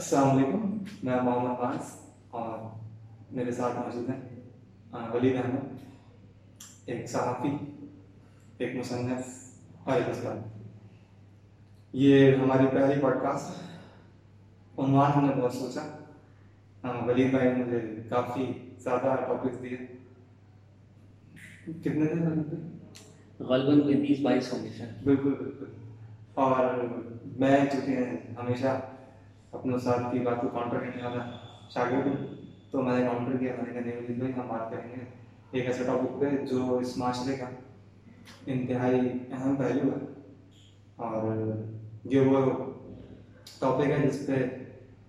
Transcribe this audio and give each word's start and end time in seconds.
السلام 0.00 0.30
علیکم 0.30 0.60
میں 1.02 1.16
محمد 1.22 1.58
فانس 1.60 1.88
اور 2.30 2.58
میرے 3.30 3.52
ساتھ 3.52 3.74
موجود 3.76 4.08
ہیں 4.10 5.10
ولید 5.12 5.36
احمد 5.36 6.86
ایک 6.86 7.08
صحافی 7.10 7.48
ایک 8.58 8.76
مصنف 8.76 9.26
اور 9.84 9.96
ایک 9.96 10.08
استاد 10.08 10.36
یہ 11.94 12.36
ہماری 12.36 12.66
پہلی 12.66 13.00
پوڈ 13.00 13.20
کاسٹ 13.22 14.78
عنوان 14.80 15.12
ہم 15.12 15.26
نے 15.26 15.34
بہت 15.40 15.54
سوچا 15.54 15.82
ولید 17.06 17.30
بھائی 17.30 17.48
نے 17.48 17.64
مجھے 17.64 17.80
کافی 18.08 18.46
زیادہ 18.78 19.14
ٹاپکس 19.26 19.62
دیے 19.62 19.76
کتنے 21.66 22.04
دن 22.04 22.24
لگتے 22.28 23.44
غالباً 23.44 23.80
کوئی 23.80 23.96
بیس 23.96 24.20
بائیس 24.20 24.52
ہوں 24.52 24.64
گے 24.64 24.70
شاید 24.78 25.04
بالکل 25.04 25.34
بالکل 25.34 25.70
اور 26.36 26.74
میں 27.38 27.64
چونکہ 27.72 28.38
ہمیشہ 28.40 28.78
اپنے 29.52 29.74
استاد 29.74 30.12
کی 30.12 30.18
بات 30.18 30.40
کو 30.40 30.48
کاؤنٹر 30.48 30.78
کرنے 30.78 31.02
والا 31.02 31.30
شاگرد 31.70 32.34
تو 32.70 32.82
میں 32.82 33.00
نے 33.00 33.06
کاؤنٹر 33.06 33.36
کیا، 33.36 33.54
میں 33.58 33.72
نے 33.72 33.72
کہا 33.72 33.90
نہیں 33.90 34.18
بھائی، 34.18 34.32
ہم 34.32 34.48
بات 34.48 34.70
کریں 34.70 34.90
گے۔ 34.90 35.04
ایک 35.50 35.66
ایسے 35.66 35.84
ٹاپک 35.84 36.20
پہ 36.20 36.46
جو 36.46 36.78
اس 36.78 36.96
معاشرے 36.96 37.36
کا 37.36 37.46
انتہائی 38.46 39.00
اہم 39.30 39.56
پہلو 39.56 39.92
ہے۔ 39.92 40.06
اور 40.96 41.36
یہ 42.04 42.20
وہ 42.20 42.50
ٹاپک 43.60 43.90
ہے 43.90 44.08
جس 44.08 44.26
پہ 44.26 44.46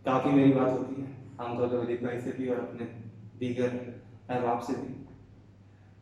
کافی 0.04 0.30
میری 0.30 0.54
بات 0.54 0.68
ہوتی 0.68 1.02
ہے، 1.02 1.06
عام 1.38 1.58
طور 1.58 1.68
پہ 1.68 1.76
ولید 1.76 2.02
بھائی 2.02 2.22
سے 2.22 2.32
بھی 2.36 2.48
اور 2.48 2.58
اپنے 2.58 2.86
دیگر 3.40 3.68
احباب 4.30 4.64
سے 4.64 4.74
بھی۔ 4.80 5.04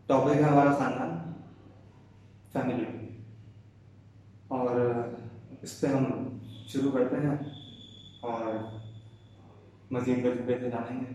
ٹاپک 0.06 0.36
ہے 0.36 0.42
ہمارا 0.42 0.74
خاندان 0.74 1.34
فیملی 2.54 3.08
اور 4.48 4.80
اس 5.62 5.82
پہ 5.82 5.88
ہم 5.88 6.38
شروع 6.68 6.92
کرتے 6.92 7.16
ہیں۔ 7.16 7.59
اور 8.20 8.54
مزید 9.92 10.26
وجبے 10.26 10.56
سے 10.60 10.70
جانیں 10.70 11.00
گے 11.00 11.14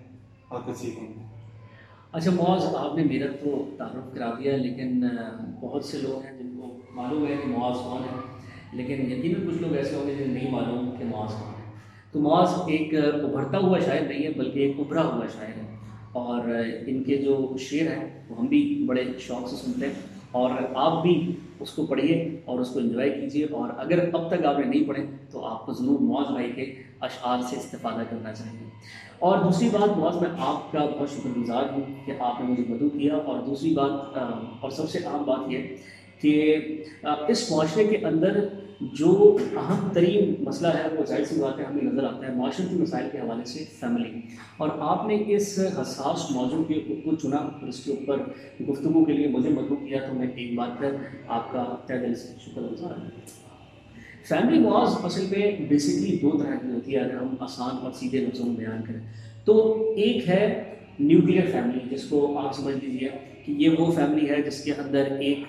اور 0.48 0.60
کچھ 0.66 0.76
سیکھیں 0.76 1.08
گے۔ 1.08 1.24
اچھا 2.12 2.30
معاذ 2.30 2.74
آپ 2.74 2.94
نے 2.94 3.04
میرا 3.04 3.26
تو 3.40 3.70
تعارف 3.78 4.14
کرا 4.14 4.30
دیا، 4.30 4.56
لیکن 4.56 5.04
بہت 5.60 5.84
سے 5.84 5.98
لوگ 5.98 6.24
ہیں 6.24 6.38
جن 6.38 6.60
کو 6.60 6.80
معلوم 6.94 7.26
ہے 7.26 7.36
کہ 7.36 7.48
معاذ 7.48 7.74
کون 7.74 8.02
ہے، 8.02 8.20
لیکن 8.76 9.12
یقیناً 9.12 9.48
کچھ 9.48 9.62
لوگ 9.62 9.76
ایسے 9.76 9.96
ہوں 9.96 10.06
گے 10.06 10.14
جنہیں 10.14 10.42
نہیں 10.42 10.50
معلوم 10.50 10.90
کہ 10.98 11.04
معاذ 11.04 11.30
کون 11.30 11.52
ہے۔ 11.58 11.72
تو 12.12 12.20
معاذ 12.20 12.48
ایک 12.66 12.94
ابھرتا 12.94 13.58
ہوا 13.58 13.78
شاعر 13.78 14.00
نہیں 14.00 14.24
ہے، 14.24 14.30
بلکہ 14.36 14.58
ایک 14.58 14.76
ابھرا 14.78 15.02
ہوا 15.02 15.26
شاعر 15.34 15.46
ہے۔ 15.46 15.76
اور 16.12 16.40
ان 16.86 17.04
کے 17.04 17.16
جو 17.16 17.56
شعر 17.58 17.96
ہیں، 17.96 18.24
وہ 18.28 18.38
ہم 18.38 18.46
بھی 18.46 18.84
بڑے 18.86 19.04
شوق 19.18 19.48
سے 19.48 19.56
سنتے 19.56 19.86
ہیں۔ 19.86 19.94
اور 20.30 20.50
آپ 20.74 21.02
بھی 21.02 21.32
اس 21.60 21.70
کو 21.70 21.86
پڑھیے 21.86 22.40
اور 22.44 22.60
اس 22.60 22.70
کو 22.70 22.78
انجوائے 22.78 23.10
کیجیے۔ 23.10 23.44
اور 23.44 23.70
اگر 23.76 24.14
اب 24.14 24.30
تک 24.30 24.46
آپ 24.46 24.58
نے 24.58 24.66
نہیں 24.66 24.88
پڑھے، 24.88 25.06
تو 25.30 25.44
آپ 25.44 25.66
کو 25.66 25.72
ضرور 25.72 25.98
معاذ 26.00 26.32
بھائی 26.32 26.52
کے 26.52 26.74
اشعار 27.04 27.38
سے 27.50 27.56
استفادہ 27.56 28.02
کرنا 28.10 28.32
چاہیے۔ 28.32 28.68
اور 29.18 29.38
دوسری 29.38 29.68
بات 29.68 29.98
معاذ 29.98 30.16
میں 30.16 30.30
آپ 30.38 30.72
کا 30.72 30.86
بہت 30.98 31.10
شکر 31.10 31.38
گزار 31.38 31.62
ہوں 31.72 31.82
کہ 32.04 32.12
آپ 32.18 32.40
نے 32.40 32.46
مجھے 32.46 32.64
مدعو 32.68 32.88
کیا۔ 32.88 33.14
اور 33.14 33.38
دوسری 33.46 33.74
بات 33.74 34.18
اور 34.60 34.70
سب 34.70 34.90
سے 34.90 34.98
اہم 34.98 35.24
بات 35.24 35.52
یہ 35.52 35.58
کہ 36.20 36.56
اس 37.28 37.50
معاشرے 37.50 37.84
کے 37.84 37.96
اندر 38.06 38.48
جو 38.80 39.36
اہم 39.56 39.88
ترین 39.92 40.34
مسئلہ 40.38 40.68
ہے، 40.68 40.88
وہ 40.98 41.04
ظاہر 41.04 41.24
سی 41.24 41.40
بات 41.40 41.58
ہے، 41.58 41.64
ہمیں 41.64 41.82
نظر 41.82 42.04
آتا 42.04 42.26
ہے 42.26 42.34
معاشرتی 42.34 42.76
مسائل 42.76 43.08
کے 43.12 43.18
حوالے 43.18 43.44
سے 43.44 43.64
فیملی 43.80 44.20
اور 44.56 44.68
آپ 44.80 45.06
نے 45.06 45.22
اس 45.26 45.58
حساس 45.82 46.30
موضوع 46.30 46.64
کے 46.64 46.74
کو 46.74 47.14
چنا 47.16 47.36
اور 47.36 47.68
اس 47.68 47.84
کے 47.84 47.92
اوپر 47.92 48.20
گفتگو 48.68 49.04
کے 49.04 49.12
لیے 49.12 49.28
مجھے 49.28 49.50
مدعو 49.50 49.76
کیا، 49.76 49.98
تو 50.08 50.14
میں 50.14 50.28
ایک 50.36 50.54
بار 50.54 50.68
پھر 50.78 50.90
آپ 51.28 51.52
کا 51.52 51.76
تہ 51.86 51.92
دل 51.92 52.14
سے 52.14 52.28
شکر 52.40 52.60
گزار 52.60 52.98
ہوں۔ 52.98 53.43
فیملی 54.28 54.58
واز 54.58 55.04
اصل 55.04 55.26
میں 55.30 55.50
بیسکلی 55.68 56.16
دو 56.22 56.30
طرح 56.38 56.54
کی 56.54 56.70
ہوتی 56.70 56.94
ہے 56.94 57.00
اگر 57.00 57.16
ہم 57.16 57.34
آسان 57.40 57.76
اور 57.82 57.92
سیدھے 57.92 58.18
لفظوں 58.18 58.46
میں 58.46 58.56
بیان 58.56 58.82
کریں۔ 58.86 59.00
تو 59.44 59.54
ایک 59.96 60.28
ہے 60.28 60.62
نیوکلیئر 61.00 61.44
فیملی 61.52 61.94
جس 61.94 62.04
کو 62.04 62.38
آپ 62.38 62.54
سمجھ 62.54 62.84
لیجیے 62.84 63.08
کہ 63.44 63.52
یہ 63.52 63.68
وہ 63.78 63.92
فیملی 63.92 64.28
ہے 64.30 64.42
جس 64.42 64.64
کے 64.64 64.72
اندر 64.72 65.04
ایک 65.20 65.40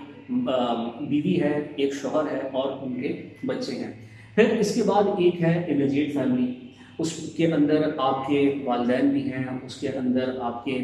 بیوی 1.09 1.41
ہے، 1.41 1.59
ایک 1.75 1.93
شوہر 1.93 2.31
ہے 2.31 2.39
اور 2.51 2.71
ان 2.81 3.01
کے 3.01 3.23
بچے 3.45 3.71
ہیں۔ 3.75 3.91
پھر 4.35 4.57
اس 4.59 4.75
کے 4.75 4.83
بعد 4.83 5.03
ایک 5.17 5.41
ہے 5.41 5.65
امیجیٹ 5.69 6.13
فیملی 6.13 6.64
اس 6.99 7.11
کے 7.37 7.45
اندر 7.53 7.89
آپ 7.99 8.27
کے 8.27 8.41
والدین 8.65 9.09
بھی 9.09 9.21
ہیں، 9.23 9.43
اس 9.65 9.75
کے 9.75 9.87
اندر 9.89 10.29
آپ 10.41 10.63
کے 10.65 10.77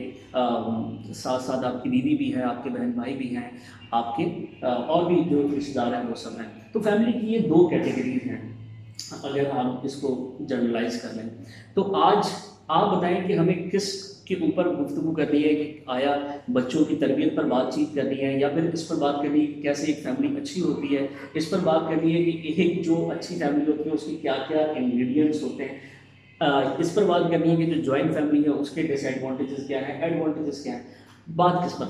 ساتھ 1.16 1.44
ساتھ 1.44 1.66
آپ 1.66 1.82
کی 1.84 1.90
بیوی 1.90 2.16
بھی 2.16 2.34
ہے 2.36 2.44
آپ 2.44 2.64
کے 2.64 2.70
بہن 2.70 2.92
بھائی 2.92 3.16
بھی 3.16 3.36
ہیں، 3.36 3.50
آپ 3.92 4.16
کے 4.18 4.24
اور 4.64 5.06
بھی 5.06 5.24
جو 5.30 5.48
رشتے 5.48 5.74
دار 5.74 5.94
ہیں 5.94 6.10
وہ 6.10 6.16
سب 6.18 6.40
ہیں۔ 6.40 6.48
تو 6.74 6.80
فیملی 6.82 7.20
کی 7.20 7.34
یہ 7.34 7.48
دو 7.50 7.68
کیٹیگریز 7.70 8.30
ہیں، 8.30 8.42
اگر 9.24 9.50
آپ 9.54 9.86
اس 9.86 9.96
کو 10.02 10.16
جنرلائز 10.40 11.02
کر 11.02 11.14
لیں۔ 11.14 11.30
تو 11.74 11.94
آج 12.04 12.26
آپ 12.68 12.96
بتائیں 12.96 13.28
کہ 13.28 13.34
ہمیں 13.34 13.70
کس 13.72 13.94
کے 14.26 14.36
اوپر 14.36 14.68
گفتگو 14.72 15.12
کرنی 15.14 15.44
ہے، 15.44 15.54
کہ 15.56 15.72
آیا 15.88 16.16
بچوں 16.50 16.84
کی 16.86 16.96
تربیت 16.96 17.36
پر 17.36 17.46
بات 17.46 17.74
چیت 17.76 17.96
کرنی 17.96 18.22
ہے، 18.24 18.32
یا 18.40 18.50
پھر 18.50 18.70
اس 18.74 18.88
پر 18.88 18.96
بات 18.96 19.16
کرنی 19.22 19.42
ہے 19.42 19.46
کہ 19.46 19.62
کیسے 19.62 19.86
ایک 19.86 20.04
فیملی 20.04 20.36
اچھی 20.42 20.62
ہوتی 20.62 20.96
ہے۔ 20.96 21.06
اس 21.34 21.50
پر 21.50 21.60
بات 21.64 21.90
کرنی 21.90 22.16
ہے 22.16 22.24
کہ 22.24 22.54
ایک 22.56 22.84
جو 22.86 23.10
اچھی 23.12 23.36
فیملی 23.40 23.72
ہوتی 23.72 23.90
ہے، 23.90 23.96
اس 23.96 24.06
کی 24.06 24.16
کیا 24.22 24.36
کیا 24.48 24.66
انگریڈینٹس 24.76 25.44
ہوتے 25.44 25.64
ہیں۔ 25.64 25.78
اس 26.42 26.94
پر 26.96 27.04
بات 27.06 27.30
کرنی 27.32 27.50
ہے 27.50 27.56
کہ 27.56 27.66
جو 27.66 27.82
جوائنٹ 27.82 28.14
فیملی 28.14 28.44
ہے، 28.44 28.50
اس 28.52 28.70
کے 28.70 28.82
ڈس 28.84 29.04
ایڈوانٹیجز 29.06 29.68
کیا 29.68 29.80
ہیں 29.88 30.02
ایڈوانٹیجز 30.02 30.64
کیا 30.64 30.74
ہیں؟ 30.74 30.82
بات 31.36 31.66
کس 31.66 31.78
پر 31.78 31.86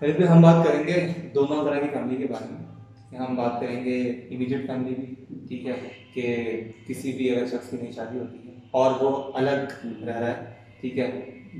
پہ 0.00 0.24
ہم 0.24 0.42
بات 0.42 0.64
کریں 0.66 0.86
گے 0.86 1.06
دونوں 1.34 1.64
طرح 1.64 1.80
کی 1.80 1.88
فیملی 1.92 2.16
کے 2.16 2.26
بارے 2.32 2.52
میں۔ 2.52 3.18
ہم 3.18 3.36
بات 3.36 3.60
کریں 3.60 3.84
گے 3.84 3.98
امیڈیٹ 4.08 4.66
فیملی 4.66 4.94
بھی 4.94 5.14
ٹھیک 5.48 5.66
ہے، 5.66 5.74
کہ 6.14 6.60
کسی 6.86 7.12
بھی 7.12 7.30
اگر 7.30 7.46
شخص 7.46 7.70
کی 7.70 7.76
نئی 7.82 7.92
شادی 7.92 8.18
ہوتی 8.18 8.38
ہے 8.38 8.54
اور 8.70 9.02
وہ 9.02 9.10
الگ 9.34 9.86
رہ 10.06 10.18
رہا 10.18 10.26
ہے، 10.26 10.54
ٹھیک 10.80 10.98
ہے، 10.98 11.08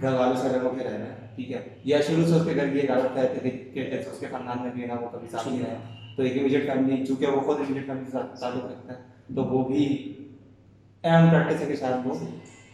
گھر 0.01 0.13
والوں 0.13 0.37
سے 0.37 0.49
الگ 0.49 0.65
ہو 0.65 0.71
کے 0.79 0.85
رہ 0.85 0.93
رہا 0.93 1.07
ہے، 1.07 1.29
ٹھیک 1.37 1.53
ہے۔ 1.53 1.61
یا 1.85 2.01
شروع 2.07 2.25
سے 2.25 2.35
اس 2.35 2.45
کے 2.47 2.55
گھر 2.55 2.69
کی 2.69 2.79
ایک 2.79 2.91
عادت 2.91 3.17
ہے، 3.17 3.27
کہ 3.75 3.89
اس 3.93 4.19
کے 4.21 4.27
خاندان 4.31 4.63
میں 4.63 4.71
بھی 4.75 4.83
ہے 4.83 4.87
نا، 4.87 5.01
وہ 5.01 5.09
کبھی 5.13 5.29
ساتھ 5.31 5.49
نہیں 5.49 5.61
رہا 5.61 6.13
تو 6.17 6.23
ایک 6.23 6.39
امیڈیٹ 6.39 6.67
فیملی 6.67 7.05
چونکہ 7.07 7.27
وہ 7.27 7.41
خود 7.41 7.61
امیڈیٹ 7.61 7.87
فیملی 7.87 8.05
کے 8.05 8.11
ساتھ 8.11 8.41
تعلق 8.41 8.65
رکھتا 8.65 8.93
ہے، 8.93 9.35
تو 9.35 9.45
وہ 9.45 9.65
بھی 9.65 9.87
اہم 11.07 11.31
پریکٹس 11.31 11.63
ہے 11.63 11.67
کہ 11.67 11.77
شاید 11.77 12.07
وہ 12.07 12.15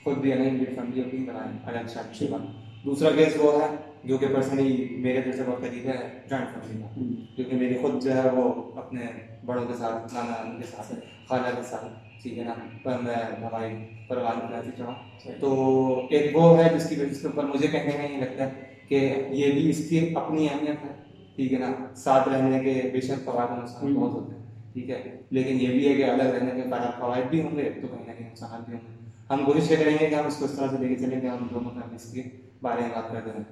خود 0.05 0.19
بھی 0.19 0.33
امیڈیٹ 0.33 0.75
فیملی 0.75 1.01
اپنی 1.01 1.25
بنائیں 1.25 1.59
الگ 1.65 1.89
شادی 1.95 2.19
کے 2.19 2.27
بعد 2.31 2.47
دوسرا 2.85 3.11
کیس 3.11 3.37
وہ 3.39 3.63
ہے 3.63 3.77
جو 4.05 4.19
کہ 4.19 4.27
پرسنلی 4.27 4.89
میرے 4.91 5.21
دل 5.21 5.33
سے 5.33 5.43
بہت 5.47 5.61
قریب 5.61 5.87
ہے 5.87 6.21
جوائنٹ 6.31 6.49
فیملی 6.55 6.83
کا 6.83 6.89
کیونکہ 7.37 7.57
میری 7.57 7.79
خود 7.81 8.03
جو 8.05 8.15
ہے 8.15 8.31
وہ 8.31 8.53
اپنے 8.77 9.01
بڑوں 9.47 9.65
کے 9.65 9.75
ساتھ 9.79 10.15
نانا 10.15 10.59
کے 10.59 10.67
ساتھ 10.77 10.95
خالہ 11.29 11.57
کے 11.57 11.63
ساتھ 11.63 11.85
ٹھیک 12.23 12.39
ہے 12.39 12.45
نا؟ 12.45 12.55
پر 12.83 12.99
میں 13.03 13.15
ہماری 13.15 13.75
پروار 14.09 14.35
میں 14.37 14.59
رہتی 14.59 14.71
چڑھا 14.79 15.31
تو 15.41 16.07
ایک 16.11 16.37
وہ 16.37 16.59
ہے 16.59 16.69
جس 16.75 16.89
کی 16.89 16.95
وجہ 17.01 17.15
سے 17.15 17.27
اوپر 17.27 17.45
مجھے 17.45 17.69
کہنے 17.69 17.91
کا 17.91 18.03
یہ 18.03 18.17
لگتا 18.17 18.45
ہے 18.45 18.75
کہ 18.89 19.15
یہ 19.31 19.53
بھی 19.53 19.71
اس 19.71 19.89
کی 19.89 20.15
اپنی 20.15 20.49
اہمیت 20.53 20.85
ہے 20.85 20.93
ٹھیک 21.37 21.53
ہے 21.53 21.59
نا؟ 21.59 21.95
ساتھ 21.95 22.29
رہنے 22.29 22.59
کے 22.61 22.91
بے 22.93 23.01
شک 23.01 23.25
فوائد 23.25 23.63
نقصان 23.63 23.95
بہت 23.95 24.13
ہوتے 24.13 24.35
ہیں۔ 24.35 24.42
ٹھیک 24.73 24.91
ہے؟ 24.91 25.21
لیکن 25.31 25.61
یہ 25.61 25.69
بھی 25.69 25.89
ہے 25.89 25.95
کہ 25.95 26.05
الگ 26.05 26.23
رہنے 26.23 26.51
کے 26.51 26.69
فائدہ 26.71 26.91
فوائد 26.99 27.25
بھی 27.25 27.43
ہوں 27.43 27.57
گے 27.57 27.71
تو 27.81 27.87
کہیں 27.87 28.07
نہ 28.07 28.13
کہیں 28.13 28.31
نقصانات 28.31 28.69
بھی 28.69 28.77
ہوں 28.77 28.81
گے۔ 28.81 29.11
ہم 29.31 29.45
کوشش 29.45 29.71
یہ 29.71 29.77
کریں 29.77 29.97
گے 30.01 30.07
کہ 30.07 30.15
ہم 30.15 30.27
اس 30.27 30.37
کو 30.37 30.45
اس 30.45 30.53
طرح 30.53 30.67
سے 30.71 30.77
لے 30.79 30.89
کے 30.89 30.97
چلیں 30.97 31.21
گے 31.21 31.29
ہم 31.29 31.47
دونوں 31.55 31.71
فیملیز 31.71 32.13
کے 32.13 32.23
بارے 32.63 32.81
میں 32.81 32.91
بات 32.95 33.13
کرتے 33.13 33.31
ہیں 33.31 33.45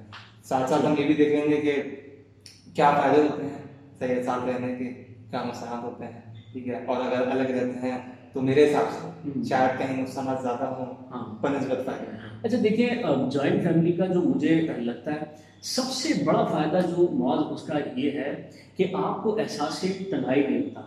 ساتھ 0.44 0.70
ساتھ 0.70 0.86
ہم 0.86 0.94
یہ 0.98 1.06
بھی 1.06 1.14
دیکھیں 1.14 1.50
گے 1.50 1.60
کہ 1.60 1.82
کیا 2.74 2.90
فائدے 2.90 3.22
ہوتے 3.22 3.42
ہیں 3.42 3.58
صحیح 3.98 4.22
ساتھ 4.22 4.44
رہنے 4.44 4.74
کے 4.74 4.84
کیا 5.30 5.44
نقصانات 5.44 5.82
ہوتے 5.84 6.04
ہیں 6.04 6.20
ٹھیک 6.52 6.68
ہے؟ 6.68 6.84
اور 6.86 6.96
اگر 6.96 7.26
الگ 7.26 7.50
رہتے 7.50 7.78
ہیں 7.78 7.98
تو 8.32 8.40
میرے 8.40 8.70
حساب 8.70 8.84
سے 8.92 9.30
شاید 9.48 9.78
کہیں 9.78 10.02
نقصانات 10.02 10.42
زیادہ 10.42 10.64
ہوں 10.64 10.94
ہاں۔ 11.10 11.42
بنسبت 11.42 11.86
فائدے 11.86 12.16
اچھا 12.42 12.58
دیکھیے 12.62 12.90
جوائنٹ 13.32 13.62
فیملی 13.62 13.92
کا 13.92 14.06
جو 14.06 14.20
مجھے 14.20 14.60
لگتا 14.60 15.12
ہے 15.12 15.24
سب 15.62 15.82
سے 15.82 16.24
بڑا 16.24 16.44
فائدہ 16.44 16.86
جو 16.86 17.08
معاذ 17.12 17.40
اس 17.50 17.62
کا 17.62 17.78
یہ 17.96 18.10
ہے 18.10 18.50
کہ 18.76 18.86
آپ 18.94 19.22
کو 19.22 19.38
احساس 19.38 19.84
تنہائی 20.10 20.46
نہیں 20.46 20.62
ہوتا۔ 20.62 20.80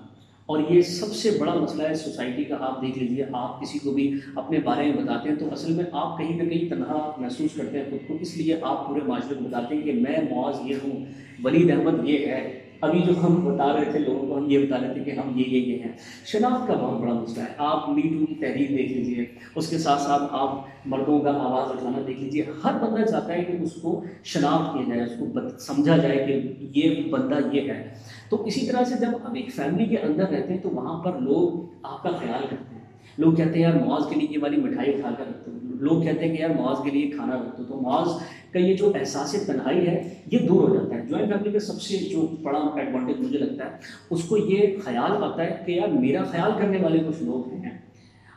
اور 0.45 0.59
یہ 0.69 0.81
سب 0.81 1.13
سے 1.15 1.29
بڑا 1.39 1.53
مسئلہ 1.53 1.87
ہے 1.87 1.93
سوسائٹی 1.93 2.43
کا، 2.43 2.55
آپ 2.59 2.81
دیکھ 2.81 2.97
لیجیے 2.99 3.25
آپ 3.33 3.61
کسی 3.61 3.79
کو 3.79 3.91
بھی 3.91 4.13
اپنے 4.35 4.59
بارے 4.59 4.83
میں 4.83 5.03
بتاتے 5.03 5.29
ہیں 5.29 5.35
تو 5.35 5.45
اصل 5.51 5.73
میں 5.73 5.85
آپ 5.91 6.17
کہیں 6.17 6.43
نہ 6.43 6.49
کہیں 6.49 6.69
تنہا 6.69 7.11
محسوس 7.17 7.55
کرتے 7.55 7.77
ہیں 7.77 7.85
خود 7.89 8.07
کو، 8.07 8.17
اس 8.21 8.37
لیے 8.37 8.57
آپ 8.61 8.87
پورے 8.87 8.99
معاشرے 9.07 9.35
کو 9.35 9.43
بتاتے 9.43 9.75
ہیں 9.75 9.81
کہ 9.81 9.93
میں 9.93 10.17
معاذ 10.31 10.55
یہ 10.65 10.75
ہوں، 10.83 11.05
ولید 11.43 11.71
احمد 11.71 12.09
یہ 12.09 12.25
ہے۔ 12.25 12.59
ابھی 12.83 12.99
جو 13.05 13.13
ہم 13.23 13.53
بتا 13.53 13.73
رہے 13.73 13.91
تھے 13.91 13.99
لوگوں 13.99 14.27
کو، 14.27 14.37
ہم 14.37 14.49
یہ 14.49 14.65
بتا 14.65 14.77
رہے 14.81 14.93
تھے 14.93 15.03
کہ 15.03 15.11
ہم 15.11 15.39
یہ 15.39 15.43
یہ 15.47 15.59
یہ 15.59 15.79
ہیں۔ 15.79 15.91
شناخت 16.25 16.67
کا 16.67 16.73
بہت 16.73 17.01
بڑا 17.01 17.13
مسئلہ 17.13 17.43
ہے۔ 17.43 17.53
آپ 17.57 17.89
می 17.89 18.01
ٹو 18.01 18.25
کی 18.25 18.35
تحریر 18.35 18.67
دیکھ 18.69 18.93
لیجیے 18.93 19.25
اس 19.55 19.69
کے 19.69 19.77
ساتھ 19.77 20.01
ساتھ 20.01 20.23
آپ 20.31 20.55
مردوں 20.85 21.19
کا 21.19 21.29
آواز 21.29 21.71
اٹھانا 21.71 21.97
دیکھ 22.07 22.19
لیجیے 22.19 22.43
ہر 22.63 22.73
بندہ 22.73 23.05
چاہتا 23.05 23.33
ہے 23.33 23.43
کہ 23.43 23.63
اس 23.63 23.73
کو 23.81 24.03
شناخت 24.23 24.73
کیا 24.73 24.95
جائے، 24.95 25.07
اس 25.07 25.19
کو 25.19 25.39
سمجھا 25.59 25.97
جائے 25.97 26.17
کہ 26.27 26.41
یہ 26.79 27.11
بندہ 27.11 27.55
یہ 27.55 27.61
ہے۔ 27.61 27.93
تو 28.29 28.43
اسی 28.45 28.67
طرح 28.67 28.83
سے 28.83 28.95
جب 29.01 29.11
آپ 29.23 29.31
ایک 29.35 29.53
فیملی 29.55 29.85
کے 29.85 29.97
اندر 29.97 30.29
رہتے 30.29 30.53
ہیں 30.53 30.61
تو 30.61 30.69
وہاں 30.69 31.03
پر 31.03 31.19
لوگ 31.19 31.77
آپ 31.83 32.03
کا 32.03 32.09
خیال 32.09 32.45
کرتے 32.49 32.75
ہیں۔ 32.75 32.81
لوگ 33.17 33.33
کہتے 33.33 33.53
ہیں، 33.53 33.61
یار، 33.61 33.85
معاذ 33.85 34.09
کے 34.09 34.15
لیے 34.15 34.27
یہ 34.31 34.37
والی 34.41 34.57
مٹھائی 34.57 34.89
اٹھا 34.93 35.09
کر 35.17 35.23
رکھتے 35.29 35.51
ہو 35.51 35.57
لوگ 35.63 36.01
کہتے 36.01 36.27
ہیں 36.27 36.37
کہ، 36.37 36.41
یار، 36.41 36.49
معاذ 36.49 36.83
کے 36.83 36.91
لیے 36.91 37.09
کھانا 37.09 37.35
رکھتے 37.35 37.63
تو 37.67 37.81
معاذ 37.81 38.07
کا 38.53 38.59
یہ 38.59 38.73
جو 38.73 38.91
احساس 38.99 39.35
تنہائی 39.45 39.87
ہے، 39.87 40.13
یہ 40.31 40.39
دور 40.39 40.69
ہو 40.69 40.75
جاتا 40.75 40.95
ہے۔ 40.95 41.01
جوائنٹ 41.09 41.33
فیملی 41.33 41.51
کا 41.51 41.59
سب 41.59 41.81
سے 41.81 41.97
جو 41.97 42.27
بڑا 42.41 42.59
ایڈوانٹیج 42.59 43.15
مجھے 43.19 43.37
لگتا 43.37 43.65
ہے، 43.65 43.71
اس 44.09 44.23
کو 44.23 44.37
یہ 44.37 44.77
خیال 44.85 45.23
آتا 45.23 45.43
ہے 45.43 45.63
کہ 45.65 45.71
یار 45.71 45.87
میرا 45.87 46.23
خیال 46.23 46.51
کرنے 46.57 46.77
والے 46.77 46.99
کچھ 46.99 47.23
لوگ 47.23 47.53
ہیں۔ 47.53 47.77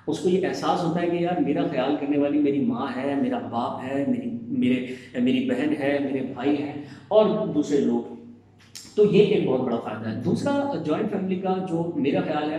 اس 0.06 0.18
کو 0.18 0.28
یہ 0.28 0.46
احساس 0.46 0.84
ہوتا 0.84 1.02
ہے 1.02 1.06
کہ 1.06 1.16
یار 1.16 1.40
میرا 1.40 1.66
خیال 1.70 1.96
کرنے 2.00 2.18
والی 2.18 2.38
میری 2.38 2.60
ماں 2.60 2.86
ہے، 2.96 3.14
میرا 3.14 3.38
باپ 3.38 3.84
ہے، 3.84 4.04
میری، 4.08 4.30
میرے، 4.42 4.86
میری 5.20 5.50
بہن 5.50 5.74
ہے، 5.80 5.98
میرے 6.00 6.26
بھائی 6.34 6.62
ہیں 6.62 6.72
اور 7.08 7.46
دوسرے 7.46 7.80
لوگ۔ 7.80 8.15
تو 8.96 9.04
یہ 9.04 9.24
ایک 9.24 9.46
بہت 9.48 9.60
بڑا 9.60 9.76
فائدہ 9.76 10.08
ہے۔ 10.08 10.22
دوسرا 10.24 10.72
جوائنٹ 10.86 11.10
فیملی 11.10 11.34
کا 11.34 11.54
جو 11.70 11.92
میرا 11.96 12.20
خیال 12.20 12.50
ہے 12.50 12.58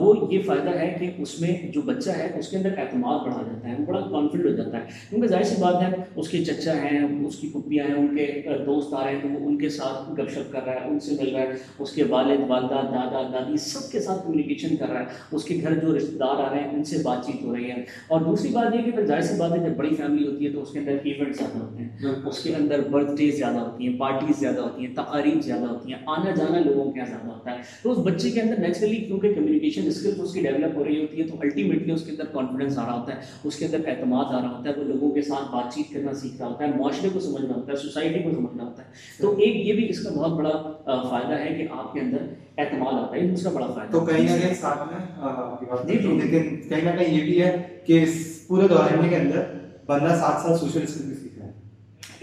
وہ 0.00 0.14
یہ 0.30 0.42
فائدہ 0.46 0.70
ہے 0.70 0.96
کہ 1.00 1.10
اس 1.18 1.40
میں 1.40 1.72
جو 1.72 1.82
بچہ 1.82 2.10
ہے 2.10 2.38
اس 2.38 2.48
کے 2.48 2.56
اندر 2.56 2.78
اعتماد 2.78 3.18
بڑھا 3.24 3.42
جاتا 3.42 3.68
ہے 3.68 3.74
وہ 3.78 3.84
بڑا 3.86 4.00
کانفیڈنٹ 4.00 4.50
ہو 4.50 4.64
جاتا 4.64 4.76
ہے۔ 4.78 4.82
کیونکہ 5.10 5.28
ظاہر 5.28 5.42
سی 5.42 5.54
بات 5.62 5.82
ہے 5.82 5.88
اس 6.16 6.28
کے 6.28 6.44
چچا 6.44 6.72
ہیں 6.72 7.26
اس 7.26 7.36
کی 7.36 7.48
پھپیاں 7.52 7.86
ہیں 7.86 7.94
ان 7.94 8.16
کے 8.16 8.42
دوست 8.66 8.94
آ 8.94 9.04
رہے 9.04 9.12
ہیں 9.12 9.20
تو 9.22 9.28
وہ 9.28 9.48
ان 9.48 9.58
کے 9.58 9.68
ساتھ 9.68 10.12
گپ 10.12 10.30
شپ 10.30 10.52
کر 10.52 10.64
رہا 10.64 10.72
ہے 10.72 10.88
ان 10.88 11.00
سے 11.00 11.12
مل 11.20 11.34
رہا 11.34 11.42
ہے 11.42 11.48
اس 11.78 11.92
کے 11.92 12.04
والد 12.04 12.40
والدہ 12.48 12.74
دادا 12.74 13.22
دادی 13.32 13.56
سب 13.56 13.92
کے 13.92 14.00
ساتھ 14.00 14.26
کمیونیکیشن 14.26 14.76
کر 14.76 14.88
رہا 14.90 15.00
ہے۔ 15.00 15.04
اس 15.32 15.44
کے 15.44 15.58
گھر 15.62 15.74
جو 15.74 15.96
رشتے 15.96 16.16
دار 16.18 16.44
آ 16.44 16.50
رہے 16.50 16.60
ہیں 16.60 16.70
ان 16.70 16.84
سے 16.84 16.96
بات 17.02 17.26
چیت 17.26 17.42
ہو 17.42 17.56
رہی 17.56 17.70
ہے۔ 17.70 17.84
اور 18.08 18.20
دوسری 18.20 18.50
بات 18.52 18.74
یہ 18.74 18.82
کہ 18.82 18.90
پھر 18.90 19.06
ظاہر 19.06 19.20
سی 19.20 19.34
بات 19.38 19.52
ہے 19.52 19.58
جب 19.58 19.76
بڑی 19.76 19.94
فیملی 19.94 20.26
ہوتی 20.28 20.46
ہے 20.46 20.52
تو 20.52 20.62
اس 20.62 20.70
کے 20.72 20.78
اندر 20.78 20.96
ایونٹ 21.04 21.36
زیادہ 21.36 21.58
ہوتے 21.58 21.82
ہیں۔ 21.82 21.88
اس 22.26 22.42
کے 22.42 22.54
اندر 22.54 22.80
برتھ 22.90 23.16
ڈیز 23.16 23.36
زیادہ 23.36 23.58
ہوتی 23.58 23.88
ہیں 23.88 23.98
پارٹیز 23.98 24.40
زیادہ 24.40 24.60
ہوتی 24.60 24.86
ہیں 24.86 24.94
تقاریب 24.94 25.44
زیادہ 25.44 25.61
ہوتی 25.66 25.92
ہیں 25.92 25.98
آنا 26.06 26.30
جانا 26.30 26.58
لوگوں 26.58 26.90
کے 26.92 26.98
یہاں 26.98 27.08
زیادہ 27.08 27.26
ہوتا 27.26 27.50
ہے۔ 27.50 27.56
تو 27.82 27.90
اس 27.92 27.98
بچے 27.98 28.30
کے 28.30 28.40
اندر 28.40 28.58
نیچرلی 28.58 28.96
کیونکہ 28.96 29.34
کمیونیکیشن 29.34 29.86
اسکلس 29.86 30.20
اس 30.20 30.32
کی 30.32 30.40
ڈیولپ 30.40 30.76
ہو 30.76 30.84
رہی 30.84 31.00
ہوتی 31.00 31.20
ہے 31.22 31.26
تو 31.28 31.36
الٹیمیٹلی 31.40 31.92
اس 31.92 32.04
کے 32.04 32.10
اندر 32.10 32.24
کانفیڈنس 32.32 32.78
آ 32.78 32.86
رہا 32.86 32.98
ہوتا 32.98 33.14
ہے 33.14 33.20
اس 33.44 33.56
کے 33.56 33.66
اندر 33.66 33.88
اعتماد 33.88 34.34
آ 34.34 34.40
رہا 34.42 34.56
ہوتا 34.56 34.68
ہے 34.68 34.74
وہ 34.78 34.84
لوگوں 34.84 35.10
کے 35.10 35.22
ساتھ 35.22 35.50
بات 35.52 35.74
چیت 35.74 35.92
کرنا 35.94 36.12
سیکھ 36.14 36.40
رہا 36.40 36.48
ہوتا 36.48 36.64
ہے 36.64 36.70
معاشرے 36.78 37.08
کو 37.12 37.20
سمجھنا 37.20 37.54
ہوتا 37.54 37.72
ہے 37.72 37.76
سوسائٹی 37.76 38.22
کو 38.22 38.30
سمجھنا 38.30 38.64
ہوتا 38.64 38.82
ہے۔ 38.82 38.90
تو 39.20 39.34
ایک 39.38 39.56
یہ 39.66 39.72
بھی 39.72 39.88
اس 39.88 40.02
کا 40.04 40.10
بہت 40.14 40.32
بڑا 40.32 40.50
فائدہ 41.10 41.38
ہے 41.38 41.54
کہ 41.54 41.66
آپ 41.72 41.92
کے 41.92 42.00
اندر 42.00 42.26
اعتماد 42.58 42.92
آتا 42.94 43.16
ہے 43.16 43.26
دوسرا 43.28 43.52
بڑا 43.52 43.66
فائدہ 43.66 43.92
تو 43.92 44.04
کہیں 44.06 44.22
نہ 44.22 44.38
کہیں 44.40 44.54
ساتھ 44.54 44.88
میں 44.88 45.00
جی 45.86 45.98
جی۔ 45.98 46.08
لیکن 46.08 46.56
کہیں 46.68 46.82
نہ 46.82 46.96
کہیں 46.98 47.14
یہ 47.14 47.24
بھی 47.24 47.42
ہے 47.42 47.56
کہ 47.86 48.02
اس 48.02 48.46
پورے 48.48 48.68
دورے 48.68 49.08
کے 49.08 49.16
اندر 49.16 49.42
بندہ 49.86 50.14
ساتھ 50.20 50.42
ساتھ 50.42 50.60
سوشل 50.60 50.82
اسکل 50.82 51.21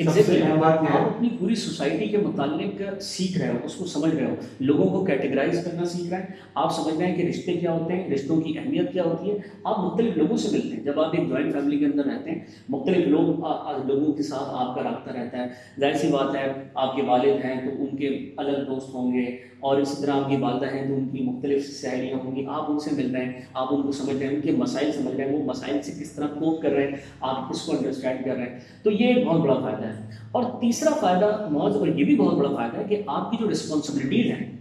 آپ 0.08 1.16
اپنی 1.16 1.30
پوری 1.40 1.56
سوسائٹی 1.56 2.06
کے 2.06 2.18
متعلق 2.18 3.02
سیکھ 3.02 3.38
رہے 3.38 3.48
ہو 3.48 3.58
اس 3.64 3.76
کو 3.76 3.86
سمجھ 3.86 4.16
رہے 4.16 4.30
ہو۔ 4.30 4.36
لوگوں 4.60 4.90
کو 4.90 5.06
کیٹیگرائز 5.06 5.64
کرنا 5.66 5.86
سیکھ 5.86 6.10
رہے 6.10 6.18
ہیں۔ 6.18 6.26
آپ 6.56 6.76
سمجھ 6.76 6.98
رہے 6.98 7.08
ہیں 7.08 7.16
کہ 7.16 7.22
رشتے 7.22 7.54
کیا 7.54 7.72
ہوتے 7.72 7.94
ہیں 7.94 8.10
رشتوں 8.10 8.42
کی 8.42 8.58
اہمیت 8.58 8.94
کیا 8.94 9.04
ہوتی 9.04 9.32
ہے۔ 9.32 9.38
آپ 9.64 9.80
مختلف 9.80 10.18
لوگوں 10.18 10.38
سے 10.38 10.50
ملتے 10.52 10.68
ہیں۔ 10.68 10.84
جب 10.84 11.00
آپ 11.00 11.16
ایک 11.16 11.30
جوائنٹ 11.30 11.54
فیملی 11.54 11.80
کے 11.80 11.86
اندر 11.86 12.06
رہتے 12.06 12.32
ہیں 12.32 12.40
مختلف 12.70 13.08
لوگ 13.08 13.26
لوگوں 13.88 14.14
کے 14.14 14.24
ساتھ 14.24 14.44
آپ 14.46 14.76
کا 14.76 14.84
رابطہ 14.84 15.10
رہتا 15.10 15.38
ہے۔ 15.38 15.48
ظاہر 15.80 15.94
سی 15.94 16.08
بات 16.08 16.36
ہے 16.36 16.52
آپ 16.74 16.96
کے 16.96 17.02
والد 17.02 17.46
ہیں 17.46 17.56
تو 17.56 17.84
ان 17.84 17.98
کے 17.98 18.32
الگ 18.38 18.58
دوست 18.58 18.94
ہوں 18.94 19.14
گے 19.14 19.26
اور 19.60 19.78
اسی 19.78 20.02
طرح 20.02 20.12
آپ 20.12 20.30
کی 20.30 20.36
والدہ 20.36 20.66
ہیں 20.66 20.88
تو 20.88 20.96
ان 20.96 21.08
کی 21.08 21.24
مختلف 21.24 21.68
سہیلیاں 21.68 22.18
ہوں 22.24 22.36
گی۔ 22.36 22.46
آپ 22.46 22.72
ان 22.72 22.80
سے 22.80 22.90
مل 22.96 23.16
رہے 23.16 23.26
ہیں 23.26 23.42
آپ 23.54 23.68
ان 23.72 23.82
کو 23.82 23.92
سمجھ 23.92 24.18
رہے 24.18 24.28
ہیں 24.28 24.36
ان 24.36 24.42
کے 24.42 24.52
مسائل 24.52 24.92
سمجھ 24.92 25.16
رہے 25.16 25.26
ہیں۔ 25.26 25.38
وہ 25.38 25.44
مسائل 25.44 25.82
سے 25.82 25.92
کس 25.92 26.12
طرح 26.12 26.28
کوپ 26.28 26.62
کر 26.62 26.70
رہے 26.70 26.84
ہیں 26.84 26.98
آپ 27.22 27.38
اس 27.50 27.62
کو 27.62 27.72
انڈرسٹینڈ 27.72 28.26
کر 28.26 28.36
رہے 28.36 28.50
ہیں۔ 28.50 28.60
تو 28.84 28.92
یہ 28.92 29.06
ایک 29.06 29.26
بہت 29.28 29.42
بڑا 29.42 29.54
فائدہ 29.54 29.88
ہے۔ 29.88 29.89
اور 30.32 30.44
تیسرا 30.62 30.90
فائدہ 31.00 31.48
موز 31.52 31.76
اور 31.76 31.88
یہ 31.88 32.04
بھی 32.04 32.16
بہت 32.16 32.38
بڑا 32.38 32.50
فائدہ 32.56 32.78
ہے 32.78 32.84
کہ 32.90 33.02
آپ 33.08 33.32
کی 33.32 33.38
جو 33.40 33.52
رسپانسبلٹیز 33.52 34.26
ہیں، 34.26 34.52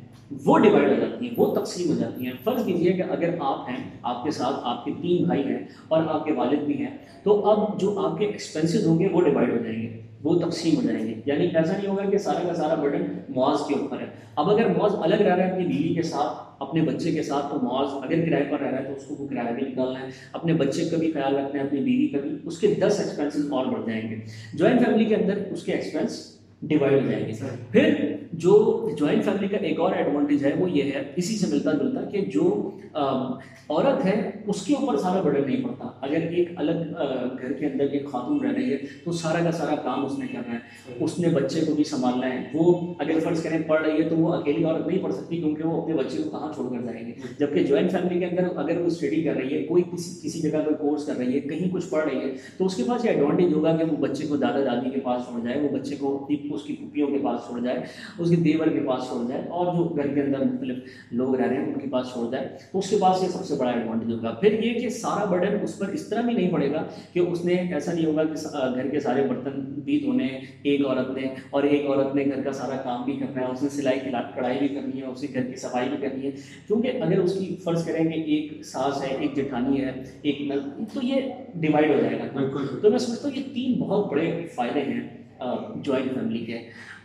وہ 0.45 0.59
ڈیوائڈ 0.59 0.89
ہو 0.89 0.95
جاتی 0.95 1.27
ہیں، 1.27 1.35
وہ 1.37 1.55
تقسیم 1.55 1.89
ہو 1.91 1.95
جاتی 1.95 2.27
ہیں۔ 2.27 2.33
فرض 2.45 2.65
کیجیے 2.65 2.93
کہ 2.93 3.03
اگر 3.03 3.35
آپ 3.41 3.69
ہیں، 3.69 3.77
آپ 4.03 4.25
کے 4.25 4.31
ساتھ 4.31 4.57
آپ 4.63 4.85
کے 4.85 4.93
تین 5.03 5.25
بھائی 5.25 5.43
ہیں 5.43 5.59
اور 5.89 6.03
آپ 6.09 6.25
کے 6.25 6.33
والد 6.33 6.59
بھی 6.59 6.79
ہیں، 6.79 6.97
تو 7.23 7.51
اب 7.51 7.81
جو 7.81 7.99
آپ 8.07 8.19
کے 8.19 8.27
ایکسپینسز 8.27 8.87
ہوں 8.87 8.99
گے، 8.99 9.09
وہ 9.13 9.21
ڈیوائڈ 9.21 9.51
ہو 9.51 9.57
جائیں 9.57 9.83
گے۔ 9.83 10.03
وہ 10.23 10.39
تقسیم 10.39 10.77
ہو 10.77 10.83
جائیں 10.83 11.07
گے۔ 11.07 11.15
یعنی 11.27 11.47
ایسا 11.55 11.73
نہیں 11.73 11.87
ہوگا 11.87 12.11
کہ 12.11 12.19
سارا 12.19 12.39
کا 12.47 12.55
سارا 12.55 12.75
برڈن 12.75 13.05
معاذ 13.29 13.69
کے 13.69 13.75
اوپر 13.75 14.01
ہے۔ 14.01 14.07
اب 14.37 14.51
اگر 14.51 14.67
معاذ 14.67 14.93
الگ 14.95 15.15
رہ 15.15 15.37
رہا 15.37 15.47
ہے 15.47 15.51
اپنی 15.51 15.67
بیوی 15.67 15.95
کے 15.95 16.03
ساتھ، 16.03 16.53
اپنے 16.59 16.83
بچے 16.83 17.13
کے 17.13 17.23
ساتھ، 17.23 17.47
تو 17.51 17.61
معاذ 17.63 17.89
اگر 17.93 18.29
کرائے 18.29 18.45
پر 18.51 18.61
رہ 18.61 18.71
رہا 18.71 18.79
ہے 18.79 18.85
تو 18.85 18.93
اس 18.93 19.05
کو 19.05 19.17
وہ 19.19 19.29
کرایہ 19.29 19.55
بھی 19.55 19.73
نکالنا 19.73 20.01
ہے۔ 20.01 20.07
اپنے 20.33 20.53
بچے 20.53 20.85
کا 20.85 20.97
بھی 20.97 21.13
خیال 21.13 21.35
رکھنا 21.35 21.63
ہے، 21.63 21.67
اپنی 21.67 21.81
بیوی 21.81 22.09
کا 22.09 22.19
بھی۔ 22.19 22.31
اس 22.45 22.59
کے 22.59 22.75
دس 22.75 23.01
ایکسپینسز 23.01 23.53
اور 23.53 23.67
بڑھ 23.67 23.87
جائیں 23.87 24.11
گے۔ 24.11 24.17
جوائنٹ 24.55 24.87
فیملی 24.87 25.05
کے 25.05 25.17
اندر 25.17 25.39
اس 25.51 25.63
کے 25.63 25.73
ایکسپینس 25.73 26.38
ڈیوائڈ 26.63 27.03
ہو 27.03 27.11
جائیں 27.11 27.27
گے 27.27 27.33
پھر 27.73 28.15
جو 28.33 28.89
جوائنٹ 28.99 29.25
فیملی 29.25 29.49
کا 29.49 29.57
ایک 29.57 29.81
اور 29.81 29.93
ایڈوانٹیج 29.93 30.45
ہے 30.45 30.53
وہ 30.59 30.71
یہ 30.71 30.83
ہے، 30.83 31.03
اسی 31.17 31.37
سے 31.37 31.47
ملتا 31.51 31.73
جلتا 31.73 32.01
کہ 32.11 32.21
جو 32.35 32.49
عورت 32.95 34.05
ہے، 34.05 34.31
اس 34.47 34.63
کے 34.63 34.75
اوپر 34.75 34.97
سارا 34.97 35.21
برڈن 35.21 35.47
نہیں 35.47 35.63
پڑتا۔ 35.63 35.89
اگر 36.01 36.27
ایک 36.31 36.51
الگ 36.57 36.93
گھر 37.41 37.53
کے 37.53 37.67
اندر 37.67 37.85
ایک 37.93 38.07
خاتون 38.11 38.41
رہ 38.41 38.53
رہی 38.53 38.73
ہے، 38.73 38.77
تو 39.05 39.13
سارا 39.13 39.43
کا 39.45 39.53
سارا 39.53 39.75
کام 39.75 40.05
اس 40.05 40.19
نے 40.19 40.27
کرنا 40.27 40.55
ہے۔ 40.55 40.95
اس 41.05 41.19
نے 41.19 41.29
بچے 41.29 41.61
کو 41.67 41.75
بھی 41.75 41.85
سنبھالنا 41.85 42.33
ہے۔ 42.35 42.43
وہ 42.55 42.95
اگر 42.99 43.19
فرض 43.25 43.43
کریں 43.43 43.59
پڑھ 43.67 43.83
رہی 43.87 44.03
ہے 44.03 44.09
تو 44.09 44.17
وہ 44.17 44.33
اکیلی 44.35 44.65
عورت 44.65 44.87
نہیں 44.87 45.03
پڑھ 45.03 45.15
سکتی، 45.15 45.41
کیونکہ 45.41 45.65
وہ 45.65 45.83
اپنے 45.83 45.95
بچے 45.95 46.23
کو 46.23 46.31
کہاں 46.31 46.53
چھوڑ 46.53 46.67
کر 46.71 46.85
جائیں 46.85 47.07
گے 47.07 47.13
جبکہ 47.39 47.65
جوائنٹ 47.65 47.93
فیملی 47.93 48.19
کے 48.19 48.27
اندر 48.27 48.57
اگر 48.57 48.81
وہ 48.81 48.87
اسٹڈی 48.87 49.23
کر 49.23 49.37
رہی 49.37 49.57
ہے، 49.57 49.63
کوئی 49.65 49.83
کسی 49.93 50.19
کسی 50.23 50.41
جگہ 50.41 50.63
کوئی 50.65 50.77
کورس 50.81 51.07
کر 51.07 51.17
رہی 51.17 51.35
ہے، 51.35 51.41
کہیں 51.41 51.69
کچھ 51.73 51.89
پڑھ 51.91 52.05
رہی 52.09 52.21
ہے، 52.21 52.35
تو 52.59 52.67
اس 52.67 52.77
کے 52.77 52.83
پاس 52.89 53.05
یہ 53.05 53.11
ایڈوانٹیج 53.11 53.53
ہوگا 53.55 53.77
کہ 53.77 53.85
وہ 53.85 53.97
بچے 53.97 54.27
کو 54.27 54.37
دادا 54.37 54.65
دادی 54.65 54.91
کے 54.91 55.01
پاس 55.01 55.23
چھوڑ 55.29 55.41
جائے، 55.45 55.61
وہ 55.61 55.77
بچے 55.77 55.97
کو 55.97 56.17
اس 56.55 56.63
کی 56.63 56.77
پھوپھیوں 56.77 57.07
کے 57.07 57.19
پاس 57.23 57.41
چھوڑ 57.47 57.61
جائے 57.61 57.81
اس 58.19 58.31
کے 58.31 58.37
دیور 58.37 58.67
کے 58.67 58.81
پاس 58.87 59.09
چھوڑ 59.09 59.29
جائے 59.29 59.43
اور 59.49 59.67
جو 59.77 59.85
گھر 59.85 60.07
کے 60.07 60.21
اندر 60.23 60.45
مختلف 60.45 60.77
لوگ 61.11 61.35
رہ 61.35 61.47
رہے 61.47 61.57
ہیں 61.57 61.67
ان 61.67 61.79
کے 61.81 61.89
پاس 61.91 62.07
چھوڑ 62.13 62.31
جائے۔ 62.33 62.49
تو 62.73 62.79
اس 62.79 62.91
کے 62.91 62.97
پاس 63.01 63.23
یہ 63.23 63.29
سب 63.29 63.45
سے 63.45 63.55
بڑا 63.55 63.71
ایڈوانٹیج 63.71 64.13
ہوگا۔ 64.13 64.31
پھر 64.31 64.65
یہ 64.65 64.81
کہ 64.81 64.89
سارا 64.89 65.25
برڈن 65.25 65.57
اس 65.63 65.79
پر 65.79 65.89
اس 65.89 66.09
طرح 66.09 66.21
بھی 66.21 66.33
نہیں 66.33 66.51
پڑے 66.51 66.71
گا 66.73 66.85
کہ 67.13 67.19
اس 67.19 67.45
نے 67.45 67.55
ایسا 67.55 67.93
نہیں 67.93 68.07
ہوگا 68.07 68.25
کہ 68.25 68.75
گھر 68.75 68.89
کے 68.89 69.01
سارے 69.01 69.23
برتن 69.23 69.61
بھی 69.85 69.99
دھونے 70.01 70.27
ایک 70.63 70.87
عورت 70.87 71.11
نے 71.11 71.35
اور 71.51 71.63
ایک 71.63 71.87
عورت 71.87 72.15
نے 72.15 72.25
گھر 72.25 72.43
کا 72.43 72.53
سارا 72.53 72.77
کام 72.77 73.03
بھی 73.05 73.17
کرنا 73.17 73.41
ہے 73.41 73.47
اس 73.47 73.63
نے 73.63 73.69
سلائی 73.69 74.01
کڑھائی 74.35 74.59
بھی 74.59 74.69
کرنی 74.69 75.01
ہے 75.01 75.07
اسے 75.07 75.27
گھر 75.35 75.43
کی 75.43 75.57
صفائی 75.57 75.89
بھی 75.89 76.09
کرنی 76.09 76.27
ہے۔ 76.27 76.31
کیونکہ 76.67 77.03
اگر 77.03 77.19
اس 77.19 77.39
کی 77.39 77.57
فرض 77.65 77.87
کریں 77.87 78.05
گے 78.05 78.21
ایک 78.23 78.65
ساس 78.65 79.03
ہے 79.03 79.17
ایک 79.21 79.37
جٹھانی 79.37 79.81
ہے 79.81 79.93
ایک 80.23 80.41
نل 80.41 80.61
تو 80.95 81.01
یہ 81.03 81.31
ڈیوائڈ 81.55 81.91
ہو 81.91 82.01
جائے 82.01 82.19
گا۔ 82.19 82.41
تو 82.83 82.91
میں 82.91 82.99
سمجھتا 82.99 83.29
ہوں 83.29 83.37
یہ 83.37 83.43
تین 83.55 83.79
بہت 83.79 84.11
بڑے 84.11 84.47
فائدے 84.55 84.81
ہیں۔ 84.81 85.18
جوائنٹ 85.39 86.15
فیملی 86.15 86.45
کے 86.45 86.59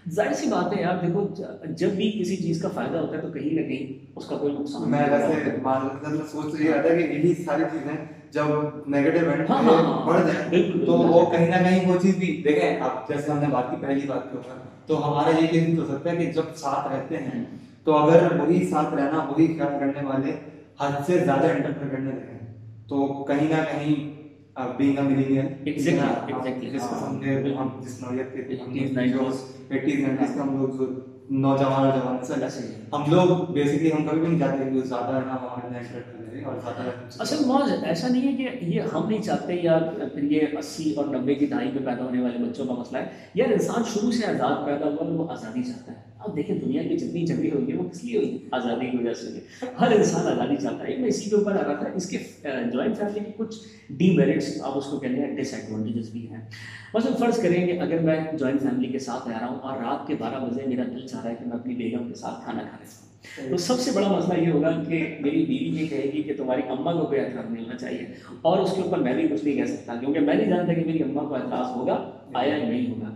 ظاہر 0.10 0.34
سی 0.34 0.50
بات 0.50 0.76
ہے 0.76 0.82
یار 0.82 0.98
دیکھو 0.98 1.28
جب 1.78 1.90
بھی 1.90 2.12
کسی 2.12 2.36
چیز 2.36 2.62
کا 2.62 2.70
فائدہ 2.74 2.98
ہوتا 2.98 3.16
ہے 3.18 3.22
تو 3.22 3.28
کہیں 3.28 3.54
نہ 3.54 3.62
کہیں 3.62 4.10
اس 4.16 4.26
کا 4.26 4.38
کوئی 4.38 4.54
نقصان 4.54 4.90
میں 4.92 5.00
ویسے 5.10 5.58
سوچ 6.32 6.56
رہا 6.56 6.82
تھا 6.82 6.90
کہ 6.90 7.04
یہی 7.04 7.34
ساری 7.36 7.64
چیزیں 7.72 8.06
جب 8.32 8.46
نیگیٹو 8.88 9.30
اینڈ 9.30 9.50
ہاں، 9.50 9.62
ہاں، 9.64 9.84
ہاں، 9.84 10.06
بڑھ 10.08 10.22
جائیں۔ 10.28 10.86
تو 10.86 10.92
وہ 10.94 11.26
کہیں 11.32 11.48
نہ 11.48 11.64
کہیں 11.64 11.90
وہ 11.90 11.98
چیز 12.02 12.18
بھی 12.18 12.42
دیکھیں 12.46 12.80
اب 12.80 13.08
جیسے 13.10 13.32
ہم 13.32 13.40
نے 13.40 13.48
بات 13.48 13.70
کی 13.70 13.76
پہلی 13.82 14.08
بات 14.08 14.32
کے 14.32 14.38
اوپر 14.38 14.58
تو 14.88 14.98
ہمارا 15.08 15.38
یہ 15.40 15.48
کیس 15.48 15.80
ہو 15.80 15.86
سکتا 15.86 16.12
ہے 16.12 16.16
کہ 16.16 16.32
جب 16.32 16.56
ساتھ 16.56 16.92
رہتے 16.94 17.18
ہیں 17.18 17.44
تو 17.84 17.98
اگر 17.98 18.40
وہی 18.40 18.66
ساتھ 18.70 18.94
رہنا 18.94 19.24
وہی 19.30 19.48
خیال 19.48 19.80
کرنے 19.80 20.06
والے 20.08 20.32
حد 20.80 21.06
سے 21.08 21.18
زیادہ 21.20 21.46
انٹرفیئر 21.46 21.90
کرنے 21.90 22.12
لگے 22.12 22.38
تو 22.88 23.24
کہیں 23.24 23.48
نہ 23.50 23.64
کہیں 23.72 24.13
being 24.56 24.98
a 24.98 25.04
millennial. 25.04 25.48
Exactly 25.66 26.34
exactly. 26.34 26.70
جس 26.70 26.84
کے 27.22 27.54
ہم 27.56 27.70
جس 27.82 28.02
نوعیت 28.02 28.34
کے 28.34 28.42
ایٹیز 28.42 28.92
نائنٹیز 28.92 30.34
کے 30.34 30.40
ہم 30.40 30.58
لوگ 30.58 30.78
جو 30.78 30.88
نوجوان 31.32 31.88
نوجوان 31.88 32.44
ہم 32.94 33.04
لوگ 33.12 33.52
بیسکلی 33.54 33.92
ہم 33.92 34.08
کبھی 34.08 34.20
بھی 34.20 34.28
نہیں 34.28 34.40
چاہتے 34.40 34.70
کہ 34.72 34.82
زیادہ 34.88 35.20
نہ 35.26 35.38
ہمارے 35.42 36.44
اصل 37.20 37.44
موج 37.46 37.72
ایسا 37.84 38.08
نہیں 38.08 38.28
ہے 38.28 38.36
کہ 38.38 38.66
یہ 38.66 38.94
ہم 38.94 39.10
نہیں 39.10 39.22
چاہتے 39.22 39.56
یا 39.56 39.80
پھر 40.14 40.24
یہ 40.24 40.58
اسی 40.58 40.94
اور 40.94 41.14
نبے 41.16 41.36
کی 41.36 41.48
دہائی 41.48 41.72
میں 41.72 41.86
پیدا 41.86 42.04
ہونے 42.04 42.22
والے 42.22 42.44
بچوں 42.44 42.66
کا 42.66 42.74
مسئلہ 42.74 42.98
ہے 42.98 43.30
یار 43.36 43.52
انسان 43.52 43.84
شروع 43.94 44.12
سے 44.12 44.26
آزاد 44.28 44.66
پیدا 44.66 44.86
ہوا 44.88 45.12
وہ 45.14 45.30
آزادی 45.32 45.64
چاہتا 45.64 45.92
ہے 45.92 46.12
اب 46.24 46.36
دیکھیں 46.36 46.60
دنیا 46.60 46.84
کی 46.84 46.98
جتنی 46.98 47.26
جنگیں 47.26 47.52
ہوئی 47.52 47.72
ہیں، 47.72 47.80
وہ 47.80 47.90
کس 47.90 48.04
لیے 48.04 48.18
ہوئی 48.18 48.38
آزادی 48.52 48.90
کی 48.90 48.98
وجہ 48.98 49.14
سے 49.14 49.28
ہوئی 49.28 49.40
ہر 49.80 49.92
انسان 49.92 50.28
آزادی 50.28 50.56
چاہتا 50.62 50.88
ہے۔ 50.88 50.96
میں 50.98 51.10
اسی 51.10 51.30
کے 51.30 51.36
اوپر 51.36 51.52
آ 51.52 51.64
رہا 51.64 51.74
تھا 51.74 51.88
اس 51.96 52.10
کے 52.10 52.18
جوائنٹ 52.74 52.98
فیملی 52.98 53.20
کے 53.20 53.32
کچھ 53.38 53.56
ڈی 53.90 54.18
میرٹس 54.18 54.62
آپ 54.62 54.78
اس 54.78 54.86
کو 54.86 55.00
کہتے 55.00 55.16
ہیں 55.16 55.36
ڈس 55.36 55.54
ایڈوانٹیجز 55.54 56.10
بھی 56.10 56.30
ہیں۔ 56.30 56.42
مثلاً 56.94 57.14
فرض 57.18 57.38
کریں 57.44 57.68
کہ 57.68 57.80
اگر 57.80 58.00
میں 58.00 58.20
جوائنٹ 58.34 58.62
فیملی 58.62 58.88
کے 58.88 59.00
ساتھ 59.00 59.28
رہ 59.28 59.38
رہا 59.38 59.48
ہوں 59.48 59.60
اور 59.60 59.78
رات 59.78 60.08
کے 60.08 60.16
بارہ 60.20 60.46
بجے 60.46 60.62
میرا 60.68 60.84
دل 60.84 61.08
چاہ 61.08 61.22
رہا 61.24 61.32
ہے 61.32 61.36
کہ 61.40 61.46
میں 61.46 61.58
اپنی 61.58 61.76
بیگم 61.76 62.08
کے 62.08 62.14
ساتھ 62.14 62.44
کھانا 62.44 62.60
کھا 62.60 62.78
رہا 62.82 62.86
ہوں۔ 62.86 63.50
تو 63.50 63.58
سب 63.58 63.80
سے 63.80 63.92
بڑا 63.92 64.08
مسئلہ 64.08 64.42
یہ 64.42 64.52
ہوگا 64.52 64.72
کہ 64.72 65.18
میری 65.20 65.46
بیوی 65.46 65.82
یہ 65.82 65.88
کہے 65.88 66.10
گی 66.14 66.24
کہ 66.24 66.34
تمہاری 66.38 66.62
اماں 66.70 66.94
کو 66.94 67.06
کوئی 67.06 67.20
اعتراض 67.20 67.52
نہیں 67.52 67.66
ہونا 67.66 67.78
چاہیے۔ 67.78 68.06
اور 68.42 68.60
اس 68.60 68.74
کے 68.76 68.82
اوپر 68.82 68.98
میں 68.98 69.14
بھی 69.14 69.28
کچھ 69.28 69.46
نہیں 69.46 69.56
کہہ 69.56 69.72
سکتا، 69.72 69.96
کیونکہ 69.96 70.20
میں 70.20 70.34
نہیں 70.34 70.50
جانتا 70.50 70.74
کہ 70.74 70.84
میری 70.86 71.04
اماں 71.04 71.24
کو 71.24 71.36
اعتراض 71.36 71.78
ہوگا، 71.78 72.12
آیا 72.34 72.58
نہیں 72.58 72.90
ہوگا۔ 72.90 73.14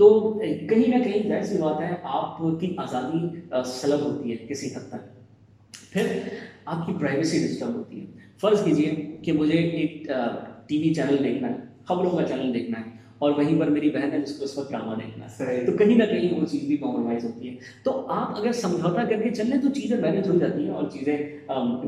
تو 0.00 0.08
کہیں 0.70 0.98
نہ 0.98 1.04
کہیں 1.04 1.28
ظاہر 1.28 1.42
سی 1.42 1.58
بات 1.58 1.80
ہے، 1.80 1.94
آپ 2.02 2.38
کی 2.60 2.74
آزادی 2.76 3.26
سلب 3.64 4.00
ہوتی 4.00 4.30
ہے 4.30 4.36
کسی 4.36 4.66
حد 4.76 4.88
تک۔ 4.88 5.02
پھر 5.92 6.06
آپ 6.64 6.86
کی 6.86 6.92
پرائیویسی 7.00 7.38
ڈسٹرب 7.38 7.74
ہوتی 7.74 8.00
ہے۔ 8.00 8.06
فرض 8.40 8.64
کیجیے 8.64 9.16
کہ 9.22 9.32
مجھے 9.32 9.58
ایک 9.58 10.08
ٹی 10.66 10.78
وی 10.78 10.94
چینل 10.94 11.24
دیکھنا 11.24 11.48
ہے، 11.48 11.56
خبروں 11.84 12.10
کا 12.10 12.22
چینل 12.22 12.54
دیکھنا 12.54 12.80
ہے۔ 12.80 12.90
اور 13.20 13.30
وہیں 13.30 13.60
پر 13.60 13.66
میری 13.66 13.90
بہن 13.90 14.12
ہے 14.12 14.18
جس 14.18 14.38
کو 14.38 14.44
اس 14.44 14.58
وقت 14.58 14.70
ڈرامہ 14.70 14.94
دیکھنا 14.94 15.26
ہے۔ 15.40 15.66
تو 15.66 15.72
کہیں 15.72 15.96
نہ 15.96 16.04
کہیں 16.04 16.40
وہ 16.40 16.46
چیز 16.46 16.64
بھی 16.64 16.76
کمپرومائز 16.76 17.24
ہوتی 17.24 17.48
ہے۔ 17.48 17.54
تو 17.82 18.06
آپ 18.08 18.38
اگر 18.40 18.52
سمجھوتا 18.52 19.04
کر 19.04 19.22
کے 19.22 19.30
چل 19.30 19.50
لیں 19.50 19.58
تو 19.58 19.68
چیزیں 19.68 19.96
مینیج 19.96 20.28
ہو 20.28 20.38
جاتی 20.38 20.62
ہیں 20.62 20.70
اور 20.70 20.90
چیزیں 20.90 21.38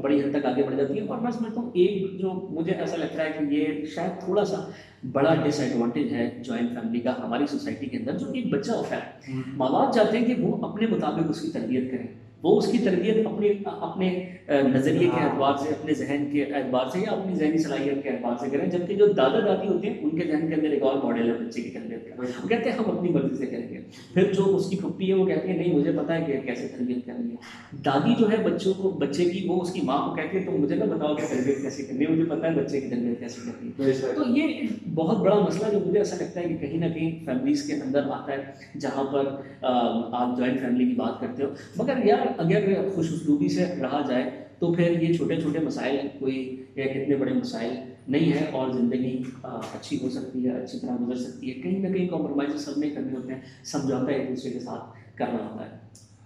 بڑی 0.02 0.20
حد 0.20 0.30
تک 0.30 0.46
آگے 0.46 0.62
بڑھ 0.62 0.76
جاتی 0.76 1.00
ہیں۔ 1.00 1.08
اور 1.08 1.18
میں 1.18 1.30
سمجھتا 1.30 1.60
ہوں 1.60 1.70
ایک 1.74 2.20
جو 2.20 2.48
مجھے 2.50 2.72
ایسا 2.72 2.96
لگتا 2.96 3.24
ہے 3.24 3.30
کہ 3.38 3.54
یہ 3.54 3.86
شاید 3.86 4.24
تھوڑا 4.24 4.44
سا 4.44 4.70
بڑا 5.12 5.34
ڈس 5.34 5.60
ایڈوانٹیج 5.60 6.14
ہے 6.14 6.30
جوائنٹ 6.40 6.70
فیملی 6.70 7.00
کا 7.00 7.14
ہماری 7.24 7.46
سوسائٹی 7.46 7.86
کے 7.86 7.96
اندر 7.96 8.18
جو 8.18 8.26
ایک 8.32 8.46
بچہ 8.52 8.72
ہوتا 8.72 8.96
ہے۔ 8.96 9.32
ماں 9.56 9.68
باپ 9.68 9.94
چاہتے 9.94 10.18
ہیں 10.18 10.24
کہ 10.24 10.42
وہ 10.42 10.66
اپنے 10.66 10.86
مطابق 10.86 11.26
اس 11.28 11.40
کی 11.40 11.48
تربیت 11.48 11.90
کریں۔ 11.90 12.06
وہ 12.42 12.58
اس 12.58 12.72
کی 12.72 12.78
تربیت 12.78 13.26
اپنے 13.26 13.52
اپنے 13.64 14.24
نظریے 14.48 14.98
کے 14.98 15.06
ہاں۔ 15.06 15.28
اعتبار 15.28 15.52
سے 15.56 15.68
اپنے 15.68 15.94
ذہن 15.94 16.28
کے 16.32 16.44
اعتبار 16.44 16.86
سے 16.92 16.98
یا 16.98 17.10
اپنی 17.10 17.34
ذہنی 17.34 17.58
صلاحیت 17.58 18.02
کے 18.02 18.08
اعتبار 18.08 18.34
سے 18.40 18.50
کریں 18.50 18.70
جبکہ 18.70 18.94
جو 18.94 19.06
دادا 19.06 19.38
دادی 19.40 19.68
ہوتے 19.68 19.90
ہیں 19.90 19.96
ان 20.02 20.10
کے 20.10 20.26
ذہن 20.32 20.48
کے 20.48 20.54
اندر 20.54 20.70
ایک 20.70 20.82
اور 20.82 20.94
ماڈل 21.02 21.28
ہے 21.28 21.46
بچے 21.46 21.62
کی 21.62 21.70
تربیت 21.70 22.08
کا۔ 22.08 22.22
وہ 22.42 22.48
کہتے 22.48 22.70
ہیں 22.70 22.76
ہم 22.78 22.96
اپنی 22.96 23.08
مرضی 23.08 23.36
سے 23.36 23.46
کریں 23.46 23.68
گے۔ 23.68 23.80
پھر 24.14 24.32
جو 24.32 24.56
اس 24.56 24.70
کی 24.70 24.76
پھپھی 24.76 25.08
ہے 25.08 25.14
وہ 25.14 25.26
کہتی 25.26 25.48
ہے 25.48 25.56
نہیں 25.56 25.74
مجھے 25.74 25.92
پتا 25.92 26.18
ہے 26.18 26.24
کہ 26.24 26.40
کیسے 26.40 26.68
تربیت 26.68 27.06
کرنی 27.06 27.30
ہے۔ 27.30 27.76
دادی 27.84 28.14
جو 28.18 28.30
ہے 28.30 28.36
بچوں 28.50 28.72
کو 28.76 28.90
بچے 28.90 29.24
کی 29.24 29.48
وہ 29.48 29.60
اس 29.62 29.72
کی 29.72 29.80
ماں 29.84 29.98
کو 29.98 30.14
کہتی 30.14 30.38
ہے 30.38 30.42
تو 30.42 30.50
مجھے 30.50 30.76
نہ 30.76 30.84
بتاؤ 30.84 31.14
کہ 31.14 31.26
تربیت 31.30 31.62
کیسے 31.62 31.82
کرنی 31.82 32.04
ہے 32.04 32.10
مجھے 32.10 32.24
پتا 32.24 32.46
ہے 32.46 32.54
بچے 32.54 32.80
کی 32.80 32.88
تربیت 32.88 33.20
کیسے 33.20 33.40
کرنی 33.44 33.70
ہے۔ 33.78 34.14
تو 34.14 34.22
یہ 34.36 34.60
بہت 34.94 35.18
بڑا 35.18 35.38
مسئلہ 35.40 35.72
جو 35.72 35.78
مجھے 35.86 35.98
ایسا 35.98 36.16
لگتا 36.16 36.40
ہے 36.40 36.48
کہ 36.48 36.56
کہیں 36.56 36.78
نہ 36.78 36.92
کہیں 36.94 37.24
فیملیز 37.24 37.62
کے 37.62 37.74
اندر 37.74 38.02
آتا 38.10 38.32
ہے 38.32 38.42
جہاں 38.80 39.04
پر 39.04 39.24
آپ 39.62 40.36
جوائنٹ 40.36 40.60
فیملی 40.60 40.84
کی 40.84 40.94
بات 40.94 41.20
کرتے 41.20 41.44
ہو۔ 41.44 41.48
مگر 41.76 42.04
یار 42.04 42.31
اگر 42.38 42.88
خوش 42.94 43.12
اسلوبی 43.12 43.48
سے 43.48 43.64
رہا 43.82 44.02
جائے 44.08 44.30
تو 44.58 44.72
پھر 44.72 45.02
یہ 45.02 45.12
چھوٹے 45.14 45.40
چھوٹے 45.40 45.58
مسائل 45.58 45.96
کوئی 46.18 46.64
ایک 46.74 46.96
اتنے 46.96 47.16
بڑے 47.16 47.32
مسائل 47.32 47.74
نہیں 48.08 48.32
ہیں 48.32 48.46
اور 48.52 48.70
زندگی 48.70 49.22
اچھی 49.42 49.98
ہو 50.02 50.10
سکتی 50.10 50.48
ہے 50.48 50.62
اچھی 50.62 50.78
طرح 50.78 50.96
گزر 51.00 51.16
سکتی 51.16 51.48
ہے۔ 51.48 51.60
کہیں 51.60 51.78
نہ 51.78 51.96
کہیں 51.96 52.08
کمپرومائز 52.08 52.64
سب 52.64 52.78
نے 52.78 52.90
کرنے 52.90 53.16
ہوتے 53.16 53.34
ہیں 53.34 53.40
سمجھوتا 53.64 54.12
ایک 54.12 54.28
دوسرے 54.28 54.50
کے 54.50 54.60
ساتھ 54.60 55.16
کرنا 55.18 55.44
ہوتا 55.44 55.64
ہے۔ 55.64 55.78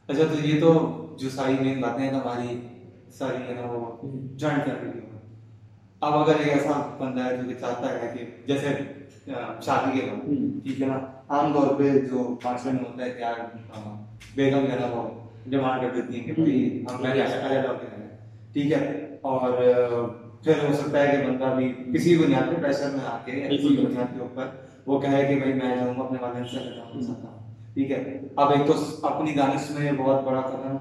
اچھا 0.09 0.23
تو 0.33 0.47
یہ 0.47 0.61
تو 0.61 0.73
جو 1.21 1.31
ساری 1.31 1.55
مین 1.61 1.81
باتیں 1.81 2.05
ہیں 2.05 2.11
ہماری 2.11 2.61
ساری 3.13 3.43
ہے 3.49 3.55
نا 3.55 3.71
وہ 3.71 4.09
جوائنٹ 4.37 4.65
فیملی 4.65 5.01
اب 6.01 6.15
اگر 6.15 6.39
ایک 6.39 6.49
ایسا 6.49 6.97
بندہ 6.99 7.25
ہے 7.25 7.37
جو 7.37 7.49
کہ 7.49 7.55
چاہتا 7.61 7.93
ہے 7.93 8.15
کہ 8.19 8.25
جیسے 8.47 8.69
شادی 9.63 9.99
کے 9.99 10.07
بعد 10.07 10.27
ٹھیک 10.63 10.83
ہے 10.83 10.87
نا 10.87 10.99
عام 11.29 11.53
طور 11.53 11.75
پہ 11.75 11.91
جو 12.11 12.37
میں 12.45 12.73
ہوتا 12.73 13.05
ہے 13.05 13.11
کہ 13.11 13.21
یار 13.21 13.39
بیگم 14.35 14.67
جو 14.67 14.73
ہے 14.73 14.79
نا 14.81 14.87
وہ 14.87 15.09
ڈیمانڈ 15.49 15.83
کر 15.83 15.89
دیتی 15.95 16.21
ہیں 16.21 16.27
کہ 16.27 16.33
بھائی 16.33 16.85
ہم 16.91 17.03
پہلے 17.03 17.23
الگ 17.23 17.67
ہو 17.69 17.75
کے 17.81 17.87
ٹھیک 18.53 18.73
ہے؟ 18.73 19.17
اور 19.21 19.53
پھر 20.45 20.53
ہو 20.69 20.73
سکتا 20.73 21.03
ہے 21.03 21.17
کہ 21.17 21.27
بندہ 21.27 21.55
بھی 21.57 21.73
کسی 21.95 22.17
بنیاد 22.19 22.49
پہ 22.49 22.63
پریشر 22.63 22.91
میں 22.91 23.07
آ 23.07 23.19
کے 23.25 23.33
کسی 23.33 23.77
بنیاد 23.77 24.15
کے 24.15 24.21
اوپر 24.21 24.47
وہ 24.87 25.01
کہے 25.01 25.25
کہ 25.29 25.37
بھائی 25.37 25.53
میں 25.55 25.77
جاؤں 25.77 25.95
گا 25.99 26.03
اپنے 26.03 26.19
والدین 26.21 26.45
سے 26.45 26.59
ہو 26.95 27.01
سکتا 27.01 27.29
ہوں 27.29 27.55
ٹھیک 27.75 27.91
ہے؟ 27.91 28.21
اب 28.37 28.51
ایک 28.51 28.67
تو 28.67 29.07
اپنی 29.07 29.35
دانش 29.35 29.71
میں 29.71 29.93
بہت 29.93 30.25
بڑا 30.25 30.41
قدم۔ 30.41 30.77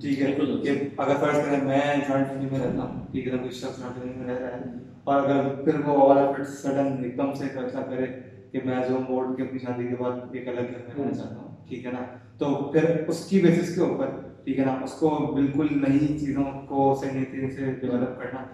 ٹھیک 0.00 0.22
ہے؟ 0.22 0.32
کہ 0.62 0.88
اگر 0.96 1.14
فرض 1.20 1.36
کریں 1.46 1.64
میں 1.64 1.80
جوائنٹ 2.08 2.28
فیملی 2.28 2.48
میں 2.50 2.58
رہتا 2.58 2.82
ہوں 2.82 3.06
ٹھیک 3.12 3.26
ہے؟ 3.26 3.38
کوئی 3.38 3.50
شخص 3.50 3.78
جوائنٹ 3.78 3.98
فیملی 3.98 4.18
میں 4.18 4.34
رہ 4.34 4.40
رہا 4.40 4.56
ہے۔ 4.56 4.62
اور 5.04 5.22
اگر 5.22 5.48
پھر 5.64 5.80
وہ 5.84 6.14
پھر 6.36 6.44
سڈن 6.44 7.04
ایک 7.04 7.16
دم 7.16 7.32
سے 7.34 7.44
فیصلہ 7.48 7.80
کرے 7.80 8.06
کہ 8.52 8.60
میں 8.64 8.76
جو 8.88 8.98
موڑ 9.08 9.36
کے 9.36 9.42
اپنی 9.42 9.58
شادی 9.58 9.86
کے 9.88 9.94
بعد 10.02 10.12
ایک 10.32 10.48
الگ 10.48 10.60
گھر 10.60 10.96
میں 10.96 11.04
رہنا 11.04 11.16
چاہتا 11.16 11.34
ہوں 11.34 11.68
ٹھیک 11.68 11.86
ہے 11.86 11.92
نا؟ 11.92 12.02
تو 12.40 12.54
پھر 12.72 12.84
اس 13.08 13.24
کی 13.26 13.40
بیسس 13.40 13.74
کے 13.74 13.80
اوپر 13.80 14.06
ٹھیک 14.44 14.58
ہے 14.58 14.64
نا؟ 14.64 14.72
اس 14.84 14.92
کو 14.92 15.08
بالکل 15.34 15.66
نئی 15.72 16.18
چیزوں 16.18 16.44
کو 16.66 16.98
صحیح 17.00 17.24
طریقے 17.30 17.50
سے 17.50 17.72
ڈیولپ 17.80 18.18
کرنا۔ 18.18 18.44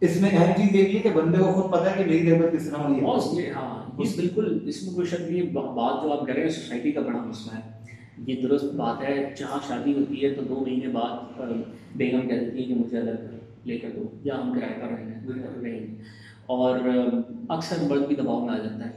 اس 0.00 0.20
میں 0.20 0.30
اہم 0.32 0.52
چیز 0.56 0.74
یہ 0.74 0.84
ہے 0.84 0.98
کہ 0.98 1.10
بندے 1.14 1.38
کو 1.38 1.52
خود 1.52 1.72
پتا 1.72 1.90
ہے 1.90 2.02
کہ 2.02 2.10
میری 2.10 2.30
ضرورت 2.30 2.52
کس 2.52 2.70
طرح 2.70 2.82
ہوئی 2.82 3.44
ہے۔ 3.44 3.52
ہاں 3.52 3.90
اس 3.98 4.16
بالکل 4.16 4.58
اس 4.66 4.82
میں 4.82 4.94
کوئی 4.94 5.06
شک 5.06 5.30
نہیں 5.30 5.42
بات 5.42 6.02
جو 6.02 6.12
آپ 6.12 6.26
کر 6.26 6.34
رہے 6.34 6.42
ہیں 6.42 6.48
سوسائٹی 6.48 6.92
کا 6.92 7.00
بڑا 7.00 7.18
مسئلہ 7.18 7.58
ہے۔ 7.58 7.72
یہ 8.26 8.40
درست 8.42 8.64
بات 8.64 9.02
ہے 9.08 9.32
جہاں 9.38 9.58
شادی 9.68 9.92
ہوتی 9.92 10.24
ہے 10.24 10.34
تو 10.34 10.42
دو 10.42 10.64
مہینے 10.66 10.88
بعد 10.88 11.40
بیگم 11.96 12.28
کہہ 12.28 12.40
دیتی 12.40 12.58
ہے 12.58 12.64
کہ 12.64 12.74
مجھے 12.74 12.98
الگ 12.98 13.66
لے 13.66 13.78
کر 13.78 13.88
دو 13.96 14.02
یا 14.24 14.34
ہم 14.34 14.52
کرایہ 14.54 14.80
پر 14.80 14.88
رہیں 14.88 15.80
گے 15.80 15.94
اور 16.46 16.78
اکثر 17.48 17.76
مرد 17.88 18.06
بھی 18.06 18.16
دباؤ 18.16 18.44
میں 18.46 18.54
آ 18.54 18.58
جاتا 18.58 18.86
ہے۔ 18.86 18.90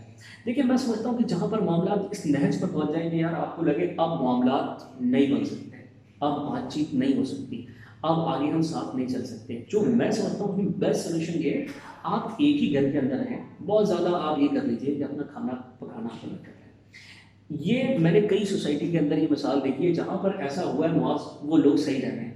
دیکھیے، 0.46 0.64
میں 0.64 0.78
سمجھتا 0.78 1.10
ہوں 1.10 1.18
کہ 1.18 1.24
جہاں 1.24 1.48
پر 1.48 1.62
معاملات 1.62 2.00
اس 2.12 2.26
نہج 2.26 2.60
پر 2.62 2.68
پہنچ 2.68 2.92
جائیں 2.94 3.12
گے، 3.12 3.18
یار، 3.18 3.34
آپ 3.34 3.56
کو 3.56 3.66
لگے 3.66 3.94
اب 3.98 4.22
معاملات 4.22 5.02
نہیں 5.02 5.32
بن 5.32 5.46
سکتے، 5.46 5.78
اب 6.20 6.32
بات 6.32 6.72
چیت 6.74 6.94
نہیں 6.94 7.18
ہو 7.18 7.24
سکتی، 7.24 7.66
اب 8.02 8.20
آگے 8.20 8.52
ہم 8.52 8.62
ساتھ 8.62 8.96
نہیں 8.96 9.08
چل 9.08 9.26
سکتے۔ 9.26 9.62
جو 9.70 9.82
میں 9.82 10.12
سمجھتا 10.12 10.44
ہوں 10.44 10.58
کہ 10.58 10.68
بیسٹ 10.80 11.10
سولوشن 11.10 11.42
یہ 11.44 11.66
آپ 12.04 12.28
ایک 12.28 12.64
ہی 12.64 12.74
گھر 12.74 12.92
کے 12.92 13.00
اندر 13.00 13.20
ہیں، 13.20 13.42
بہت 13.66 13.88
زیادہ 13.88 14.10
آپ 14.22 14.40
یہ 14.40 14.48
کر 14.48 14.64
لیجیے 14.64 14.96
کہ 14.96 15.04
اپنا 15.04 15.24
کھانا 15.24 15.54
پکانا 15.80 16.08
الگ 16.24 16.36
کر 16.36 16.52
لیں 16.56 16.66
یہ 17.60 17.98
میں 17.98 18.12
نے 18.12 18.22
کئی 18.22 18.46
سوسائٹی 18.46 18.92
کے 18.92 19.00
اندر 19.00 19.18
یہ 19.18 19.28
مثال 19.30 19.60
دیکھی 19.64 19.88
ہے، 19.88 19.94
جہاں 19.94 20.18
پر 20.18 20.36
ایسا 20.40 20.64
ہوا 20.64 20.90
ہے، 20.90 20.94
معاذ، 20.98 21.20
وہ 21.42 21.58
لوگ 21.58 21.76
صحیح 21.76 22.02
رہ 22.02 22.08
رہے 22.08 22.26
ہیں۔ 22.26 22.34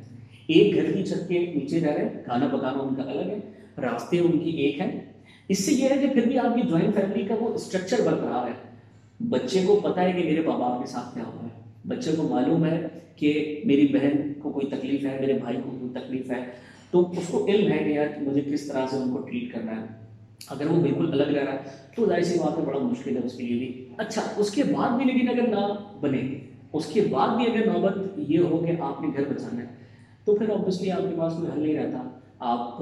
ایک 0.47 0.75
گھر 0.75 0.91
کی 0.91 1.03
چھت 1.03 1.27
کے 1.27 1.39
نیچے 1.55 1.79
رہ 1.79 1.91
رہے 1.91 2.01
ہیں، 2.01 2.23
کھانا 2.25 2.47
پکانا 2.47 2.79
ان 2.79 2.95
کا 2.95 3.01
الگ 3.01 3.29
ہے 3.29 3.39
راستے 3.77 4.19
ان 4.19 4.39
کی 4.39 4.49
ایک 4.49 4.81
ہیں۔ 4.81 4.99
اس 5.47 5.65
سے 5.65 5.71
یہ 5.71 5.83
ہے 5.83 5.97
کہ 5.97 6.13
پھر 6.13 6.27
بھی 6.27 6.39
آپ 6.39 6.55
کی 6.55 6.67
جوائنٹ 6.67 6.95
فیملی 6.95 7.25
کا 7.25 7.35
وہ 7.39 7.53
اسٹرکچر 7.53 7.97
برقرار 8.05 8.47
ہے۔ 8.47 8.71
بچے 9.29 9.63
کو 9.67 9.79
پتا 9.83 10.01
ہے 10.01 10.11
کہ 10.11 10.23
میرے 10.23 10.41
ماں 10.47 10.59
باپ 10.59 10.81
کے 10.81 10.87
ساتھ 10.87 11.13
کیا 11.13 11.23
ہوا 11.23 11.43
ہے۔ 11.43 11.61
بچے 11.87 12.11
کو 12.17 12.23
معلوم 12.23 12.65
ہے 12.65 12.87
کہ 13.15 13.61
میری 13.65 13.87
بہن 13.87 14.33
کو 14.39 14.51
کوئی 14.51 14.65
تکلیف 14.65 15.05
ہے، 15.05 15.17
میرے 15.19 15.33
بھائی 15.33 15.57
کو 15.63 15.71
کوئی 15.79 15.91
تکلیف 15.91 16.31
ہے۔ 16.31 16.45
تو 16.91 17.11
اس 17.11 17.27
کو 17.27 17.45
علم 17.45 17.71
ہے 17.71 17.77
کہ 17.77 17.89
یار 17.89 18.21
مجھے 18.21 18.41
کس 18.41 18.67
طرح 18.67 18.85
سے 18.89 18.97
ان 18.97 19.11
کو 19.11 19.17
ٹریٹ 19.17 19.53
کرنا 19.53 19.81
ہے۔ 19.81 19.85
اگر 20.47 20.65
وہ 20.65 20.81
بالکل 20.81 21.11
الگ 21.11 21.37
رہ 21.37 21.43
رہا 21.43 21.53
ہے، 21.53 21.57
تو 21.95 22.05
ظاہر 22.05 22.21
سی 22.21 22.39
بات 22.39 22.57
ہے، 22.57 22.63
بڑا 22.63 22.79
مشکل 22.79 23.15
ہے 23.15 23.21
اس 23.23 23.33
کے 23.33 23.43
لیے 23.43 23.59
بھی۔ 23.59 23.89
اچھا 23.97 24.21
اس 24.37 24.51
کے 24.51 24.63
بعد 24.63 24.97
بھی 24.97 25.05
لیکن 25.05 25.29
اگر 25.29 25.47
نہ 25.47 25.75
بنے، 26.01 26.39
اس 26.73 26.85
کے 26.85 27.01
بعد 27.01 27.27
بھی 27.35 27.45
اگر 27.45 27.65
نوبت 27.65 27.97
یہ 28.17 28.39
ہو 28.39 28.57
کہ 28.57 28.81
آپ 28.81 29.01
نے 29.01 29.07
گھر 29.17 29.23
بچانا 29.33 29.61
ہے، 29.61 29.67
تو 30.25 30.35
پھر 30.35 30.49
آبویسلی 30.49 30.91
آپ 30.91 31.01
کے 31.01 31.15
پاس 31.19 31.33
کوئی 31.33 31.49
حل 31.55 31.59
نہیں 31.59 31.83
رہتا۔ 31.83 32.19
آپ 32.39 32.77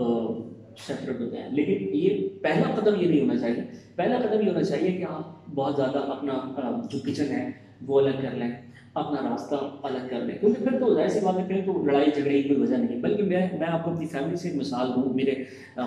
سیپریٹ 0.88 1.20
ہوتے 1.20 1.38
ہیں 1.38 1.50
لیکن 1.52 1.90
یہ 1.94 2.30
پہلا 2.42 2.76
قدم 2.76 3.02
یہ 3.02 3.08
نہیں 3.08 3.22
ہونا 3.22 3.38
چاہیے۔ 3.38 3.62
پہلا 3.96 4.20
قدم 4.20 4.42
یہ 4.42 4.48
ہونا 4.48 4.64
چاہیے 4.64 4.92
کہ 4.92 5.04
آپ 5.10 5.48
بہت 5.56 5.76
زیادہ 5.76 5.98
اپنا 5.98 6.82
جو 6.92 7.00
کچن 7.00 7.32
ہے 7.32 7.52
وہ 7.88 8.00
الگ 8.00 8.22
کر 8.22 8.36
لیں۔ 8.36 8.52
اپنا 8.94 9.30
راستہ 9.30 9.56
الگ 9.84 10.08
کر 10.10 10.20
لیں۔ 10.20 10.38
کیونکہ 10.38 10.64
پھر 10.64 10.80
تو 10.80 10.94
ظاہر 10.94 11.08
سی 11.08 11.20
بات 11.26 11.40
ہے 11.40 11.44
پھر 11.48 11.62
تو 11.66 11.86
لڑائی 11.86 12.12
جھگڑے 12.16 12.42
کی 12.42 12.48
کوئی 12.50 12.62
وجہ 12.62 12.76
نہیں 12.76 13.00
بلکہ 13.00 13.24
میں 13.24 13.48
میں 13.60 13.68
آپ 13.68 13.84
کو 13.84 13.92
اپنی 13.92 14.06
فیملی 14.06 14.36
سے 14.36 14.52
مثال 14.56 14.88
دوں 14.88 15.14
میرے 15.14 15.36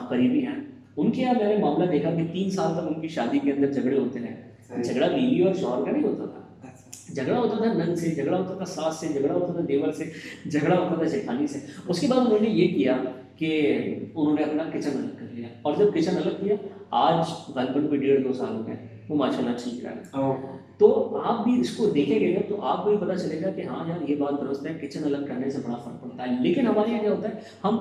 قریبی 0.09 0.47
ہیں۔ 0.47 0.57
ان 0.97 1.11
کے 1.11 1.23
یہاں 1.23 1.35
میں 1.35 1.49
نے 1.49 1.57
معاملہ 1.57 1.91
دیکھا 1.91 2.11
کہ 2.11 2.23
تین 2.33 2.51
سال 2.51 2.75
تک 2.75 2.97
ان 2.97 3.01
کی 3.01 3.09
شادی 3.09 3.39
کے 3.39 3.53
اندر 3.53 3.73
جھگڑے 3.73 3.99
ہوتے 3.99 4.21
رہے۔ 4.21 4.83
جھگڑا 4.83 5.07
بیوی 5.07 5.43
اور 5.43 5.55
شوہر 5.55 5.85
کا 5.85 5.91
نہیں 5.91 6.03
ہوتا 6.03 6.25
تھا۔ 6.27 6.42
جھگڑا 7.09 7.39
ہوتا 7.39 7.57
تھا 7.57 7.85
نن 7.85 7.97
سے 7.97 8.11
جھگڑا 8.11 8.39
ہوتا 8.39 8.55
تھا 8.55 8.65
ساس 8.65 8.97
سے 8.97 9.09
جھگڑا 9.09 9.35
ہوتا 9.35 9.53
تھا 9.53 9.61
دیور 9.69 9.93
سے 9.93 10.05
جھگڑا 10.51 10.79
ہوتا 10.79 10.95
تھا 10.95 11.05
جیٹھانی 11.05 11.47
سے۔ 11.47 11.59
اس 11.89 12.01
کے 12.01 12.07
بعد 12.07 12.19
انہوں 12.19 12.39
نے 12.41 12.49
یہ 12.49 12.75
کیا 12.75 12.97
کہ 13.37 13.77
انہوں 14.15 14.35
نے 14.35 14.43
اپنا 14.43 14.63
کچن 14.73 14.91
الگ 14.93 15.17
کر 15.19 15.27
لیا۔ 15.33 15.49
اور 15.63 15.75
جب 15.75 15.87
کچن 15.95 16.17
الگ 16.17 16.45
کیا 16.45 16.55
آج 16.91 17.51
غالباً 17.55 17.87
کوئی 17.87 18.01
ڈیڑھ 18.01 18.23
دو 18.23 18.33
سال 18.33 18.57
ہو 18.57 18.67
گئے 18.67 18.77
وہ 19.09 19.17
ماشاء 19.17 19.39
اللہ 19.39 19.51
ٹھیک 19.65 19.87
رہا۔ 19.87 19.93
ہے 19.93 20.57
تو 20.79 21.21
آپ 21.25 21.45
بھی 21.45 21.61
اس 21.61 21.77
کو 21.77 21.87
دیکھیں 21.87 22.21
گے 22.21 22.39
تو 22.49 22.63
آپ 22.63 22.85
کو 22.85 22.93
یہ 22.93 22.97
پتا 22.97 23.19
چلے 23.19 23.43
گا 23.43 23.51
کہ 23.51 23.63
ہاں 23.63 23.89
یار 23.89 24.11
یہ 24.11 24.17
بات 24.17 24.41
درست 24.41 24.67
ہے 24.67 24.79
کچن 24.83 25.05
الگ 25.05 25.27
کرنے 25.29 25.51
سے 25.51 25.59
بڑا 25.67 25.77
فرق 25.77 26.03
پڑتا 26.03 26.29
ہے۔ 26.29 26.43
لیکن 26.43 26.67
ہمارے 26.67 26.91
یہاں 26.91 27.01
کیا 27.01 27.13
ہوتا 27.13 27.29
ہے 27.29 27.35
ہم 27.65 27.77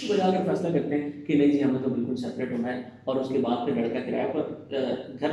کی 0.00 0.12
بجا 0.12 0.30
کر 0.30 0.54
فیصلہ 0.54 0.78
کرتے 0.78 1.00
ہیں 1.00 1.10
کہ 1.26 1.34
نہیں 1.34 1.50
جی 1.50 1.64
ہمیں 1.64 1.80
تو 1.82 1.90
بالکل 1.90 2.16
سیپریٹ 2.16 2.52
ہونا 2.52 2.68
ہے۔ 2.68 2.82
اور 3.04 3.16
اس 3.16 3.28
کے 3.28 3.38
بعد 3.38 3.66
پھر 3.66 3.74
لڑکا 3.74 4.00
کرایہ 4.00 4.28
پر 4.32 4.42
گھر 5.20 5.30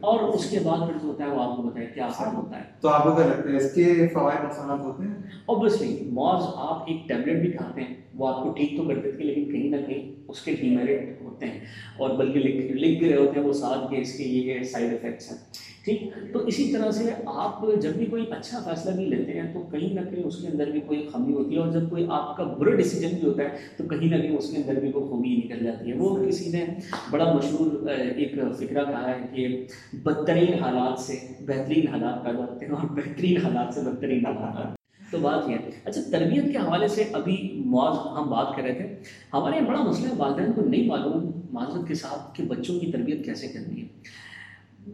اور 0.00 0.20
اس 0.20 0.50
کے 0.50 0.58
بعد 0.62 0.78
پھر 0.78 0.92
جو 1.02 1.08
ہوتا 1.08 1.24
ہے 1.24 1.28
وہ 1.28 1.42
آپ 1.42 1.56
کو 1.56 1.62
بتائے 1.62 1.86
کیا 1.94 2.06
حال 2.06 2.36
ہوتا 2.36 2.58
ہے۔ 2.58 2.64
تو 2.80 2.88
آپ 2.88 3.04
کو 3.04 3.10
کیا 3.12 3.26
لگتا 3.26 3.50
ہے 3.50 3.56
اس 3.56 3.74
کے 3.74 4.08
فوائد 4.12 4.44
نقصانات 4.44 4.80
ہوتے 4.80 5.02
ہیں؟ 5.02 5.14
اوبیسلی 5.46 6.08
موز 6.12 6.42
آپ 6.56 6.82
ایک 6.86 7.08
ٹیبلٹ 7.08 7.42
بھی 7.42 7.52
کھاتے 7.52 7.80
ہیں۔ 7.80 7.94
وہ 8.20 8.28
آپ 8.28 8.42
کو 8.42 8.52
ٹھیک 8.52 8.76
تو 8.76 8.82
کر 8.82 8.94
دیتے 8.94 9.18
ہیں 9.18 9.24
لیکن 9.24 9.52
کہیں 9.52 9.70
نہ 9.70 9.76
کہیں 9.86 10.12
اس 10.28 10.40
کے 10.40 10.54
ڈیمیرٹ 10.60 11.22
ہوتے 11.22 11.46
ہیں۔ 11.46 11.60
اور 11.98 12.10
بلکہ 12.10 12.38
لکھ 12.38 12.72
لکھ 12.72 12.98
بھی 12.98 13.10
رہے 13.10 13.16
ہوتے 13.16 13.40
ہیں، 13.40 13.46
وہ 13.46 13.52
ساتھ 13.52 13.90
کے 13.90 14.00
اس 14.00 14.12
کے 14.12 14.24
یہ 14.24 14.62
سائڈ 14.62 14.92
افیکٹس 14.92 15.32
ہیں۔ 15.32 15.38
ٹھیک؟ 15.84 16.32
تو 16.32 16.46
اسی 16.46 16.72
طرح 16.72 16.90
سے 16.90 17.04
آپ 17.26 17.64
جب 17.82 17.90
بھی 17.90 18.06
کوئی 18.06 18.22
اچھا 18.30 18.58
فیصلہ 18.64 18.96
بھی 18.96 19.04
لیتے 19.04 19.32
ہیں، 19.32 19.54
تو 19.54 19.60
کہیں 19.60 19.94
نہ 19.94 20.00
کہیں 20.10 20.24
اس 20.24 20.42
کے 20.42 20.48
اندر 20.48 20.70
بھی 20.70 20.80
کوئی 20.80 21.08
خامی 21.12 21.32
ہوتی 21.32 21.54
ہے۔ 21.54 21.60
اور 21.60 21.72
جب 21.72 21.90
کوئی 21.90 22.06
آپ 22.10 22.36
کا 22.36 22.44
برا 22.44 22.74
ڈیسیجن 22.74 23.16
بھی 23.16 23.28
ہوتا 23.28 23.42
ہے، 23.42 23.48
تو 23.76 23.84
کہیں 23.84 24.16
نہ 24.16 24.22
کہیں 24.22 24.36
اس 24.36 24.50
کے 24.50 24.62
اندر 24.62 24.80
بھی 24.80 24.92
کوئی 24.92 25.04
خوبی 25.04 25.36
نکل 25.36 25.64
جاتی 25.64 25.90
ہے۔ 25.90 25.96
وہ 25.96 26.26
کسی 26.26 26.50
نے 26.50 26.64
بڑا 27.10 27.32
مشہور 27.32 27.88
ایک 27.88 28.34
فکرہ 28.58 28.84
کہا 28.84 29.10
ہے 29.10 29.36
کہ 29.36 29.66
بدترین 29.92 30.54
حالات 30.54 30.98
سے 30.98 31.18
بہترین 31.40 31.88
حالات 31.88 32.24
پیدا 32.24 32.38
ہوتے 32.38 32.66
ہیں 32.66 32.72
اور 32.72 32.86
بہترین 32.90 33.36
حالات 33.36 33.74
سے 33.74 33.80
بدترین 33.80 34.26
حالات۔ 34.26 34.79
تو 35.10 35.18
بات 35.18 35.48
یہ 35.48 35.54
ہے۔ 35.54 35.70
اچھا 35.84 36.00
تربیت 36.10 36.52
کے 36.52 36.58
حوالے 36.58 36.88
سے 36.88 37.04
ابھی 37.12 37.62
معاذ 37.66 37.96
ہم 38.18 38.30
بات 38.30 38.56
کر 38.56 38.62
رہے 38.62 38.74
تھے۔ 38.74 38.96
ہمارے 39.32 39.56
یہاں 39.56 39.66
بڑا 39.66 39.82
مسئلہ 39.82 40.08
ہے، 40.08 40.12
والدین 40.16 40.52
کو 40.52 40.60
نہیں 40.60 40.86
معلوم 40.86 41.30
معذرت 41.52 41.88
کے 41.88 41.94
ساتھ 41.94 42.36
کہ 42.36 42.42
بچوں 42.42 42.80
کی 42.80 42.92
تربیت 42.92 43.24
کیسے 43.24 43.48
کرنی 43.48 43.82
ہے۔ 43.82 43.86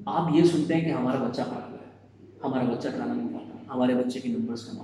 آپ 0.06 0.30
یہ 0.35 0.44
سنتے 0.44 0.75
ہیں 0.75 0.85
کہ 0.85 0.90
ہمارا 0.90 1.28
بچہ 1.28 1.42
خراب 1.42 1.73
ہے، 1.73 1.87
ہمارا 2.44 2.64
بچہ 2.64 2.88
کھانا 2.88 3.14
نہیں 3.14 3.28
کھاتا، 3.28 3.75
ہمارے 3.75 3.94
بچے 3.94 4.20
کے 4.20 4.28
نمبرس 4.28 4.64
کم 4.64 4.80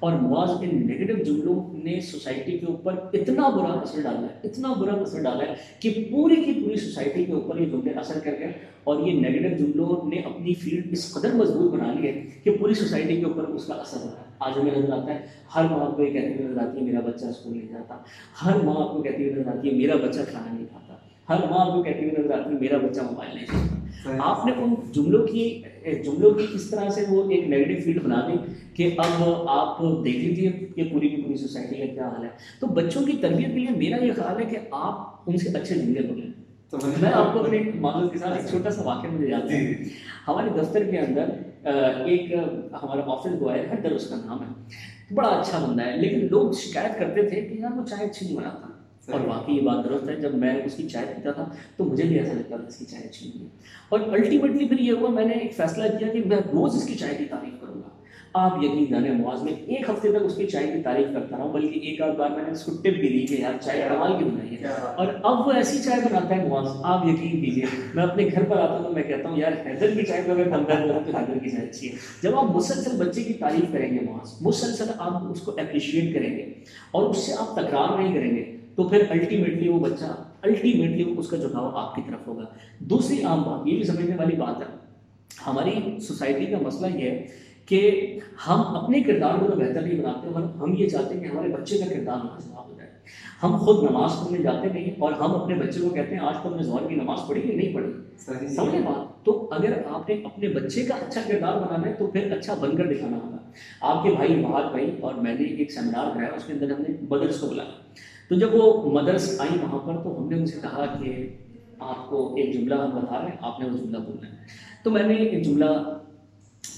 اور 0.00 0.12
معاذ 0.12 0.50
ان 0.60 0.76
نگیٹو 0.86 1.22
جملوں 1.24 1.84
نے 1.84 2.00
سوسائٹی 2.00 2.58
کے 2.58 2.66
اوپر 2.66 2.94
اتنا 3.12 3.48
برا 3.48 3.72
اثر 3.72 4.00
ڈالا 4.02 4.20
ہے، 4.20 4.38
اتنا 4.44 4.72
برا 4.72 4.92
اثر 4.92 5.22
ڈالا 5.22 5.44
ہے 5.44 5.54
کہ 5.80 6.08
پوری 6.10 6.36
کی 6.36 6.52
پوری 6.64 6.76
سوسائٹی 6.76 7.24
کے 7.24 7.32
اوپر 7.32 7.60
یہ 7.60 7.66
جملے 7.66 7.90
اثر 7.90 8.18
کر 8.24 8.34
گئے 8.40 8.52
اور 8.84 9.06
یہ 9.06 9.12
نگیٹو 9.20 9.56
جملوں 9.58 10.08
نے 10.08 10.16
اپنی 10.16 10.54
فیلڈ 10.54 10.86
اس 10.90 11.12
قدر 11.14 11.34
مضبوط 11.34 11.72
بنا 11.72 11.92
لی 11.92 12.08
ہے 12.08 12.22
کہ 12.44 12.50
پوری 12.50 12.74
سوسائٹی 12.74 13.16
کے 13.16 13.24
اوپر 13.24 13.44
اس 13.44 13.66
کا 13.66 13.74
اثر 13.74 13.96
ہو 13.96 14.06
رہا 14.06 14.20
ہے۔ 14.20 14.28
آج 14.38 14.52
ہمیں 14.58 14.70
نظر 14.78 14.92
آتا 14.92 15.14
ہے، 15.14 15.26
ہر 15.54 15.64
ماں 15.70 15.90
کو 15.90 16.02
یہ 16.02 16.12
کہتی 16.12 16.26
ہوئی 16.26 16.48
نظر 16.48 16.60
آتی 16.60 16.78
ہے، 16.78 16.84
میرا 16.84 17.00
بچہ 17.00 17.26
اسکول 17.26 17.56
نہیں 17.56 17.68
جاتا۔ 17.68 17.96
ہر 18.44 18.64
ماں 18.64 18.74
آپ 18.76 18.92
کو 18.92 19.02
کہتی 19.02 19.22
ہوئی 19.22 19.34
نظر 19.34 19.48
آتی 19.48 19.70
ہے، 19.70 19.74
میرا 19.74 19.96
بچہ 19.96 20.20
کھانا 20.30 20.54
نہیں 20.54 20.66
کھاتا۔ 20.66 20.94
ہر 21.28 21.50
ماں 21.50 21.66
آپ 21.66 21.72
کو 21.74 21.82
کہتی 21.82 21.98
ہوئی 21.98 22.10
نظر 22.18 22.38
آتی 22.38 22.54
ہے، 22.54 22.58
میرا 22.60 22.76
بچہ 22.76 23.00
موبائل 23.00 23.34
نہیں 23.34 23.46
چلاتا۔ 23.46 23.79
آپ 24.18 24.46
نے 24.46 24.52
ان 24.56 24.74
جملوں 24.92 25.26
کی 25.26 25.62
جملوں 26.04 26.30
کی 26.30 26.46
اس 26.52 26.70
طرح 26.70 26.88
سے 26.88 27.04
وہ 27.08 27.30
ایک 27.30 27.48
نیگیٹو 27.48 27.82
فیلڈ 27.84 28.02
بنا 28.02 28.20
دی 28.28 28.36
کہ 28.74 28.90
اب 28.98 29.22
آپ 29.48 29.80
دیکھ 30.04 30.16
لیجیے 30.16 30.50
کہ 30.74 30.88
پوری 30.92 31.08
کی 31.08 31.22
پوری 31.22 31.36
سوسائٹی 31.36 31.76
کا 31.76 31.94
کیا 31.94 32.08
حال 32.08 32.24
ہے۔ 32.24 32.28
تو 32.60 32.66
بچوں 32.66 33.02
کی 33.02 33.12
تربیت 33.12 33.46
کے 33.46 33.58
لیے 33.58 33.76
میرا 33.76 34.04
یہ 34.04 34.12
خیال 34.12 34.40
ہے 34.40 34.44
کہ 34.44 34.58
آپ 34.70 35.30
ان 35.30 35.36
سے 35.36 35.58
اچھے 35.58 35.74
جملے 35.74 36.02
بولیں 36.08 36.26
تو 36.70 36.78
میں 37.02 37.12
آپ 37.12 37.32
کو 37.32 37.40
اپنے 37.40 37.58
معلوم 37.74 38.08
کے 38.08 38.18
ساتھ 38.18 38.36
ایک 38.36 38.46
چھوٹا 38.46 38.70
سا 38.70 38.82
واقعہ 38.82 39.10
مجھے 39.10 39.28
یاد 39.28 39.50
ہے۔ 39.50 39.60
ہمارے 40.28 40.48
دفتر 40.60 40.84
کے 40.90 40.98
اندر 40.98 41.24
ایک 41.64 42.32
ہمارا 42.82 43.00
آفس 43.06 43.34
بوائے 43.38 43.66
ہے 43.70 43.80
در 43.82 43.90
اس 43.90 44.06
کا 44.06 44.16
نام 44.16 44.42
ہے۔ 44.42 45.14
بڑا 45.14 45.28
اچھا 45.28 45.66
بندہ 45.66 45.86
ہے 45.86 45.96
لیکن 45.96 46.26
لوگ 46.30 46.52
شکایت 46.52 46.98
کرتے 46.98 47.28
تھے 47.28 47.40
کہ 47.40 47.54
یار 47.54 47.78
وہ 47.78 47.84
چائے 47.84 48.06
اچھی 48.06 48.26
نہیں 48.26 48.36
بناتا۔ 48.36 48.69
اور 49.12 49.20
واقعی 49.20 49.54
یہ 49.54 49.62
بات 49.62 49.84
درست 49.84 50.08
ہے 50.08 50.16
جب 50.16 50.34
میں 50.34 50.54
اس 50.64 50.74
کی 50.74 50.88
چائے 50.88 51.06
پیتا 51.06 51.30
تھا 51.30 51.44
تو 51.76 51.84
مجھے 51.84 52.04
بھی 52.04 52.18
ایسا 52.18 52.32
لگتا 52.32 52.56
تھا 52.56 52.66
اس 52.68 52.76
کی 52.76 52.84
چائے 52.84 53.04
اچھی 53.04 53.30
نہیں 53.34 53.44
ہے۔ 53.44 53.48
اور 53.88 54.00
الٹیمیٹلی 54.00 54.68
پھر 54.68 54.78
یہ 54.78 54.92
ہوا 54.92 55.10
میں 55.10 55.24
نے 55.24 55.34
ایک 55.34 55.54
فیصلہ 55.54 55.84
کیا 55.98 56.08
کہ 56.08 56.20
میں 56.26 56.36
روز 56.36 56.76
اس 56.76 56.84
کی 56.84 56.94
چائے 56.94 57.14
کی 57.18 57.24
تعریف 57.24 57.60
کروں 57.60 57.74
گا۔ 57.74 57.88
آپ 58.34 58.58
یقین 58.62 58.84
جانے 58.90 59.10
معاذ 59.10 59.42
میں 59.42 59.52
ایک 59.52 59.90
ہفتے 59.90 60.12
تک 60.12 60.22
اس 60.24 60.36
کی 60.36 60.46
چائے 60.46 60.66
کی 60.66 60.82
تعریف 60.82 61.06
کرتا 61.14 61.36
رہا 61.36 61.44
ہوں 61.44 61.52
بلکہ 61.52 61.78
ایک 61.82 62.02
آدھ 62.02 62.16
بار 62.16 62.30
میں 62.30 62.42
نے 62.46 62.50
اس 62.50 62.64
کو 62.64 62.72
ٹپ 62.72 62.88
بھی 62.88 63.08
دی 63.08 63.26
کہ 63.26 63.40
یار 63.40 63.52
چائے 63.60 63.86
کمال 63.88 64.12
کی 64.18 64.24
بنائی 64.24 64.56
ہے؟ 64.60 64.66
اور 64.96 65.06
اب 65.22 65.46
وہ 65.46 65.52
ایسی 65.52 65.78
چائے 65.82 66.00
بناتا 66.00 66.36
ہے 66.36 66.48
معاذ 66.48 66.66
آپ 66.82 67.06
یقین 67.06 67.44
کیجیے 67.44 67.66
میں 67.94 68.04
اپنے 68.04 68.28
گھر 68.34 68.44
پر 68.44 68.56
آتا 68.56 68.76
ہوں 68.76 68.82
تو 68.82 68.90
میں 68.90 69.02
کہتا 69.02 69.28
ہوں 69.28 69.38
یار 69.38 69.52
حیدر 69.66 69.90
کی 69.90 70.02
چائے 70.02 70.22
کو 70.26 70.32
اگر 70.32 70.48
بنتا 70.48 70.80
ہے 70.80 70.88
تو 70.88 71.16
حیدر 71.16 71.38
کی 71.38 71.50
چائے 71.50 71.66
اچھی 71.66 71.88
ہے۔ 71.88 71.96
جب 72.22 72.38
آپ 72.38 72.44
مسلسل 72.44 72.96
بچے 72.96 73.22
کی 73.22 73.32
تعریف 73.32 73.72
کریں 73.72 73.94
گے 73.94 73.98
معاذ 74.00 74.32
مسلسل 74.40 74.84
آپ 74.98 75.30
اس 75.30 75.40
کو 75.40 75.52
اپریشیٹ 75.52 76.14
کریں 76.14 76.38
گے 76.38 76.52
اور 76.90 77.10
اس 77.10 77.18
سے 77.18 77.32
آپ 77.38 77.54
تکرار 77.54 77.98
نہیں 77.98 78.14
کریں 78.14 78.36
گے۔ 78.36 78.56
تو 78.80 78.88
پھر 78.88 79.04
الٹیمیٹلی 79.10 79.68
وہ 79.68 79.80
بچہ 79.80 80.04
الٹیمیٹلی 80.42 81.14
اس 81.18 81.28
کا 81.28 81.36
جھکاؤ 81.36 81.70
آپ 81.74 81.94
کی 81.94 82.02
طرف 82.06 82.26
ہوگا۔ 82.26 82.44
دوسری 82.78 83.22
عام 83.22 83.42
بات 83.42 83.66
یہ 83.66 83.74
بھی 83.74 83.84
سمجھنے 83.84 84.16
والی 84.16 84.36
بات 84.36 84.60
ہے۔ 84.60 84.76
ہماری 85.46 86.00
سوسائٹی 86.00 86.46
کا 86.46 86.56
مسئلہ 86.62 86.96
یہ 86.96 87.10
ہے 87.10 87.26
کہ 87.66 88.14
ہم 88.48 88.76
اپنے 88.76 89.00
کردار 89.00 89.38
کو 89.40 89.46
تو 89.46 89.56
بہتر 89.56 89.80
نہیں 89.82 90.00
بناتے 90.00 90.28
اور 90.28 90.42
ہم 90.42 90.74
یہ 90.78 90.88
چاہتے 90.88 91.14
ہیں 91.14 91.20
کہ 91.20 91.28
ہمارے 91.28 91.48
بچے 91.48 91.78
کا 91.78 91.84
کردار 91.84 92.16
لاجواب 92.16 92.68
ہو 92.68 92.74
جائے۔ 92.78 92.90
ہم 93.42 93.56
خود 93.56 93.90
نماز 93.90 94.10
پڑھنے 94.20 94.42
جاتے 94.42 94.68
نہیں 94.72 94.90
اور 94.98 95.12
ہم 95.12 95.34
اپنے 95.34 95.54
بچے 95.54 95.80
کو 95.80 95.88
کہتے 95.88 96.14
ہیں 96.14 96.22
آج 96.22 96.34
تو 96.42 96.48
ہم 96.48 96.56
نے 96.56 96.62
زہر 96.62 96.88
کی 96.88 96.94
نماز 96.94 97.18
پڑھی 97.28 97.40
کہ 97.40 97.52
نہیں 97.52 97.74
پڑھی؟ 97.74 97.92
سمجھے 98.48 98.78
بات؟ 98.78 99.24
تو 99.24 99.48
اگر 99.52 99.72
آپ 99.88 100.08
نے 100.08 100.14
اپنے 100.24 100.48
بچے 100.48 100.84
کا 100.84 100.94
اچھا 100.94 101.20
کردار 101.28 101.52
بنانا 101.52 101.88
ہے 101.88 101.92
تو 101.92 102.06
پھر 102.06 102.32
اچھا 102.32 102.54
بن 102.54 102.76
کر 102.76 102.86
دکھانا 102.86 103.18
ہوگا۔ 103.24 103.36
آپ 103.80 104.04
کے 104.04 104.10
بھائی 104.10 104.44
بہت 104.44 104.70
بھائی 104.70 104.96
اور 105.00 105.14
میں 105.14 105.34
نے 105.34 105.44
ایک 105.44 105.72
سیمینار 105.72 106.14
کرایا 106.14 106.28
اس 106.36 106.44
کے 106.44 106.52
اندر 106.52 106.70
ہم 106.70 106.82
نے 106.88 106.94
مدرس 107.10 107.40
کو 107.40 107.46
بلایا۔ 107.46 107.79
تو 108.30 108.36
جب 108.36 108.48
وہ 108.52 108.90
مدرس 108.90 109.40
آئی 109.40 109.58
وہاں 109.62 109.78
پر 109.78 109.96
تو 110.04 110.22
ہم 110.22 110.28
نے 110.28 110.36
ان 110.36 110.46
سے 110.46 110.58
کہا 110.62 110.86
کہ 110.86 111.28
آپ 111.78 112.10
کو 112.10 112.34
ایک 112.34 112.54
جملہ 112.54 112.74
ہم 112.74 112.90
بتا 112.90 113.18
رہے 113.18 113.24
ہیں، 113.24 113.36
آپ 113.40 113.60
نے 113.60 113.66
وہ 113.66 113.76
جملہ 113.76 113.98
بولنا 113.98 114.30
ہے۔ 114.30 114.36
تو 114.84 114.90
میں 114.90 115.02
نے 115.02 115.14
ایک 115.14 115.44
جملہ 115.44 115.64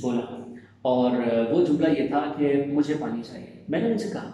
بولا 0.01 0.43
اور 0.83 1.11
وہ 1.51 1.65
جملہ 1.65 1.89
یہ 1.99 2.09
تھا 2.09 2.25
کہ 2.37 2.65
مجھے 2.73 2.95
پانی 3.01 3.23
چاہیے۔ 3.23 3.47
میں 3.69 3.81
نے 3.81 3.93
ان 3.93 3.99
سے 3.99 4.09
کہا، 4.13 4.31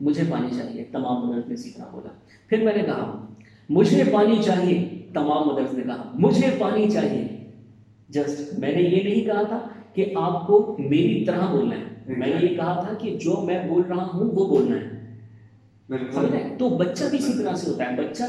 مجھے 0.00 0.22
پانی 0.30 0.48
چاہیے، 0.56 0.84
تمام 0.92 1.28
مدرس 1.28 1.48
نے 1.48 1.54
اسی 1.54 1.70
طرح 1.70 1.84
بولا۔ 1.92 2.08
پھر 2.48 2.64
میں 2.64 2.76
نے 2.76 2.82
کہا، 2.82 3.26
مجھے 3.68 4.04
پانی 4.12 4.42
چاہیے، 4.42 5.06
تمام 5.14 5.48
مدرس 5.48 5.74
نے 5.74 5.82
کہا۔ 5.82 6.10
مجھے 6.14 6.46
پانی 6.58 6.90
چاہیے۔ 6.90 7.50
جسٹ 8.08 8.58
میں 8.58 8.72
نے 8.72 8.82
یہ 8.82 9.02
نہیں 9.02 9.24
کہا 9.24 9.42
تھا 9.42 9.68
کہ 9.92 10.12
آپ 10.14 10.46
کو 10.46 10.76
میری 10.78 11.24
طرح 11.24 11.50
بولنا 11.50 11.76
ہے۔ 11.76 12.12
میں 12.16 12.26
نے 12.26 12.46
یہ 12.46 12.56
کہا 12.56 12.80
تھا 12.80 12.94
کہ 12.98 13.18
جو 13.20 13.40
میں 13.40 13.68
بول 13.68 13.82
رہا 13.88 14.06
ہوں 14.14 14.24
وہ 14.24 14.46
بولنا 14.46 14.76
ہے۔ 14.76 14.95
تو 16.58 16.68
بچہ 16.68 17.04
بھی 17.04 17.18
اسی 17.18 17.32
طرح 17.38 17.54
سے 17.54 17.70
ہوتا 17.70 17.90
ہے۔ 17.90 17.96
بچہ 17.96 18.22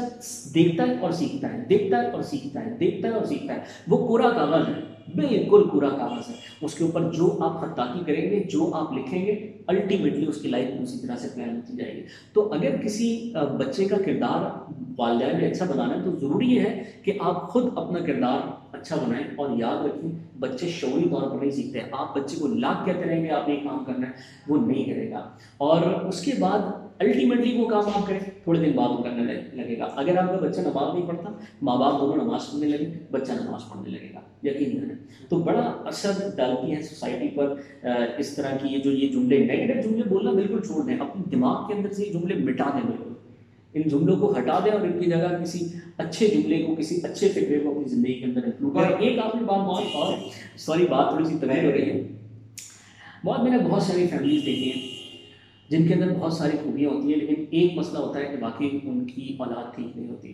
دیکھتا 0.53 0.83
ہے 0.83 0.93
اور 1.01 1.11
سیکھتا 1.11 1.53
ہے 1.53 1.65
دیکھتا 1.69 2.01
ہے 2.01 2.11
اور 2.11 2.21
سیکھتا 2.21 2.65
ہے 2.65 2.71
دیکھتا 2.79 3.07
ہے 3.07 3.13
اور 3.13 3.25
سیکھتا 3.25 3.53
ہے۔ 3.53 3.59
وہ 3.87 4.07
پورا 4.07 4.29
کاغذ 4.29 4.67
ہے 4.67 4.73
بالکل 5.15 5.63
پورا 5.71 5.89
کاغذ 5.89 6.29
ہے۔ 6.29 6.35
اس 6.61 6.73
کے 6.73 6.83
اوپر 6.83 7.01
جو 7.01 7.37
آپ 7.41 7.61
خطاطی 7.61 7.99
کریں 8.05 8.31
گے 8.31 8.43
جو 8.43 8.69
آپ 8.73 8.93
لکھیں 8.93 9.25
گے 9.25 9.51
الٹیمیٹلی 9.67 10.25
اس 10.25 10.41
کی 10.41 10.47
لائف 10.47 10.69
اسی 10.81 11.07
طرح 11.07 11.15
سے 11.15 11.27
پلان 11.35 11.55
ہوتی 11.55 11.77
جائے 11.77 11.95
گی۔ 11.95 12.03
تو 12.33 12.53
اگر 12.53 12.77
کسی 12.77 13.33
بچے 13.57 13.85
کا 13.85 13.97
کردار 14.05 14.71
والدین 14.97 15.37
نے 15.37 15.47
اچھا 15.47 15.65
بنانا 15.65 15.97
ہے 15.97 16.03
تو 16.03 16.15
ضروری 16.15 16.47
یہ 16.47 16.59
ہے 16.59 16.83
کہ 17.03 17.13
آپ 17.19 17.49
خود 17.49 17.65
اپنا 17.75 17.99
کردار 17.99 18.39
اچھا 18.71 18.95
بنائیں 18.95 19.27
اور 19.35 19.49
یاد 19.57 19.85
رکھیں 19.85 20.11
بچے 20.39 20.67
شعوری 20.67 21.09
طور 21.09 21.21
پر 21.21 21.39
نہیں 21.39 21.51
سیکھتے۔ 21.51 21.79
ہیں 21.79 21.89
آپ 21.91 22.17
بچے 22.17 22.37
کو 22.39 22.47
لاکھ 22.47 22.85
کہتے 22.85 23.03
رہیں 23.09 23.23
گے 23.23 23.29
آپ 23.29 23.49
یہ 23.49 23.55
کام 23.63 23.83
کرنا 23.85 24.07
ہے 24.07 24.11
وہ 24.47 24.67
نہیں 24.67 24.83
کرے 24.83 25.11
گا۔ 25.11 25.29
اور 25.57 25.81
اس 26.05 26.21
کے 26.21 26.31
بعد 26.39 26.86
الٹیمیٹلی 26.99 27.57
وہ 27.57 27.67
کام 27.67 27.83
آپ 27.93 28.07
کریں 28.07 28.19
تھوڑے 28.43 28.59
دن 28.59 28.71
بعد 28.71 28.89
وہ 28.89 29.03
کرنے 29.03 29.33
لگے 29.53 29.77
گا۔ 29.79 29.83
اگر 29.95 30.17
آپ 30.17 30.29
کا 30.29 30.47
بچہ 30.47 30.61
نماز 30.61 30.95
نہیں 30.95 31.07
پڑھتا 31.07 31.29
ماں 31.61 31.77
باپ 31.77 32.01
دونوں 32.01 32.25
نماز 32.25 32.51
پڑھنے 32.51 32.67
لگے 32.67 32.87
بچہ 33.11 33.31
نماز 33.31 33.61
پڑھنے 33.69 33.89
لگے 33.89 34.09
گا۔ 34.13 34.19
یقین 34.43 34.79
کریں۔ 34.79 34.95
تو 35.29 35.37
بڑا 35.37 35.73
اثر 35.85 36.11
ڈالتی 36.35 36.75
ہے 36.75 36.81
سوسائٹی 36.81 37.27
پر 37.27 37.55
اس 38.17 38.35
طرح 38.35 38.55
کی 38.55 38.67
یہ 38.73 38.77
جو 38.77 38.91
یہ 38.91 39.07
جملے 39.07 39.37
نیگیٹو 39.37 39.89
جملے 39.89 40.03
بولنا 40.09 40.31
بالکل 40.31 40.59
چھوڑ 40.59 40.85
دیں۔ 40.85 40.97
اپنے 40.99 41.23
دماغ 41.31 41.67
کے 41.67 41.73
اندر 41.73 41.89
سے 41.89 42.05
یہ 42.05 42.13
جملے 42.13 42.35
مٹا 42.35 42.69
دیں 42.73 42.81
بالکل۔ 42.85 43.13
ان 43.73 43.81
جملوں 43.89 44.15
کو 44.15 44.37
ہٹا 44.39 44.59
دیں 44.65 44.71
اور 44.71 44.81
ان 44.81 44.99
کی 44.99 45.09
جگہ 45.09 45.43
کسی 45.43 45.67
اچھے 45.97 46.27
جملے 46.27 46.63
کو 46.63 46.75
کسی 46.75 46.99
اچھے 47.03 47.27
فکرے 47.27 47.59
کو 47.59 47.71
اپنی 47.71 47.83
زندگی 47.83 48.13
کے 48.13 48.25
اندر 48.25 48.41
ایک 48.99 49.19
آپ 49.19 49.35
نے 49.35 49.41
بات 49.41 49.59
بہت 49.59 49.83
اور 49.93 50.13
سوری 50.57 50.85
بات 50.85 51.09
تھوڑی 51.09 51.25
سی 51.25 51.35
تبدیل 51.41 51.65
ہو 51.65 51.71
رہی 51.71 51.89
ہے۔ 51.89 52.07
بہت 53.25 53.43
میں 53.43 53.51
نے 53.51 53.57
بہت 53.57 53.83
ساری 53.83 54.07
فیملیز 54.07 54.45
دیکھی 54.45 54.71
ہیں۔ 54.71 54.96
جن 55.69 55.87
کے 55.87 55.93
اندر 55.93 56.13
بہت 56.19 56.33
ساری 56.33 56.57
خوبیاں 56.63 56.89
ہوتی 56.89 57.09
ہیں، 57.09 57.19
لیکن 57.19 57.45
ایک 57.49 57.77
مسئلہ 57.77 57.99
ہوتا 57.99 58.19
ہے 58.19 58.25
کہ 58.25 58.37
باقی 58.37 58.79
ان 58.83 59.05
کی 59.05 59.35
اولاد 59.39 59.75
ٹھیک 59.75 59.97
نہیں 59.97 60.09
ہوتی۔ 60.09 60.33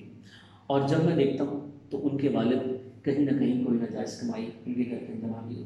اور 0.67 0.81
جب 0.87 1.03
میں 1.03 1.15
دیکھتا 1.15 1.43
ہوں 1.43 1.71
تو 1.91 2.07
ان 2.07 2.17
کے 2.17 2.29
والد 2.29 2.59
کہیں 3.05 3.19
نہ 3.19 3.39
کہیں 3.39 3.65
کوئی 3.65 3.79
نجائز 3.79 4.21
کمائی 4.21 4.49
ان 4.65 4.73
کے 4.73 4.89
گھر 4.89 4.97
کے 4.97 5.13
اندر 5.13 5.37
آ 5.37 5.41
ہوتی 5.41 5.55
ہے۔ 5.61 5.63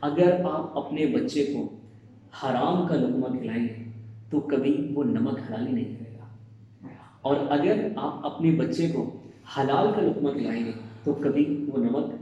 اگر 0.00 0.44
آپ 0.44 0.78
اپنے 0.78 1.06
بچے 1.06 1.46
کو 1.46 1.76
حرام 2.42 2.88
کا 2.88 2.94
لقمہ 2.94 3.38
کھلائیں 3.38 3.62
گے 3.64 3.74
تو 4.30 4.40
کبھی 4.40 4.88
وہ 4.94 5.04
نمک 5.04 5.38
حلالی 5.38 5.72
نہیں 5.72 5.84
کرے 5.84 6.14
گا۔ 6.14 6.26
اور 7.22 7.36
اگر 7.48 7.88
آپ 7.96 8.26
اپنے 8.26 8.50
بچے 8.50 8.88
کو 8.88 9.16
حلال 9.58 9.86
کا 9.96 10.00
لقمہ 10.00 10.30
کھلائیں 10.30 10.64
گے 10.64 10.70
تو 11.04 11.12
کبھی 11.12 11.64
وہ 11.72 11.78
نمک 11.78 12.14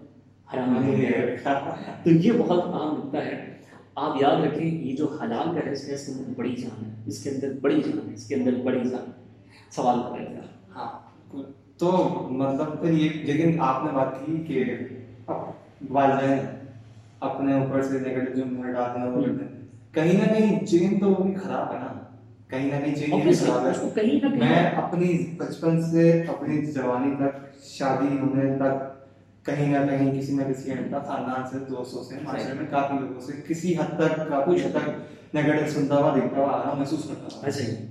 حرام 0.55 0.77
نہیں 0.81 1.07
کرے 1.07 1.37
گا۔ 1.45 1.75
تو 2.05 2.11
یہ 2.11 2.33
بہت 2.39 2.65
عام 2.65 3.03
نقطہ 3.05 3.17
ہے۔ 3.17 3.59
آپ 3.99 4.23
یاد 4.23 4.45
رکھیں 4.45 4.85
یہ 4.85 4.97
جو 4.97 5.07
حلال 5.23 5.49
کا 5.55 5.73
حصہ 5.73 5.87
ہے 5.87 5.95
اس 5.95 6.07
کے 6.07 6.13
اندر 6.13 6.33
بڑی 6.37 6.57
جان 6.57 6.85
ہے۔ 6.85 6.91
اس 7.07 7.23
کے 7.23 7.31
اندر 7.31 7.49
بڑی 7.61 7.83
جان 7.83 8.09
ہے 8.09 8.15
اس 8.15 8.29
کے 8.29 8.35
اندر 8.35 8.55
بڑی 8.65 8.89
جان 8.89 9.11
سوال 9.71 9.99
کرے 10.09 10.25
گا 10.25 10.41
ہاں 10.75 10.89
تو 11.79 11.91
مطلب 12.31 12.81
پھر 12.81 12.93
یہ 12.93 13.09
لیکن 13.25 13.61
آپ 13.61 13.85
نے 13.85 13.91
بات 13.93 14.27
کی 14.27 14.37
کہ 14.47 14.65
والدین 15.91 16.39
اپنے 17.21 17.55
اوپر 17.55 17.83
سے 17.83 17.99
نیگیٹو 17.99 18.33
جو 18.35 18.45
ہٹاتے 18.71 19.01
ہیں 19.01 19.07
وہ 19.07 19.23
کرتے 19.23 19.45
ہیں۔ 19.45 19.61
کہیں 19.93 20.13
نہ 20.13 20.33
کہیں 20.33 20.67
چین 20.67 21.01
تو 21.01 21.11
وہ 21.11 21.23
بھی 21.23 21.35
خراب 21.35 21.73
ہے 21.73 21.79
نا۔ 21.79 21.93
کہیں 22.49 22.65
نہ 22.65 22.85
کہیں 22.85 22.95
چین 22.95 23.29
یہ 23.29 23.33
خراب 23.47 23.67
ہے۔ 23.67 24.29
میں 24.39 24.71
اپنی 24.71 25.35
بچپن 25.39 25.83
سے 25.83 26.23
اپنی 26.23 26.67
جوانی 26.67 27.15
تک 27.17 27.65
شادی 27.65 28.19
ہونے 28.19 28.57
تک 28.57 28.88
کہیں 29.49 29.67
نہ 29.69 29.91
کہیں 29.91 30.21
کسی 30.21 30.35
نہ 30.35 30.43
کسی 30.43 30.73
حد 30.73 30.91
تک 30.91 31.07
خاندان 31.07 31.47
سے 31.51 31.59
دوستوں 31.69 32.03
سے 32.05 32.15
معاشرے 32.23 32.55
میں 32.55 32.67
کافی 32.71 32.99
لوگوں 33.01 33.21
سے 33.21 33.33
کسی 33.49 33.77
حد 33.77 33.97
تک 33.99 34.17
کافی 34.29 34.63
حد 34.63 34.73
تک 34.73 34.89
نیگیٹو 35.35 35.71
سنتا 35.71 35.97
ہوا 35.97 36.15
دیکھتا 36.15 36.37
ہوا 36.37 36.51
آ 36.51 36.63
رہا 36.63 36.75
محسوس 36.75 37.05
کرتا 37.05 37.47
ہوں۔ 37.47 37.87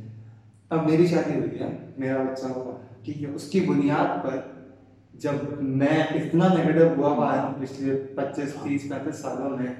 اب 0.71 0.89
میری 0.89 1.07
شادی 1.07 1.39
ہوئی 1.39 1.59
ہے 1.59 1.69
میرا 1.97 2.23
بچہ 2.23 2.47
ہوا 2.47 2.77
ٹھیک 3.05 3.23
ہے؟ 3.23 3.29
اس 3.29 3.49
کی 3.49 3.59
بنیاد 3.59 4.23
پر 4.23 4.37
جب 5.13 5.33
میں 5.59 6.03
اتنا 6.15 6.47
نیگیٹو 6.47 6.87
ہوا 6.97 7.09
ہوا 7.09 7.31
آیا 7.31 7.43
ہوں 7.43 7.53
پچھلے 7.61 7.95
پچیس 8.15 8.53
تیس 8.63 8.89
پینتیس 8.89 9.15
سالوں 9.15 9.49
میں 9.57 9.73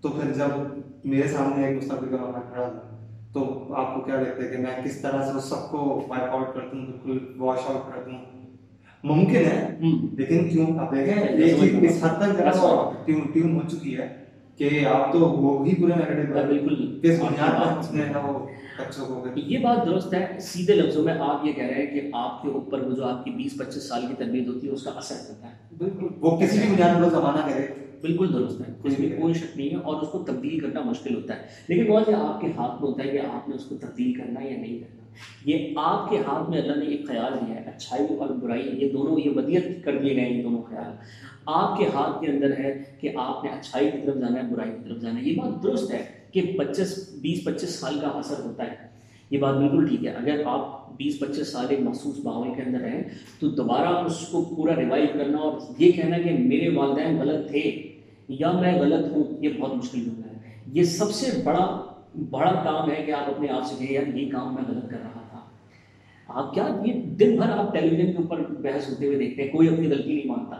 تو 0.00 0.08
پھر 0.08 0.32
جب 0.32 0.56
میرے 1.04 1.28
سامنے 1.28 1.66
ایک 1.66 1.76
مستقبل 1.76 2.16
کا 2.16 2.22
واقعہ 2.22 2.40
کھڑا 2.52 2.68
تھا 2.68 2.88
تو 3.32 3.42
آپ 3.74 3.94
کو 3.94 4.00
کیا 4.00 4.20
لگتا 4.20 4.42
ہے 4.42 4.48
کہ 4.48 4.56
میں 4.56 4.82
کس 4.84 5.00
طرح 5.00 5.22
سے 5.22 5.40
سب 5.48 5.70
کو 5.70 5.78
وائپ 6.08 6.30
آؤٹ 6.30 6.54
کرتا 6.54 6.76
ہوں 6.76 6.86
بالکل 6.86 7.40
واش 7.40 7.58
آؤٹ 7.66 7.94
کرتا 7.94 8.10
ہوں 8.10 8.31
ممکن 9.04 9.44
ہے 9.44 9.76
لیکن 10.16 10.48
کیوں 10.48 10.66
آپ 10.78 10.94
دیکھیں 10.94 11.14
یہ 11.38 11.54
چیز 11.60 11.84
اس 11.84 12.02
حد 12.04 12.20
تک 12.20 12.40
ٹیون 13.04 13.54
ہو 13.54 13.60
چکی 13.68 13.96
ہے 13.98 14.08
کہ 14.58 14.84
آپ 14.86 15.12
تو 15.12 15.18
وہ 15.18 15.54
ہی 15.66 15.74
پورے 15.74 15.94
نیگیٹو 15.94 16.46
بالکل 16.46 17.00
کس 17.02 17.20
بنیاد 17.20 17.60
پر 17.60 17.78
اس 17.78 17.92
نے 17.92 18.04
وہ 18.16 18.38
یہ 19.36 19.58
بات 19.58 19.86
درست 19.86 20.14
ہے 20.14 20.26
سیدھے 20.40 20.74
لفظوں 20.74 21.02
میں 21.04 21.14
آپ 21.20 21.46
یہ 21.46 21.52
کہہ 21.52 21.64
رہے 21.64 21.84
ہیں 21.84 21.86
کہ 21.86 22.08
آپ 22.14 22.42
کے 22.42 22.48
اوپر 22.50 22.82
وہ 22.82 22.94
جو 22.96 23.04
آپ 23.04 23.24
کی 23.24 23.30
بیس 23.30 23.58
پچیس 23.58 23.88
سال 23.88 24.06
کی 24.08 24.14
تربیت 24.18 24.48
ہوتی 24.48 24.68
ہے 24.68 24.72
اس 24.72 24.82
کا 24.82 24.90
اثر 24.96 25.16
ہوتا 25.28 25.48
ہے 25.48 25.54
بالکل 25.78 26.14
وہ 26.20 26.36
کسی 26.36 26.58
بھی 26.58 26.68
بنیاد 26.68 27.02
پر 27.02 27.10
زمانہ 27.10 27.48
کرے 27.48 27.66
بالکل 28.02 28.32
درست 28.32 28.60
ہے 28.60 28.72
اس 28.84 28.98
میں 28.98 29.08
کوئی 29.18 29.34
شک 29.34 29.56
نہیں 29.56 29.70
ہے 29.70 29.76
اور 29.76 30.02
اس 30.02 30.08
کو 30.08 30.18
تبدیل 30.26 30.58
کرنا 30.60 30.80
مشکل 30.80 31.14
ہوتا 31.14 31.34
ہے 31.34 31.46
لیکن 31.68 31.90
بہت 31.90 32.08
یہ 32.08 32.14
آپ 32.20 32.40
کے 32.40 32.46
ہاتھ 32.56 32.80
میں 32.80 32.90
ہوتا 32.90 33.04
ہے 33.04 33.10
کہ 33.10 33.26
آپ 33.26 33.48
نے 33.48 33.54
اس 33.54 33.64
کو 33.64 33.76
تبدیل 33.80 34.12
کرنا 34.12 34.44
یا 34.44 34.56
نہیں 34.56 34.78
کرنا 34.78 35.01
یہ 35.44 35.68
آپ 35.76 36.10
کے 36.10 36.18
ہاتھ 36.18 36.50
میں 36.50 36.58
اللہ 36.62 36.84
نے 36.84 36.86
ایک 36.86 37.08
خیال 37.08 37.32
دیا 37.32 37.54
ہے، 37.54 37.70
اچھائی 37.76 38.16
اور 38.18 38.28
برائی، 38.28 38.70
یہ 38.72 38.88
دونوں، 38.88 39.18
یہ 39.24 39.30
ودیت 39.36 39.84
کر 39.84 39.98
دیے 39.98 40.16
گئے 40.16 40.30
یہ 40.30 40.42
دونوں 40.42 40.62
خیال۔ 40.62 40.92
آپ 41.46 41.78
کے 41.78 41.86
ہاتھ 41.94 42.24
کے 42.24 42.30
اندر 42.30 42.56
ہے 42.58 42.82
کہ 43.00 43.10
آپ 43.16 43.44
نے 43.44 43.50
اچھائی 43.50 43.90
کی 43.90 43.98
طرف 44.06 44.14
جانا 44.14 44.42
ہے، 44.42 44.54
برائی 44.54 44.70
کی 44.70 44.88
طرف 44.88 45.00
جانا 45.00 45.20
ہے۔ 45.20 45.28
یہ 45.28 45.36
بات 45.40 45.62
درست 45.62 45.94
ہے 45.94 46.04
کہ 46.32 46.54
پچیس، 46.58 47.10
بیس، 47.20 47.44
پچیس 47.44 47.70
سال 47.70 47.98
کا 48.00 48.08
اثر 48.08 48.44
ہوتا 48.44 48.64
ہے۔ 48.64 48.92
یہ 49.30 49.38
بات 49.38 49.54
بالکل 49.54 49.86
ٹھیک 49.86 50.04
ہے۔ 50.04 50.10
اگر 50.10 50.42
آپ 50.46 50.92
بیس، 50.96 51.20
پچیس 51.20 51.52
سال 51.52 51.66
ایک 51.68 51.80
مخصوص 51.80 52.24
ماحول 52.24 52.48
کے 52.56 52.62
اندر 52.62 52.78
رہیں 52.78 53.02
تو 53.40 53.48
دوبارہ 53.48 53.88
اس 53.88 54.28
کو 54.28 54.44
پورا 54.56 54.76
ریوائو 54.76 55.06
کرنا 55.12 55.38
اور 55.38 55.60
یہ 55.78 55.92
کہنا 55.92 56.18
کہ 56.18 56.30
میرے 56.38 56.68
والدین 56.68 57.18
غلط 57.18 57.50
تھے 57.50 57.92
یا 58.28 58.52
میں 58.52 58.80
غلط 58.80 59.12
ہوں، 59.12 59.24
یہ 59.40 59.48
بہت 59.58 59.76
مشکل 59.76 60.06
ہو 60.06 60.22
ہے۔ 60.26 60.38
یہ 60.72 60.82
سب 60.82 61.10
سے 61.10 61.40
بڑا 61.44 61.91
بڑا 62.16 62.62
کام 62.64 62.90
ہے 62.90 63.02
کہ 63.06 63.10
آپ 63.10 63.30
اپنے 63.30 63.48
آپ 63.48 63.66
سے 63.66 63.74
کہیں، 63.78 63.92
یار، 63.92 64.16
یہ 64.16 64.30
کام 64.30 64.54
میں 64.54 64.62
غلط 64.68 64.90
کر 64.90 64.96
رہا 65.02 65.20
تھا۔ 65.30 65.38
آپ 66.28 66.54
کیا 66.54 66.68
یہ 66.84 66.92
دن 66.92 67.36
بھر 67.36 67.50
آپ 67.50 67.72
ٹیلی 67.72 67.96
ویژن 67.96 68.12
کے 68.12 68.18
اوپر 68.18 68.40
بحث 68.40 68.88
ہوتے 68.90 69.06
ہوئے 69.06 69.18
دیکھتے 69.18 69.42
ہیں، 69.42 69.52
کوئی 69.52 69.68
اپنی 69.68 69.86
غلطی 69.86 70.14
نہیں 70.14 70.28
مانتا۔ 70.28 70.56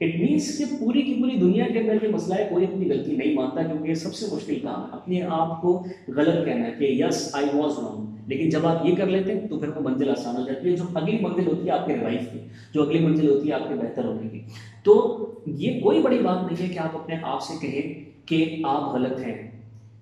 اٹ 0.00 0.20
مینس 0.20 0.58
کہ 0.58 0.64
پوری 0.80 1.02
کی 1.02 1.14
پوری 1.14 1.36
دنیا 1.36 1.64
کے 1.72 1.78
اندر 1.78 2.02
یہ 2.02 2.08
مسئلہ 2.08 2.34
ہے، 2.34 2.48
کوئی 2.50 2.64
اپنی 2.64 2.90
غلطی 2.90 3.16
نہیں 3.16 3.34
مانتا 3.34 3.62
کیونکہ 3.62 3.88
یہ 3.88 3.94
سب 3.94 4.14
سے 4.14 4.26
مشکل 4.32 4.58
کام 4.62 4.82
ہے۔ 4.82 4.88
اپنے 4.92 5.22
آپ 5.22 5.62
کو 5.62 5.84
غلط 6.08 6.44
کہنا 6.44 6.66
ہے 6.66 6.72
کہ 6.78 6.84
یس 6.84 7.30
آئی 7.32 7.46
واز 7.54 7.78
رانگ 7.78 8.16
لیکن 8.26 8.48
جب 8.48 8.66
آپ 8.66 8.86
یہ 8.86 8.96
کر 8.96 9.06
لیتے 9.06 9.32
ہیں 9.32 9.48
تو 9.48 9.58
پھر 9.58 9.68
وہ 9.68 9.80
منزل 9.80 10.10
آسان 10.10 10.36
ہو 10.36 10.46
جاتی 10.46 10.70
ہے، 10.70 10.76
جو 10.76 10.84
اگلی 10.94 11.18
منزل 11.20 11.46
ہوتی 11.46 11.66
ہے 11.66 11.70
آپ 11.70 11.86
کے 11.86 11.94
ریوائف 11.94 12.32
کی، 12.32 12.38
جو 12.74 12.82
اگلی 12.82 12.98
منزل 12.98 13.28
ہوتی 13.28 13.48
ہے 13.48 13.54
آپ 13.54 13.68
کے 13.68 13.74
بہتر 13.74 14.04
ہونے 14.04 14.28
کی۔ 14.28 14.40
تو 14.84 15.26
یہ 15.46 15.80
کوئی 15.80 16.02
بڑی 16.02 16.18
بات 16.18 16.52
نہیں 16.52 16.68
ہے 16.68 16.74
کہ 16.74 16.78
آپ 16.78 16.96
اپنے 16.96 17.14
آپ 17.22 17.42
سے 17.42 17.66
کہیں 17.66 18.10
کہ 18.28 18.62
آپ 18.64 18.94
غلط 18.94 19.18
ہیں۔ 19.18 19.57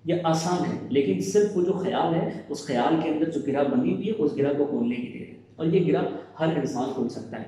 یہ 0.07 0.15
آسان 0.23 0.65
ہے 0.65 0.87
لیکن 0.89 1.21
صرف 1.21 1.57
وہ 1.57 1.63
جو 1.63 1.73
خیال 1.73 2.15
ہے 2.15 2.29
اس 2.49 2.65
خیال 2.65 2.95
کے 3.03 3.09
اندر 3.09 3.29
جو 3.29 3.39
گرہ 3.47 3.63
بنی 3.63 3.93
ہوئی 3.95 4.07
ہے 4.07 4.13
اس 4.17 4.37
گرہ 4.37 4.53
کو 4.57 4.65
کھولنے 4.65 4.95
کی 4.95 5.19
دیر 5.19 5.27
ہے؟ 5.27 5.33
اور 5.55 5.65
یہ 5.65 5.93
گرہ 5.93 6.01
ہر 6.39 6.57
انسان 6.57 6.89
کھول 6.93 7.09
سکتا 7.09 7.39
ہے۔ 7.39 7.43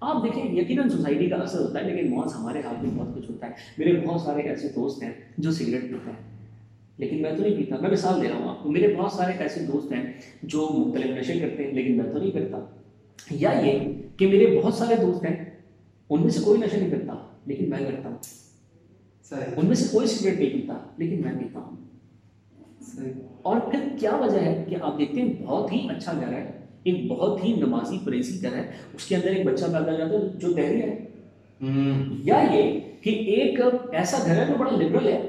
آپ 0.00 0.24
دیکھیں 0.24 0.56
یقیناً 0.56 0.88
سوسائٹی 0.88 1.26
کا 1.26 1.36
اثر 1.36 1.60
ہوتا 1.60 1.84
ہے 1.84 1.90
لیکن 1.90 2.10
موز 2.10 2.34
ہمارے 2.34 2.60
ہاتھ 2.64 2.84
میں 2.84 2.90
بہت 2.98 3.16
کچھ 3.16 3.30
ہوتا 3.30 3.46
ہے۔ 3.46 3.52
میرے 3.78 4.06
بہت 4.06 4.20
سارے 4.20 4.40
ایسے 4.40 4.68
دوست 4.68 5.02
ہیں 5.02 5.10
جو 5.38 5.52
سگریٹ 5.52 5.82
پیتے 5.82 6.10
ہیں۔ 6.10 6.36
لیکن 6.98 7.22
میں 7.22 7.36
تو 7.36 7.42
نہیں 7.42 7.56
پیتا 7.56 7.76
میں 7.80 7.90
مثال 7.90 8.22
دے 8.22 8.28
رہا 8.28 8.36
ہوں 8.36 8.48
آپ 8.48 8.62
کو۔ 8.62 8.70
میرے 8.70 8.94
بہت 8.98 9.12
سارے 9.12 9.32
ایسے 9.38 9.60
دوست 9.72 9.92
ہیں 9.92 10.12
جو 10.42 10.68
مختلف 10.72 11.06
نشے 11.06 11.40
کرتے 11.40 11.64
ہیں 11.64 11.72
لیکن 11.72 11.96
میں 11.96 12.12
تو 12.12 12.18
نہیں 12.18 12.30
کرتا۔ 12.30 12.58
یا 13.30 13.50
یہ 13.50 13.78
کہ 14.16 14.26
میرے 14.26 14.60
بہت 14.62 14.74
سارے 14.74 14.94
دوست 15.02 15.24
ہیں 15.24 15.50
ان 16.10 16.20
میں 16.20 16.30
سے 16.30 16.40
کوئی 16.44 16.60
نشہ 16.60 16.76
نہیں 16.76 16.90
کرتا 16.90 17.14
لیکن 17.46 17.70
میں 17.70 17.78
کرتا 17.78 18.08
ہوں۔ 18.08 18.16
ان 19.56 19.66
میں 19.66 19.74
سے 19.74 19.88
کوئی 19.92 20.06
سگریٹ 20.06 20.38
نہیں 20.38 20.52
پیتا 20.52 20.78
لیکن 20.96 21.22
میں 21.22 21.32
پیتا 21.38 21.60
ہوں۔ 21.60 21.93
اور 23.42 23.60
پھر 23.60 23.78
کیا 23.98 24.14
وجہ 24.14 24.38
ہے 24.38 24.64
کہ 24.68 24.76
آپ 24.82 24.98
دیکھتے 24.98 25.22
ہیں 25.22 25.32
بہت 25.46 25.72
ہی 25.72 25.88
اچھا 25.90 26.12
گھر 26.12 26.32
ہے 26.32 26.50
ایک 26.82 27.06
بہت 27.08 27.44
ہی 27.44 27.52
نمازی 27.52 27.98
پریسی 28.04 28.42
گھر 28.42 28.56
ہے 28.56 28.72
اس 28.92 29.04
کے 29.04 29.16
اندر 29.16 29.26
ایک 29.26 29.46
بچہ 29.46 29.64
پیدا 29.64 29.92
ہو 29.92 29.96
جاتا 29.96 30.14
ہے 30.14 30.28
جو 30.38 30.52
دہلی 30.52 30.82
ہے۔ 30.82 31.04
یا 32.22 32.36
یہ 32.52 32.80
کہ 33.00 33.10
ایک 33.10 33.60
ایسا 33.92 34.18
گھر 34.26 34.36
ہے 34.36 34.44
جو 34.48 34.54
بڑا 34.58 34.70
لبرل 34.70 35.08
ہے 35.08 35.22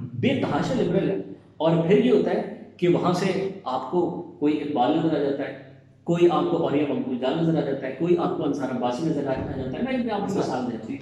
بے 0.00 0.28
تحاشا 0.28 0.74
لبرل 0.82 1.10
ہے۔ 1.10 1.16
اور 1.56 1.76
پھر 1.88 2.04
یہ 2.04 2.10
ہوتا 2.10 2.30
ہے 2.30 2.62
کہ 2.76 2.88
وہاں 2.88 3.12
سے 3.12 3.48
آپ 3.64 3.90
کو 3.90 4.22
کوئی 4.38 4.62
اقبال 4.62 4.98
نظر 4.98 5.16
آ 5.16 5.30
جاتا 5.30 5.42
ہے 5.42 5.58
کوئی 6.04 6.28
آپ 6.30 6.44
کو 6.50 6.56
اوریا 6.56 6.84
مقبول 6.88 7.18
جان 7.18 7.38
نظر 7.38 7.62
آ 7.62 7.70
جاتا 7.70 7.86
ہے 7.86 7.94
کوئی 7.98 8.18
آپ 8.18 8.36
کو 8.36 8.44
انصار 8.44 8.76
عباسی 8.76 9.06
نظر 9.06 9.26
آ 9.26 9.32
جاتا 9.34 9.60
ہے۔ 9.60 9.96
میں 9.96 10.10
آپ 10.10 10.28
کو 10.28 10.34
مثال 10.34 10.72
دیتا 10.72 10.86
ہوں۔ 10.90 10.96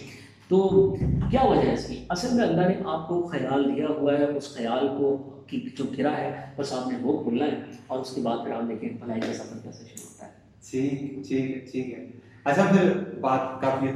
تو 0.49 0.91
کیا 1.31 1.41
وجہ 1.45 1.69
ہے 1.69 1.73
اس 1.73 1.85
کی؟ 1.85 2.05
اصل 2.09 2.29
میں 2.37 2.45
اللہ 2.45 2.69
نے 2.69 2.75
آپ 2.85 3.09
کو 3.09 3.23
خیال 3.23 3.77
دیا 3.77 3.87
ہوا 3.89 4.19
ہے 4.19 4.25
اس 4.25 4.55
خیال 4.55 4.89
کو 4.99 5.31
کی 5.47 5.69
جو 5.79 5.85
گرا 5.99 6.17
ہے 6.17 6.41
بس 6.57 6.73
آپ 6.73 6.89
نے 6.89 6.99
وہ 7.01 7.25
کھلنا 7.25 7.45
ہے 7.45 7.61
اور 7.87 7.99
اس 7.99 8.15
کے 8.15 8.21
بعد 8.21 8.37
پھر 8.45 8.53
آپ 8.53 8.63
دیکھیں 8.69 8.89
بھلائی 9.01 9.21
کا 9.21 9.33
سفر 9.33 9.59
کیسے 9.63 9.85
شروع 9.85 10.07
ہوتا 10.09 10.27
ہے۔ 10.27 10.33
ٹھیک 10.71 11.29
ٹھیک 11.29 11.73
ٹھیک 11.73 11.95
ہے۔ 11.95 12.07
اچھا 12.45 12.65
پھر 12.65 12.93
بات 13.21 13.61
کافی 13.61 13.87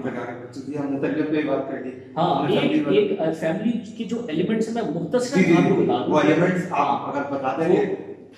چکی 0.53 0.73
ہے 0.73 0.79
ہم 0.79 0.93
نے 0.93 0.99
پہ 1.01 1.43
بات 1.43 1.69
کر 1.69 1.85
لی۔ 1.85 1.91
ہاں 2.17 2.49
ایک 2.49 2.89
ایک 2.89 3.21
فیملی 3.41 3.73
کی 3.97 4.05
جو 4.05 4.27
ایلیمنٹس 4.29 4.69
ہیں 4.69 4.75
میں 4.75 5.01
مختصر 5.01 5.39
آپ 5.57 5.69
کو 5.69 5.75
بتا 5.75 5.99
دوں۔ 5.99 6.15
وہ 6.15 6.21
ایلیمنٹس 6.21 6.63
آپ 6.71 7.09
اگر 7.09 7.23
بتا 7.31 7.57
دیں 7.59 7.77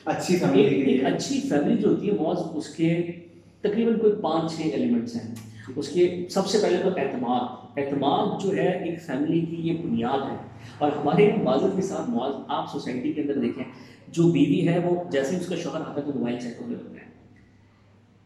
اچھی 0.04 0.36
فیملی 0.36 0.62
ایک 0.62 0.88
ایک 0.88 1.04
اچھی 1.04 1.40
فیملی 1.40 1.76
جو 1.76 1.88
ہوتی 1.88 2.10
ہے 2.10 2.12
موز 2.12 2.36
اس 2.54 2.68
کے 2.68 3.12
تقریباً 3.60 3.98
کوئی 3.98 4.12
پانچ 4.20 4.52
چھ 4.52 4.60
ایلیمنٹس 4.60 5.16
ہیں۔ 5.16 5.34
اس 5.76 5.88
کے 5.88 6.26
سب 6.30 6.46
سے 6.46 6.58
پہلے 6.62 6.76
تو 6.82 6.88
اعتماد 6.88 7.78
اعتماد 7.78 8.42
جو 8.42 8.56
ہے 8.56 8.84
ایک 8.84 9.02
فیملی 9.02 9.40
کی 9.40 9.56
یہ 9.56 9.82
بنیاد 9.82 10.30
ہے۔ 10.30 10.36
اور 10.78 10.92
ہمارے 10.92 11.32
معذرت 11.42 11.76
کے 11.76 11.82
ساتھ 11.82 12.10
معاذ، 12.10 12.32
آپ 12.48 12.72
سوسائٹی 12.72 13.12
کے 13.12 13.20
اندر 13.20 13.34
دیکھیں، 13.34 13.64
جو 14.08 14.22
بیوی 14.22 14.68
ہے 14.68 14.78
وہ 14.78 15.10
جیسے 15.10 15.36
اس 15.36 15.46
کا 15.46 15.56
شوہر 15.56 15.80
آتا 15.80 16.00
ہے 16.00 16.12
تو 16.12 16.18
موبائل 16.18 16.38
چیک 16.38 16.62
ہونے 16.62 16.74
لگتا 16.74 16.94
ہے۔ 16.94 17.10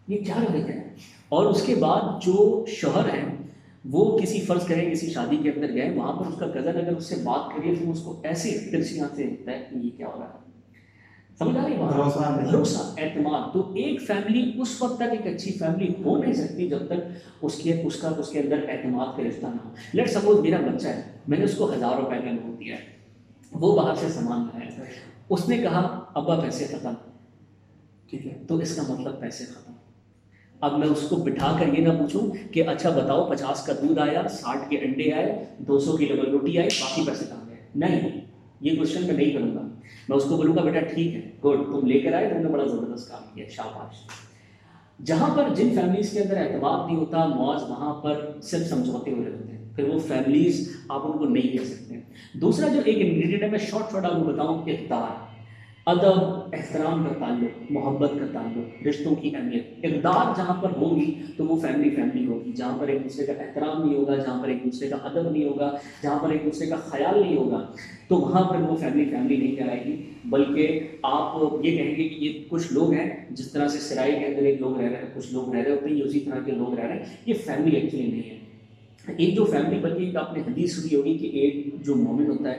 یہ 0.08 0.24
کیا 0.24 0.34
رویہ 0.40 0.64
ہے؟ 0.64 0.94
اور 1.28 1.46
اس 1.46 1.62
کے 1.62 1.74
بعد 1.74 2.00
جو 2.22 2.64
شوہر 2.68 3.08
ہیں، 3.08 3.36
وہ 3.90 4.18
کسی 4.18 4.40
فرض 4.40 4.66
کریں 4.66 4.90
کسی 4.90 5.10
شادی 5.10 5.36
کے 5.36 5.50
اندر 5.50 5.74
گئے، 5.74 5.90
وہاں 5.90 6.12
پر 6.12 6.26
اس 6.26 6.34
کا 6.38 6.46
کزن 6.46 6.68
اگر 6.68 6.96
اس 6.96 7.04
سے 7.04 7.14
بات 7.24 7.56
کریے 7.56 7.74
تو 7.74 7.90
اس 7.90 8.02
کو 8.02 8.20
ایسے 8.22 8.58
ترسیاں 8.72 9.08
سے 9.16 9.22
دیکھتا 9.22 9.52
ہے 9.52 9.64
کہ 9.70 9.76
یہ 9.76 9.90
کیا 9.96 10.06
ہو 10.06 10.20
رہا 10.20 10.26
ہے۔ 10.26 10.43
سمجھ 11.38 11.58
آ 11.58 11.68
رہی 11.68 11.76
بات؟ 11.76 12.98
اعتماد۔ 12.98 13.52
تو 13.52 13.72
ایک 13.74 14.02
فیملی 14.02 14.52
اس 14.60 14.82
وقت 14.82 14.96
تک 14.96 15.02
ایک 15.02 15.34
اچھی 15.34 15.52
فیملی 15.52 15.88
ہو 16.04 16.18
نہیں 16.18 16.32
سکتی 16.32 16.68
جب 16.68 16.86
تک 16.86 17.18
اس 17.42 17.54
کے 17.54 17.82
اس 17.82 17.96
کا 17.96 18.08
اس 18.18 18.28
کے 18.28 18.38
اندر 18.38 18.64
اعتماد 18.68 19.06
کا 19.16 19.22
رشتہ 19.28 19.46
نہ 19.46 19.68
ہو۔ 19.68 19.74
لیٹ 19.92 20.10
سپوز 20.10 20.40
میرا 20.40 20.56
بچہ 20.74 20.88
ہے 20.88 21.02
میں 21.28 21.38
نے 21.38 21.44
اس 21.44 21.56
کو 21.56 21.72
ہزار 21.72 21.96
روپے 21.96 22.16
کا 22.18 22.30
نوٹ 22.30 22.60
دیا 22.60 22.76
ہے 22.76 22.82
وہ 23.52 23.76
باہر 23.76 23.94
سے 23.94 24.08
سامان 24.08 24.46
لایا 24.54 24.84
اس 25.28 25.48
نے 25.48 25.58
کہا 25.58 26.04
ابا 26.14 26.40
پیسے 26.40 26.66
ختم۔ 26.66 26.92
ٹھیک 28.10 28.26
ہے۔ 28.26 28.42
تو 28.48 28.56
اس 28.56 28.76
کا 28.76 28.82
مطلب 28.88 29.20
پیسے 29.20 29.44
ختم۔ 29.44 29.72
اب 30.60 30.78
میں 30.78 30.88
اس 30.88 31.06
کو 31.08 31.16
بٹھا 31.16 31.56
کر 31.60 31.78
یہ 31.78 31.86
نہ 31.86 31.92
پوچھوں 31.92 32.52
کہ 32.52 32.68
اچھا 32.68 32.90
بتاؤ 32.90 33.30
پچاس 33.30 33.66
کا 33.66 33.72
دودھ 33.72 33.98
آیا 33.98 34.28
ساٹھ 34.28 34.70
کے 34.70 34.76
انڈے 34.76 35.12
آئے 35.12 35.44
دو 35.58 35.78
سو 35.78 35.96
کی 35.96 36.04
ڈبل 36.04 36.30
روٹی 36.30 36.58
آئی 36.58 36.68
باقی 36.80 37.02
پیسے 37.06 37.24
کہاں 37.24 37.48
گئے؟ 37.48 37.56
نہیں۔ 37.74 38.23
یہ 38.64 38.76
کوشچن 38.76 39.06
میں 39.06 39.14
نہیں 39.14 39.30
کروں 39.30 39.54
گا۔ 39.54 39.60
میں 40.08 40.16
اس 40.16 40.24
کو 40.24 40.36
بولوں 40.36 40.56
گا، 40.56 40.62
بیٹا 40.62 40.80
ٹھیک 40.80 41.14
ہے 41.14 41.20
گڈ 41.20 41.72
تم 41.72 41.86
لے 41.86 41.98
کر 42.00 42.12
آئے، 42.12 42.28
تم 42.28 42.36
نے 42.36 42.48
بڑا 42.48 42.64
زبردست 42.64 43.10
کام 43.10 43.22
کیا، 43.34 43.44
شاباش. 43.50 43.96
جہاں 45.04 45.36
پر 45.36 45.54
جن 45.54 45.68
فیملیز 45.74 46.10
کے 46.10 46.20
اندر 46.20 46.36
اعتماد 46.36 46.86
نہیں 46.86 46.96
ہوتا، 46.96 47.26
معاذ 47.26 47.62
وہاں 47.62 47.94
پر 47.94 48.30
صرف 48.42 48.66
سمجھوتے 48.66 49.10
ہوئے 49.10 49.30
ہوتے 49.30 49.52
ہیں۔ 49.52 49.64
پھر 49.76 49.88
وہ 49.88 49.98
فیملیز 49.98 50.76
آپ 50.88 51.06
ان 51.06 51.18
کو 51.18 51.24
نہیں 51.24 51.48
کہہ 51.48 51.64
سکتے۔ 51.64 51.94
دوسرا 52.32 52.68
جو 52.68 52.80
ایک 52.84 52.96
انگریڈینٹ 53.00 53.42
ہے، 53.42 53.48
میں 53.48 53.58
شارٹ 53.58 53.92
شارٹ 53.92 54.04
آپ 54.04 54.12
کو 54.12 54.24
بتاؤں، 54.24 54.62
اقتدار۔ 54.62 55.23
ادب، 55.86 56.54
احترام 56.54 57.02
کا 57.04 57.14
تعلق، 57.18 57.72
محبت 57.72 58.10
کا 58.10 58.26
تعلق، 58.32 58.86
رشتوں 58.86 59.14
کی 59.14 59.30
اہمیت، 59.34 59.84
اقدار 59.84 60.32
جہاں 60.36 60.62
پر 60.62 60.70
ہوگی 60.76 61.14
تو 61.36 61.44
وہ 61.44 61.56
فیملی 61.60 61.90
فیملی 61.90 62.26
ہوگی، 62.26 62.52
جہاں 62.52 62.78
پر 62.78 62.88
ایک 62.88 63.04
دوسرے 63.04 63.26
کا 63.26 63.32
احترام 63.32 63.84
نہیں 63.84 63.98
ہوگا، 63.98 64.16
جہاں 64.16 64.42
پر 64.42 64.48
ایک 64.48 64.64
دوسرے 64.64 64.88
کا 64.88 64.96
ادب 65.02 65.30
نہیں 65.30 65.44
ہوگا، 65.44 65.70
جہاں 66.02 66.18
پر 66.18 66.30
ایک 66.30 66.44
دوسرے 66.44 66.66
کا 66.66 66.76
خیال 66.76 67.20
نہیں 67.20 67.36
ہوگا، 67.36 67.66
تو 68.08 68.16
وہاں 68.16 68.42
پر 68.42 68.60
وہ 68.60 68.76
فیملی 68.76 69.04
فیملی 69.04 69.36
نہیں 69.36 69.56
کہلائے 69.56 69.84
گی، 69.84 69.96
بلکہ 70.24 70.80
آپ 71.02 71.36
یہ 71.64 71.76
کہیں 71.76 71.96
گے 71.96 72.08
کہ 72.08 72.24
یہ 72.24 72.42
کچھ 72.48 72.72
لوگ 72.72 72.92
ہیں، 72.92 73.26
جس 73.30 73.52
طرح 73.52 73.68
سے 73.68 73.78
سرائی 73.78 74.12
کے 74.12 74.26
اندر 74.26 74.42
ایک 74.42 74.60
لوگ 74.60 74.80
رہ 74.80 74.88
رہے 74.88 74.96
ہیں، 74.96 75.10
کچھ 75.14 75.32
لوگ 75.32 75.54
رہ 75.54 75.60
رہے 75.60 75.70
ہوتے 75.70 75.88
ہیں 75.88 75.96
یہ 75.96 76.04
اسی 76.04 76.20
طرح 76.20 76.38
کے 76.44 76.52
لوگ 76.52 76.74
رہ 76.74 76.84
رہے 76.84 76.96
ہیں، 76.96 77.16
یہ 77.26 77.34
فیملی 77.44 77.76
ایکچولی 77.76 78.06
نہیں 78.06 78.30
ہے۔ 78.30 78.38
ایک 79.06 79.34
جو 79.34 79.44
فیملی 79.44 79.78
بلکہ 79.78 80.02
ایک 80.02 80.16
آپ 80.16 80.32
نے 80.32 80.40
حدیث 80.40 80.76
سنی 80.76 80.96
ہوگی 80.96 81.18
کہ 81.18 81.26
ایک 81.26 81.84
جو 81.86 81.96
مومن 81.96 82.26
ہوتا 82.26 82.50
ہے، 82.50 82.56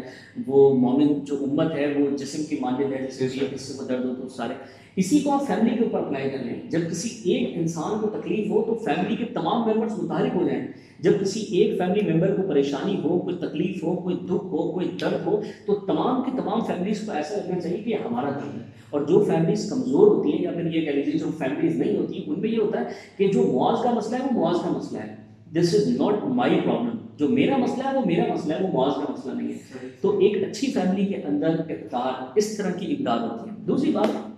وہ 0.47 0.75
مومن 0.75 1.07
جو 1.25 1.35
امت 1.43 1.71
ہے، 1.75 1.93
وہ 1.97 2.17
جسم 2.17 2.43
کی 2.43 2.55
مانند 2.61 2.93
ہے 2.93 3.07
جیسے 3.19 3.45
حصے 3.55 3.73
کو 3.77 3.83
درد 3.83 4.05
ہو 4.05 4.13
تو 4.21 4.27
سارے۔ 4.27 4.53
اسی 4.95 5.19
کو 5.19 5.31
آپ 5.31 5.47
فیملی 5.47 5.77
کے 5.77 5.83
اوپر 5.83 5.99
اپلائی 5.99 6.29
کر 6.29 6.37
لیں۔ 6.37 6.69
جب 6.69 6.79
کسی 6.91 7.31
ایک 7.31 7.51
انسان 7.53 7.99
کو 8.01 8.07
تکلیف 8.07 8.49
ہو 8.49 8.63
تو 8.63 8.75
فیملی 8.75 9.15
کے 9.15 9.25
تمام 9.25 9.69
ممبرس 9.69 10.03
متحرک 10.03 10.35
ہو 10.35 10.47
جائیں۔ 10.47 10.67
جب 10.99 11.11
کسی 11.21 11.39
ایک 11.39 11.77
فیملی 11.77 12.13
ممبر 12.13 12.35
کو 12.35 12.41
پریشانی 12.47 12.99
ہو، 13.03 13.19
کوئی 13.19 13.35
تکلیف 13.35 13.83
ہو، 13.83 13.95
کوئی 13.95 14.15
دکھ 14.15 14.45
ہو، 14.45 14.71
کوئی 14.71 14.87
درد 15.01 15.27
ہو، 15.27 15.41
تو 15.65 15.75
تمام 15.75 16.23
کی 16.23 16.31
تمام 16.31 16.59
فیملیز 16.61 17.01
کو 17.05 17.11
ایسا 17.11 17.35
لگنا 17.35 17.59
چاہیے 17.59 17.77
کہ 17.77 17.93
ہمارا 17.93 18.29
درد 18.29 18.57
ہے۔ 18.57 18.65
اور 18.89 19.01
جو 19.01 19.23
فیملیز 19.23 19.69
کمزور 19.69 20.07
ہوتی 20.07 20.33
ہیں، 20.33 20.41
یا 20.41 20.51
پھر 20.51 20.75
یہ 20.75 20.85
کہہ 20.85 20.91
لیجیے 20.91 21.19
جو 21.19 21.25
فیملیز 21.37 21.75
نہیں 21.75 21.97
ہوتی، 21.97 22.23
ان 22.27 22.39
میں 22.39 22.49
یہ 22.49 22.57
ہوتا 22.57 22.79
ہے 22.79 22.85
کہ 23.17 23.27
جو 23.27 23.51
معاذ 23.53 23.83
کا 23.83 23.91
مسئلہ 23.91 24.15
ہے، 24.15 24.27
وہ 24.33 24.41
معاذ 24.41 24.55
کا 24.55 24.69
مسئلہ 24.77 24.99
ہے۔ 24.99 25.24
دس 25.55 25.75
از 25.75 25.87
ناٹ 25.87 26.23
مائی 26.23 26.59
پرابلم 26.63 26.97
جو 27.17 27.29
میرا 27.29 27.57
مسئلہ 27.57 27.89
ہے 27.89 27.95
وہ 27.95 28.01
میرا 28.05 28.33
مسئلہ 28.33 28.53
ہے، 28.53 28.63
وہ 28.63 28.73
معاذ 28.73 28.93
کا 28.93 29.13
مسئلہ 29.13 29.33
نہیں 29.33 29.47
ہے۔ 29.47 29.87
تو 30.01 30.17
ایک 30.19 30.43
اچھی 30.43 30.71
فیملی 30.71 31.05
کے 31.05 31.15
اندر 31.15 31.47
اقدار 31.47 32.23
اس 32.35 32.57
طرح 32.57 32.71
کی 32.71 32.91
اقدار 32.91 33.17
ہوتی 33.17 33.49
ہے۔ 33.49 33.55
دوسری 33.67 33.91
بات، 33.91 34.29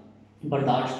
برداشت۔ 0.46 0.94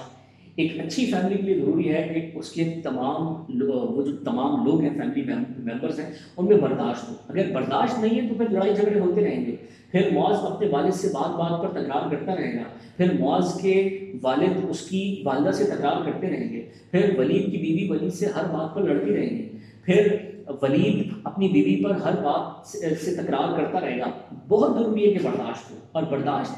ایک 0.56 0.80
اچھی 0.80 1.06
فیملی 1.06 1.36
کے 1.36 1.42
لیے 1.42 1.62
ضروری 1.62 1.94
ہے 1.94 2.30
کہ 2.34 2.38
اس 2.38 2.52
کے 2.52 2.76
تمام 2.84 3.44
وہ 3.62 4.04
جو 4.04 4.16
تمام 4.16 4.66
لوگ 4.66 4.82
ہیں 4.82 4.90
فیملی 4.90 5.34
ممبرس 5.34 6.00
ہیں، 6.00 6.10
ان 6.38 6.46
میں 6.46 6.58
برداشت 6.58 7.10
ہو۔ 7.10 7.16
اگر 7.28 7.52
برداشت 7.54 8.00
نہیں 8.00 8.22
ہے 8.22 8.28
تو 8.28 8.36
پھر 8.36 8.50
لڑائی 8.50 8.76
جھگڑے 8.76 9.00
ہوتے 9.00 9.26
رہیں 9.26 9.46
گے۔ 9.46 9.56
پھر 9.92 10.10
معاذ 10.14 10.36
اپنے 10.42 10.68
والد 10.68 10.94
سے 10.94 11.08
بات 11.08 11.36
بات 11.36 11.62
پر 11.62 11.82
تکرار 11.82 12.10
کرتا 12.12 12.36
رہے 12.36 12.54
گا۔ 12.54 12.64
پھر 12.98 13.20
معاذ 13.20 13.62
کے 13.62 14.00
والد 14.22 14.66
اس 14.70 14.82
کی 14.82 15.22
والدہ 15.26 15.52
سے 15.52 15.64
تکرار 15.64 16.06
کرتے 16.06 16.30
رہیں 16.30 16.54
گے۔ 16.54 16.70
پھر 16.92 17.20
ولید 17.20 17.52
کی 17.52 17.58
بیوی 17.58 17.88
ولید 17.90 18.14
سے 18.14 18.26
ہر 18.26 18.44
بات 18.44 18.76
پر 18.76 18.82
لڑتی 18.82 19.16
رہیں 19.16 19.38
گے 19.38 19.57
پھر 19.88 20.18
ولید 20.62 21.14
اپنی 21.24 21.48
بیوی 21.48 21.84
پر 21.84 21.92
ہر 21.92 22.16
بات 22.16 22.68
سے 22.68 23.16
تکرار 23.16 23.58
کرتا 23.58 23.80
رہے 23.80 24.00
گا۔ 24.00 24.06
بہت 24.48 24.80
ضروری 24.80 25.08
ہے 25.08 25.14
کہ 25.14 25.28
برداشت 25.28 25.72
ہو۔ 25.72 25.78
اور 25.92 26.04
برداشت 26.04 26.52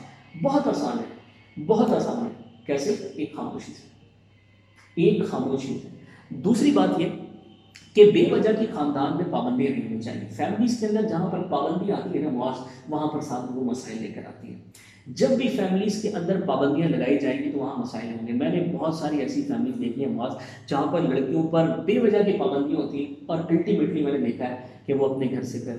بہت 0.43 0.67
آسان 0.67 0.99
ہے۔ 0.99 1.19
بہت 1.65 1.89
آسان 1.91 2.25
ہے۔ 2.25 2.43
کیسے؟ 2.65 2.93
ایک 3.15 3.35
خاموشی 3.35 3.73
سے۔ 3.73 3.87
ایک 4.95 5.25
خاموشی 5.25 5.79
سے۔ 5.81 5.87
دوسری 6.29 6.71
بات 6.71 6.89
یہ 6.97 7.05
کہ 7.93 8.11
بے 8.11 8.25
وجہ 8.31 8.49
کی 8.59 8.65
خاندان 8.73 9.17
میں 9.17 9.25
پابندیاں 9.29 9.71
نہیں 9.71 9.89
ہونی 9.89 10.01
چاہیے۔ 10.01 10.27
فیملیز 10.29 10.79
کے 10.79 10.87
اندر 10.87 11.01
جہاں 11.01 11.27
پر 11.27 11.41
پابندی 11.49 11.91
آتی 11.91 12.17
ہے 12.17 12.23
نا 12.23 12.29
معاذ 12.29 12.55
وہاں 12.89 13.07
پر 13.07 13.21
ساتھ 13.21 13.51
وہ 13.51 13.63
مسائل 13.63 14.01
لے 14.01 14.07
کر 14.07 14.21
آتی 14.27 14.47
ہیں۔ 14.47 14.59
جب 15.07 15.29
بھی 15.29 15.47
فیملیز 15.47 16.01
کے 16.01 16.09
اندر 16.09 16.41
پابندیاں 16.45 16.89
لگائی 16.89 17.17
جائیں 17.19 17.43
گی 17.43 17.51
تو 17.51 17.59
وہاں 17.59 17.81
مسائل 17.81 18.19
ہوں 18.19 18.27
گے۔ 18.27 18.33
میں 18.33 18.49
نے 18.49 18.63
بہت 18.73 18.95
ساری 18.95 19.17
ایسی 19.17 19.41
فیملیز 19.41 19.81
دیکھی 19.81 20.05
ہیں 20.05 20.11
معاذ 20.11 20.33
جہاں 20.67 20.91
پر 20.91 21.01
لڑکیوں 21.01 21.43
پر 21.43 21.67
بے 21.85 21.99
وجہ 21.99 22.23
کی 22.23 22.33
پابندیاں 22.37 22.81
ہوتی 22.81 23.05
ہیں 23.05 23.13
اور 23.25 23.37
الٹیمیٹلی 23.49 24.03
میں 24.03 24.11
نے 24.11 24.25
دیکھا 24.25 24.49
ہے 24.49 24.55
کہ 24.85 24.93
وہ 24.93 25.13
اپنے 25.13 25.27
گھر 25.31 25.41
سے 25.41 25.59
پھر 25.59 25.75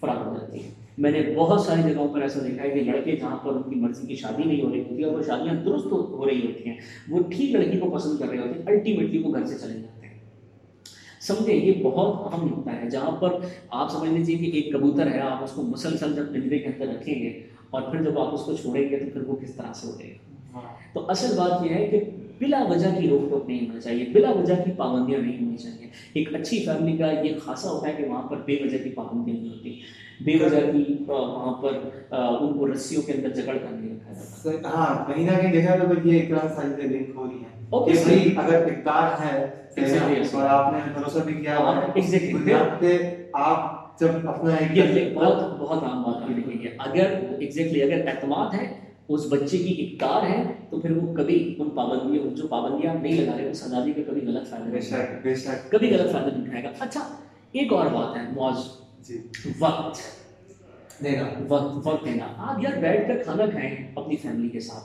فرار 0.00 0.26
ہو 0.26 0.36
جاتی 0.40 0.62
ہیں۔ 0.62 0.70
میں 0.98 1.10
نے 1.10 1.22
بہت 1.36 1.60
ساری 1.60 1.82
جگہوں 1.82 2.08
پر 2.08 2.22
ایسا 2.22 2.40
دیکھا 2.44 2.62
ہے 2.64 2.70
کہ 2.70 2.80
لڑکے 2.80 3.16
جہاں 3.16 3.36
پر 3.36 3.50
ان 3.50 3.62
کی 3.62 3.80
مرضی 3.80 4.06
کی 4.06 4.14
شادی 4.14 4.42
نہیں 4.44 4.62
ہو 4.62 4.72
رہی 4.72 4.80
ہوتی 4.80 4.98
ہے 4.98 5.04
اور 5.04 5.16
وہ 5.16 5.22
شادیاں 5.22 5.54
درست 5.54 5.86
ہو 5.86 6.26
رہی 6.26 6.46
ہوتی 6.46 6.70
ہیں، 6.70 6.76
وہ 7.08 7.22
ٹھیک 7.30 7.50
لڑکی 7.50 7.78
کو 7.78 7.90
پسند 7.90 8.18
کر 8.18 8.28
رہے 8.28 8.38
ہوتے 8.38 8.58
ہیں 8.58 8.66
الٹیمیٹلی 8.66 9.18
وہ 9.18 9.32
گھر 9.34 9.44
سے 9.44 9.54
چلے 9.58 9.72
جاتے 9.72 9.86
ہیں۔ 9.86 9.93
سمجھیں 11.26 11.54
یہ 11.54 11.82
بہت 11.82 12.34
اہم 12.34 12.48
نقطہ 12.48 12.70
ہے۔ 12.70 12.90
جہاں 12.90 13.10
پر 13.10 13.28
آپ 13.70 13.90
سمجھ 13.90 14.10
لیجیے 14.10 14.36
کہ 14.36 14.50
ایک 14.56 14.72
کبوتر 14.72 15.06
ہے 15.06 15.20
آپ 15.20 15.44
اس 15.44 15.50
کو 15.50 15.62
مسلسل 15.62 16.12
جب 16.12 16.32
پنجرے 16.32 16.58
کے 16.58 16.66
اندر 16.66 16.86
رکھیں 16.86 17.14
گے 17.14 17.42
اور 17.70 17.82
پھر 17.82 18.02
جب 18.02 18.18
آپ 18.18 18.34
اس 18.34 18.40
کو 18.40 18.52
چھوڑیں 18.52 18.90
گے 18.90 18.98
تو 18.98 19.04
پھر 19.12 19.22
وہ 19.26 19.36
کس 19.36 19.54
طرح 19.54 19.72
سے 19.72 19.88
اڑے 19.88 20.10
گا؟ 20.10 20.60
تو 20.94 21.10
اصل 21.10 21.34
بات 21.36 21.64
یہ 21.64 21.74
ہے 21.74 21.86
کہ 21.86 22.00
بلا 22.40 22.64
وجہ 22.70 23.00
کی 23.00 23.08
روک 23.08 23.30
ٹوک 23.30 23.48
نہیں 23.48 23.68
ہونا 23.68 23.80
چاہیے 23.80 24.04
بلا 24.12 24.30
وجہ 24.30 24.54
کی 24.64 24.70
پابندیاں 24.76 25.20
نہیں 25.20 25.44
ہونی 25.44 25.56
چاہیے۔ 25.56 25.88
ایک 26.12 26.34
اچھی 26.34 26.64
فیملی 26.64 26.96
کا 26.96 27.10
یہ 27.10 27.34
خاصا 27.44 27.70
ہوتا 27.70 27.88
ہے 27.88 27.92
کہ 27.96 28.04
وہاں 28.04 28.22
پر 28.22 28.36
بے 28.44 28.56
وجہ 28.64 28.78
کی 28.84 28.90
پابندیاں 28.90 29.36
نہیں 29.36 29.48
ہوتی۔ 29.48 29.80
بے 30.20 30.44
وجہ 30.44 30.72
کی 30.72 31.04
وہاں 31.06 31.62
پر 31.62 31.72
ان 32.10 32.58
کو 32.58 32.72
رسیوں 32.72 33.02
کے 33.02 33.12
اندر 33.12 33.28
جگڑ 33.28 33.56
کر 33.56 33.72
نہیں 33.72 33.94
رکھا 33.94 34.12
جاتا 34.52 34.68
ہاں 34.68 35.12
کہیں 35.12 35.30
نہ 35.30 35.38
کہیں 35.40 35.52
دیکھا 35.52 35.76
تو 35.76 36.08
یہ 36.08 36.22
لنک 36.88 37.16
ہو 37.16 37.24
رہی 37.24 37.38
ہے 37.38 37.64
کہ 38.12 38.38
اگر 38.38 38.68
ہے 39.20 39.46
اور 40.34 40.46
آپ 40.46 40.72
نے 40.72 40.78
بھروسہ 40.94 41.18
بھی 41.18 41.34
کیا 41.34 41.58
ہوا 41.58 41.76
ہے 41.76 42.78
پہ 42.80 43.14
آپ 43.32 43.84
جب 44.00 44.28
اپنا 44.28 44.54
ایک 44.54 45.14
بہت 45.14 45.58
بہت 45.58 45.82
عام 45.82 46.02
بات 46.02 46.22
اگر 46.78 47.14
ایگزیکٹلی 47.38 47.82
اگر 47.82 48.08
اعتماد 48.08 48.54
ہے 48.54 48.74
اس 49.08 49.20
بچے 49.30 49.58
کی 49.58 49.88
اقدار 49.92 50.22
ہے 50.22 50.44
تو 50.70 50.80
پھر 50.80 50.90
وہ 50.90 51.14
کبھی 51.14 51.54
ان 51.58 51.70
پابندیوں 51.70 52.30
جو 52.30 52.46
پابندیاں 52.46 52.94
آپ 52.94 53.02
نہیں 53.02 53.20
لگا 53.20 53.36
رہے 53.36 53.50
اس 53.50 53.62
آزادی 53.62 53.92
کا 53.92 54.00
کبھی 54.06 54.26
غلط 54.26 54.48
فائدہ 54.48 54.68
کبھی 55.70 55.94
غلط 55.94 56.12
فائدہ 56.12 56.26
نہیں 56.26 56.46
اٹھائے 56.46 56.64
گا۔ 56.64 56.68
اچھا 56.78 57.00
ایک 57.52 57.72
اور 57.72 57.86
بات 57.86 58.16
ہے 58.16 58.22
معاذ 58.34 58.83
جی۔ 59.06 59.18
وقت۔ 59.58 60.00
دینا 61.04 61.24
وقت 61.48 61.86
وقت 61.86 62.04
دینا 62.04 62.26
آپ 62.36 62.64
یار 62.64 62.78
بیٹھ 62.78 63.08
کر 63.08 63.22
کھانا 63.22 63.46
کھائیں 63.46 63.92
اپنی 63.96 64.16
فیملی 64.16 64.48
کے 64.48 64.60
ساتھ۔ 64.60 64.84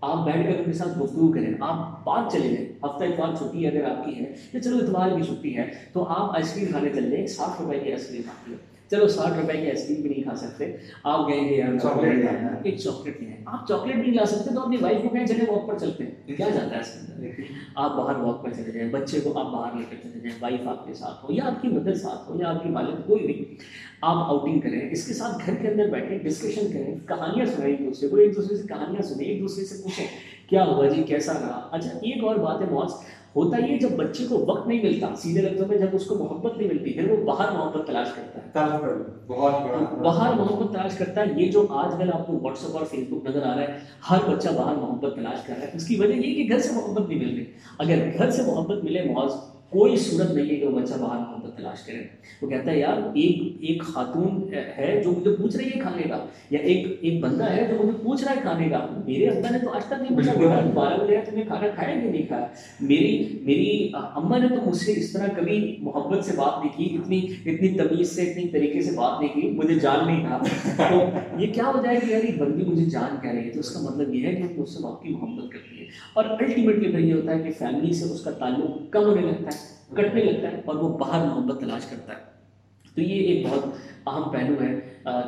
آپ 0.00 0.24
بیٹھ 0.24 0.36
کر 0.36 0.58
ان 0.58 0.64
کے 0.64 0.72
ساتھ 0.72 0.98
گفتگو 0.98 1.32
کریں۔ 1.32 1.54
آپ 1.60 2.04
بات 2.04 2.32
چلے 2.32 2.48
جائیں۔ 2.48 2.68
ہفتہ 2.68 3.04
اتوار 3.04 3.34
چھٹی 3.34 3.66
اگر 3.66 3.84
آپ 3.84 4.04
کی 4.04 4.14
ہے 4.14 4.34
یا 4.52 4.60
چلو 4.60 4.76
اتوار 4.76 5.16
کی 5.16 5.22
چھٹی 5.22 5.56
ہے، 5.56 5.70
تو 5.92 6.04
آپ 6.04 6.36
آئس 6.36 6.54
کریم 6.54 6.66
کھانے 6.70 6.88
چل 6.88 7.10
جائیں۔ 7.10 7.26
ساٹھ 7.26 7.62
روپئے 7.62 7.80
کی 7.80 7.92
آئس 7.92 8.08
کریم 8.08 8.22
آتی 8.28 8.52
ہے۔ 8.52 8.71
چلو 8.92 9.08
ساٹھ 9.08 9.38
روپئے 9.40 9.60
کی 9.60 9.68
آئس 9.68 9.88
کریم 9.88 10.00
بھی 10.00 10.10
نہیں 10.10 10.22
کھا 10.22 10.36
سکتے۔ 10.36 10.76
آپ 11.04 11.28
گئے 11.28 11.40
گے 11.40 11.56
یار 11.56 11.78
چاکلیٹ 11.78 12.24
ایک 12.62 12.78
چاکلیٹ 12.78 13.22
نہیں 13.22 13.32
ہے۔ 13.32 13.42
آپ 13.46 13.68
چاکلیٹ 13.68 13.96
نہیں 13.96 14.14
لا 14.14 14.26
سکتے 14.26 14.54
تو 14.54 14.60
اپنی 14.60 14.76
وائف 14.80 15.02
کو 15.02 15.08
کہیں 15.08 15.26
چلے 15.26 15.52
واک 15.52 15.68
پر 15.68 15.78
چلتے 15.78 16.04
ہیں۔ 16.04 16.36
کیا 16.36 16.48
جاتا 16.48 16.76
ہے 16.76 16.80
اس 16.80 16.92
کے 16.92 17.12
اندر؟ 17.12 17.42
آپ 17.74 17.96
باہر 17.96 18.16
واک 18.16 18.42
پر 18.42 18.50
چلے 18.50 18.70
جائیں 18.70 18.90
بچے 18.90 19.20
کو 19.20 19.38
آپ 19.38 19.52
باہر 19.52 19.76
لے 19.76 19.84
کر 19.90 19.96
چلے 20.02 20.20
جائیں 20.20 20.36
وائف 20.40 20.68
آپ 20.68 20.86
کے 20.86 20.94
ساتھ 20.94 21.24
ہو 21.24 21.32
یا 21.32 21.44
آپ 21.44 21.62
کی 21.62 21.68
مدر 21.68 21.94
ساتھ 21.94 22.30
ہو 22.30 22.36
یا 22.40 22.48
آپ 22.48 22.62
کی 22.62 22.70
والد 22.70 23.06
کوئی 23.06 23.26
بھی۔ 23.26 23.56
آپ 24.00 24.16
آؤٹنگ 24.16 24.60
کریں 24.60 24.90
اس 24.90 25.06
کے 25.06 25.14
ساتھ 25.14 25.42
گھر 25.46 25.54
کے 25.54 25.68
اندر 25.68 25.88
بیٹھیں 25.88 26.18
ڈسکشن 26.18 26.72
کریں 26.72 26.94
کہانیاں 27.08 27.46
سنیں 27.46 27.66
ایک 27.66 27.78
دوسرے 27.78 28.08
کو 28.08 28.16
ایک 28.16 28.36
دوسرے 28.36 28.56
سے 28.56 28.68
کہانیاں 28.68 29.02
سنیں 29.02 29.26
ایک 29.26 29.40
دوسرے 29.40 29.64
سے 29.64 29.82
پوچھیں 29.82 30.06
کیا 30.46 30.64
ہوا 30.64 30.88
جی؟ 30.88 31.02
کیسا 31.02 31.32
رہا؟ 31.32 31.68
اچھا 31.70 31.90
ایک 31.90 32.24
اور 32.24 32.36
بات 32.36 32.60
ہے 32.60 32.66
موس 32.70 32.90
ہوتا 33.36 33.56
یہ 33.66 33.78
جب 33.78 33.90
بچے 33.90 34.24
کو 34.28 34.44
وقت 34.46 34.68
نہیں 34.68 34.82
ملتا 34.82 35.14
سیدھے 35.16 35.40
لفظوں 35.42 35.66
میں 35.66 35.78
جب 35.78 35.86
اس 35.92 36.06
کو 36.06 36.14
محبت 36.14 36.58
نہیں 36.58 36.68
ملتی 36.68 36.92
پھر 36.92 37.10
وہ 37.10 37.16
باہر 37.24 37.52
محبت 37.52 37.86
تلاش 37.86 38.06
کرتا 38.16 38.38
ہے۔ 38.38 38.50
باہر 40.02 40.34
محبت 40.34 40.72
تلاش 40.72 40.96
کرتا 40.98 41.20
ہے۔ 41.20 41.26
یہ 41.36 41.52
جو 41.52 41.66
آج 41.70 41.92
کل 41.98 42.10
آپ 42.12 42.26
کو 42.26 42.38
واٹس 42.42 42.64
ایپ 42.64 42.76
اور 42.76 42.86
فیس 42.86 43.08
بک 43.10 43.26
نظر 43.28 43.42
آ 43.42 43.54
رہا 43.54 43.62
ہے 43.62 43.78
ہر 44.10 44.18
بچہ 44.28 44.48
باہر 44.48 44.76
محبت 44.76 45.14
تلاش 45.16 45.46
کر 45.46 45.54
رہا 45.54 45.62
ہے۔ 45.62 45.70
اس 45.74 45.86
کی 45.86 45.96
وجہ 45.96 46.12
یہ 46.12 46.44
کہ 46.44 46.52
گھر 46.52 46.58
سے 46.60 46.72
محبت 46.72 47.08
نہیں 47.08 47.18
مل 47.18 47.34
رہی۔ 47.34 47.44
اگر 47.78 48.10
گھر 48.18 48.30
سے 48.30 48.42
محبت 48.42 48.84
ملے 48.84 49.02
معاذ۔ 49.02 49.51
کوئی 49.72 49.96
صورت 49.96 50.30
نہیں 50.30 50.50
ہے 50.50 50.56
کہ 50.56 50.66
وہ 50.66 50.80
بچہ 50.80 50.94
باہر 51.00 51.18
محبت 51.18 51.56
تلاش 51.56 51.82
کرے۔ 51.86 52.02
وہ 52.42 52.48
کہتا 52.48 52.70
ہے 52.70 52.78
یار 52.78 52.96
ایک 53.14 53.56
ایک 53.60 53.82
خاتون 53.82 54.54
ہے 54.54 55.00
جو 55.04 55.10
مجھے 55.10 55.30
پوچھ 55.42 55.56
رہی 55.56 55.66
ہے 55.66 55.80
کھانے 55.80 56.08
کا 56.08 56.24
یا 56.50 56.58
ایک 56.58 56.86
ایک 57.00 57.20
بندہ 57.20 57.50
ہے 57.50 57.66
جو 57.70 57.82
مجھے 57.82 57.98
پوچھ 58.02 58.24
رہا 58.24 58.32
ہے 58.36 58.40
کھانے 58.42 58.68
کا۔ 58.68 58.86
میرے 59.06 59.28
ابا 59.28 59.50
نے 59.50 59.58
تو 59.58 59.70
آج 59.72 59.84
تک 59.84 59.92
نہیں 59.92 60.16
پوچھا 60.16 60.32
بارہ 60.74 61.04
بجے 61.04 61.16
تم 61.30 61.36
نے 61.36 61.42
کھانا 61.42 61.66
کھایا 61.68 62.00
کہ 62.00 62.10
نہیں 62.10 62.26
کھایا؟ 62.26 62.46
میری 62.80 63.38
میری 63.42 63.90
اما 63.94 64.38
نے 64.38 64.48
تو 64.48 64.66
مجھ 64.66 64.76
سے 64.76 64.92
اس 64.92 65.12
طرح 65.12 65.26
کبھی 65.36 65.76
محبت 65.78 66.24
سے 66.24 66.32
بات 66.36 66.64
نہیں 66.64 66.76
کی 66.76 66.96
اتنی 66.96 67.18
اتنی 67.54 67.68
تمیز 67.68 68.16
سے 68.16 68.30
اتنی 68.30 68.48
طریقے 68.48 68.80
سے 68.80 68.96
بات 68.96 69.20
نہیں 69.20 69.40
کی 69.40 69.50
مجھے 69.50 69.74
جان 69.74 70.06
نہیں 70.06 70.20
کہا 70.20 70.38
تو 70.88 71.04
یہ 71.42 71.52
کیا 71.52 71.64
ہو 71.74 71.82
جائے 71.84 72.00
کہ 72.00 72.12
یار 72.12 72.24
یہ 72.24 72.38
بندی 72.38 72.64
مجھے 72.64 72.84
جان 72.84 73.16
کہہ 73.22 73.30
رہی 73.30 73.44
ہے؟ 73.44 73.50
تو 73.50 73.60
اس 73.60 73.70
کا 73.70 73.80
مطلب 73.80 74.14
یہ 74.14 74.26
ہے 74.26 74.34
کہ 74.34 74.60
مجھ 74.60 74.68
سے 74.68 74.86
آپ 74.86 75.02
کی 75.02 75.08
محبت 75.08 75.52
کرتی 75.52 75.80
ہے۔ 75.80 75.81
اور 76.12 76.24
الٹیمیٹلی 76.24 76.90
پھر 76.90 76.98
یہ 76.98 77.14
ہوتا 77.14 77.32
ہے 77.32 77.38
کہ 77.38 77.50
فیملی 77.58 77.92
سے 77.92 78.04
اس 78.04 78.20
کا 78.20 78.30
تعلق 78.30 78.92
کم 78.92 79.04
ہونے 79.04 79.20
لگتا 79.20 79.50
ہے 79.54 79.70
کٹنے 79.94 80.24
لگتا 80.24 80.52
ہے 80.52 80.60
اور 80.64 80.74
وہ 80.74 80.98
باہر 80.98 81.26
محبت 81.26 81.60
تلاش 81.60 81.86
کرتا 81.86 82.12
ہے۔ 82.12 82.30
تو 82.94 83.00
یہ 83.00 83.26
ایک 83.26 83.46
بہت 83.46 83.64
اہم 84.06 84.30
پہلو 84.30 84.54
ہے 84.62 84.80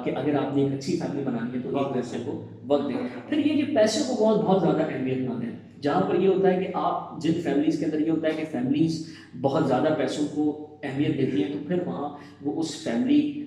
کہ 0.04 0.10
اگر 0.10 0.34
آپ 0.34 0.56
نے 0.56 0.62
ایک 0.62 0.72
اچھی 0.72 0.96
فیملی 0.96 1.22
بنانی 1.24 1.58
ہے 1.58 1.62
تو 1.62 1.78
ایک 1.78 1.94
پیسے 1.94 2.18
کو 2.24 2.46
وقت 2.66 2.88
دیں۔ 2.88 2.96
پھر 3.28 3.46
یہ 3.46 3.64
کہ 3.64 3.74
پیسے 3.74 4.00
کو 4.08 4.24
بہت 4.24 4.44
بہت 4.44 4.60
زیادہ 4.62 4.82
اہمیت 4.92 5.18
نہ 5.18 5.34
دیں۔ 5.40 5.50
جہاں 5.82 6.00
پر 6.00 6.14
یہ 6.14 6.28
ہوتا 6.28 6.52
ہے 6.52 6.64
کہ 6.64 6.70
آپ 6.74 7.22
جن 7.22 7.32
فیملیز 7.42 7.78
کے 7.78 7.84
اندر 7.84 8.00
یہ 8.00 8.10
ہوتا 8.10 8.28
ہے 8.28 8.32
کہ 8.32 8.44
فیملیز 8.50 9.14
بہت 9.40 9.66
زیادہ 9.68 9.88
پیسوں 9.98 10.26
کو 10.34 10.44
اہمیت 10.82 11.16
دیتی 11.18 11.42
ہیں 11.42 11.52
تو 11.52 11.58
پھر 11.66 11.86
وہاں 11.86 12.08
وہ 12.42 12.60
اس 12.60 12.82
فیملی 12.84 13.46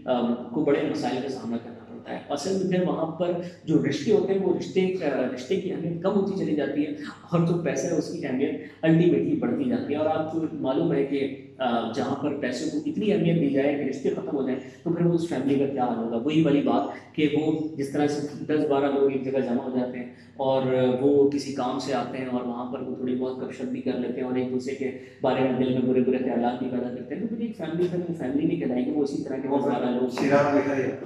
کو 0.53 0.63
بڑے 0.63 0.81
مسائل 0.91 1.21
کا 1.21 1.29
سامنا 1.29 1.57
کرنا 1.57 1.76
پڑتا 2.07 2.19
ہے۔ 2.19 2.19
اصل 2.29 2.63
میں 2.63 2.77
پھر 2.77 2.87
وہاں 2.87 3.05
پر 3.05 3.31
جو 3.63 3.85
رشتے 3.89 4.11
ہوتے 4.11 4.33
ہیں، 4.33 4.41
وہ 4.41 4.57
رشتے 4.57 4.93
رشتے 5.35 5.61
کی 5.61 5.73
اہمیت 5.73 6.03
کم 6.03 6.11
ہوتی 6.11 6.45
چلی 6.45 6.55
جاتی 6.55 6.85
ہے 6.85 6.91
اور 7.29 7.47
جو 7.47 7.63
پیسہ 7.63 7.87
ہے 7.87 7.91
اس 7.91 8.11
کی 8.11 8.25
اہمیت 8.25 8.61
الٹیمیٹلی 8.81 9.35
بڑھتی 9.35 9.69
جاتی 9.69 9.93
ہے۔ 9.93 9.97
اور 9.97 10.05
آپ 10.05 10.31
کو 10.31 10.41
معلوم 10.51 10.93
ہے 10.93 11.05
کہ 11.05 11.46
جہاں 11.95 12.15
پر 12.15 12.35
پیسے 12.35 12.69
کو 12.69 12.77
اتنی 12.85 13.13
اہمیت 13.13 13.41
دی 13.41 13.49
جائے 13.49 13.73
کہ 13.75 13.89
رشتے 13.89 14.09
ختم 14.09 14.35
ہو 14.37 14.47
جائیں 14.47 14.59
تو 14.83 14.91
پھر 14.91 15.05
اس 15.05 15.27
فیملی 15.29 15.55
کا 15.59 15.65
کیا 15.65 15.85
حال 15.85 15.97
ہوگا؟ 15.97 16.17
وہی 16.17 16.41
والی 16.43 16.61
بات 16.61 17.15
کہ 17.15 17.27
وہ 17.33 17.51
جس 17.77 17.89
طرح 17.89 18.07
سے 18.07 18.43
دس 18.45 18.65
بارہ 18.69 18.91
لوگ 18.91 19.11
ایک 19.11 19.25
جگہ 19.25 19.39
جمع 19.39 19.63
ہو 19.63 19.77
جاتے 19.79 19.99
ہیں 19.99 20.05
اور 20.37 20.61
وہ 21.01 21.29
کسی 21.29 21.53
کام 21.53 21.79
سے 21.79 21.93
آتے 21.93 22.17
ہیں 22.17 22.25
اور 22.25 22.45
وہاں 22.45 22.71
پر 22.73 22.81
وہ 22.81 22.95
تھوڑی 22.95 23.15
بہت 23.15 23.41
گپ 23.41 23.51
شپ 23.51 23.71
بھی 23.71 23.81
کر 23.81 23.99
لیتے 23.99 24.21
ہیں 24.21 24.27
اور 24.27 24.35
ایک 24.35 24.51
دوسرے 24.51 24.75
کے 24.75 24.91
بارے 25.21 25.41
میں 25.41 25.59
دل 25.59 25.73
میں 25.73 25.81
برے 25.81 26.01
برے 26.01 26.17
خیالات 26.17 26.59
بھی 26.59 26.69
پیدا 26.71 26.89
کرتے 26.89 27.15
ہیں 27.15 27.21
تو 27.21 27.27
پھر 27.27 27.39
ایک 27.39 27.57
فیملی 27.57 27.87
پھر 27.87 28.13
فیملی 28.17 28.45
نہیں 28.47 28.59
کہلائے 28.59 28.85
گی 28.85 28.91
وہ 28.91 29.03
اسی 29.03 29.23
طرح 29.23 29.37
کے 29.37 29.47
بہت 29.47 29.73
بارہ 29.73 29.91
لوگ 29.91 30.23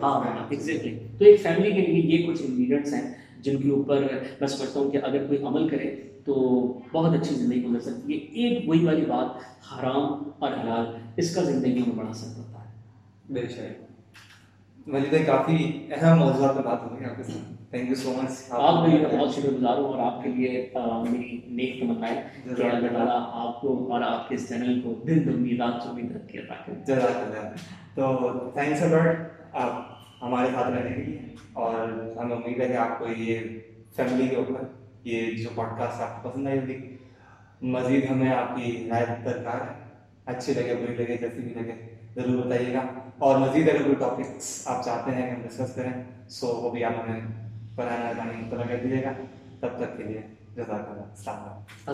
ہاں 0.04 0.14
ہاں 0.26 0.46
ایگزیکٹلی 0.50 0.98
تو 1.20 1.26
ایک 1.26 1.42
فیملی 1.42 1.72
کے 1.72 1.82
لیے 1.82 2.18
یہ 2.18 2.28
کچھ 2.28 2.42
انگریڈینٹس 2.42 2.94
ہیں 2.94 3.12
جن 3.40 3.62
کے 3.62 3.70
اوپر 3.70 4.08
میں 4.42 4.48
سمجھتا 4.48 4.80
ہوں 4.80 4.92
کہ 4.92 4.98
اگر 5.04 5.26
کوئی 5.28 5.44
عمل 5.44 5.68
کرے 5.70 5.96
تو 6.26 6.34
بہت 6.94 7.22
اچھی 7.22 7.36
زندگی 7.36 7.64
گزر 7.64 7.80
سکتی 7.80 8.14
ہے۔ 8.14 8.18
ایک 8.18 8.70
وہی 8.70 8.86
والی 8.86 9.06
بات 9.06 9.28
حرام 9.74 10.30
اور 10.40 10.52
حلال 10.52 10.86
اس 11.18 11.36
کا 11.36 11.42
زندگی 11.42 11.84
میں 11.88 11.96
بڑا 11.96 12.10
اثر 12.10 12.28
پڑتا 12.38 12.66
ہے۔ 12.66 12.74
بے 13.30 13.48
شک۔ 13.50 13.92
مجھے 14.88 15.20
کافی 15.20 15.88
اہم 15.92 16.20
موضوعات 16.20 16.56
پر 16.56 16.64
بات 16.64 16.84
ہوئی 16.84 17.06
آپ 17.06 17.18
کے 17.18 17.24
ساتھ۔ 17.24 17.72
تھینک 17.72 17.90
یو 17.90 17.96
سو 17.96 18.14
مچ 18.24 18.32
آپ 18.50 18.86
کے 18.86 18.98
لیے 18.98 19.20
بہت 19.20 19.36
شکر 19.36 19.50
گزار 19.50 19.78
ہوں 19.78 19.86
اور 19.86 20.00
آپ 20.00 20.24
کے 20.24 20.30
لیے 20.30 20.74
میری 20.76 21.40
نیک 21.48 21.80
تمنا 21.80 22.10
ہے 22.10 22.22
کہ 22.44 22.50
اللہ 22.50 22.88
تعالیٰ 22.88 23.22
آپ 23.32 23.62
کو 23.62 23.94
اور 23.94 24.02
آپ 24.02 24.30
کے 24.30 24.36
اس 24.36 24.50
چینل 24.50 24.82
کو 24.82 24.94
دن 25.08 25.22
دنگی 25.26 25.58
رات 25.58 25.84
چوبی 25.84 26.02
ترقی 26.02 26.38
عطا 26.38 26.54
کرے۔ 26.66 26.76
جزاک 26.88 27.16
اللہ۔ 27.16 27.50
تو 27.96 28.30
تھینکس 28.54 28.84
الاٹ 28.84 29.32
آپ 29.54 29.72
ہمارے 30.22 30.48
ساتھ 30.54 30.70
رہنے 30.70 30.96
کے 30.96 31.02
لیے۔ 31.02 31.22
اور 31.54 31.76
ہمیں 32.18 32.36
امید 32.36 32.60
ہے 32.62 32.68
کہ 32.68 32.74
آپ 32.74 33.00
کو 33.00 33.06
یہ 33.18 33.40
فیملی 33.96 34.28
کے 34.28 34.36
اوپر 34.36 34.81
یہ 35.04 35.44
جو 35.44 35.50
پوڈ 35.56 35.68
کاسٹ 35.78 36.02
آپ 36.02 36.24
کو 36.24 36.30
پسند 36.30 36.48
آئی 36.48 36.60
ہوگی، 36.60 36.98
مزید 37.62 38.12
ہمیں 38.12 38.34
آپ 38.34 38.56
کی 38.56 38.88
رائے 38.90 39.06
درکار 39.26 39.62
ہے۔ 39.62 39.84
اچھی 40.26 40.54
لگے 40.54 40.76
بری 40.76 40.96
لگے 40.96 41.18
جیسی 41.18 41.42
بھی 41.42 41.54
لگے، 41.54 41.96
ضرور 42.16 42.46
بتائیے 42.46 42.74
گا۔ 42.74 42.82
اور 43.18 43.40
مزید 43.40 43.70
اگر 43.70 43.82
کوئی 43.82 43.96
ٹاپکس 43.96 44.62
آپ 44.66 44.86
چاہتے 44.86 45.12
ہیں 45.12 45.30
کہ 45.30 45.32
ہم 45.32 45.42
ڈسکس 45.42 45.76
کریں 45.76 46.30
سو 46.30 46.48
وہ 46.48 46.72
بھی 46.72 46.84
آپ 46.84 46.92
ہمیں 46.92 47.20
پڑھانا 47.76 48.66
کر 48.68 48.76
دیجیے 48.84 49.04
گا۔ 49.04 49.12
تب 49.60 49.68
تک 49.78 49.98
کے 49.98 50.04
لیے 50.04 50.22
جزاک 50.56 50.90
اللہ۔ 50.90 51.02
السلام 51.02 51.36
علیکم۔ 51.36 51.90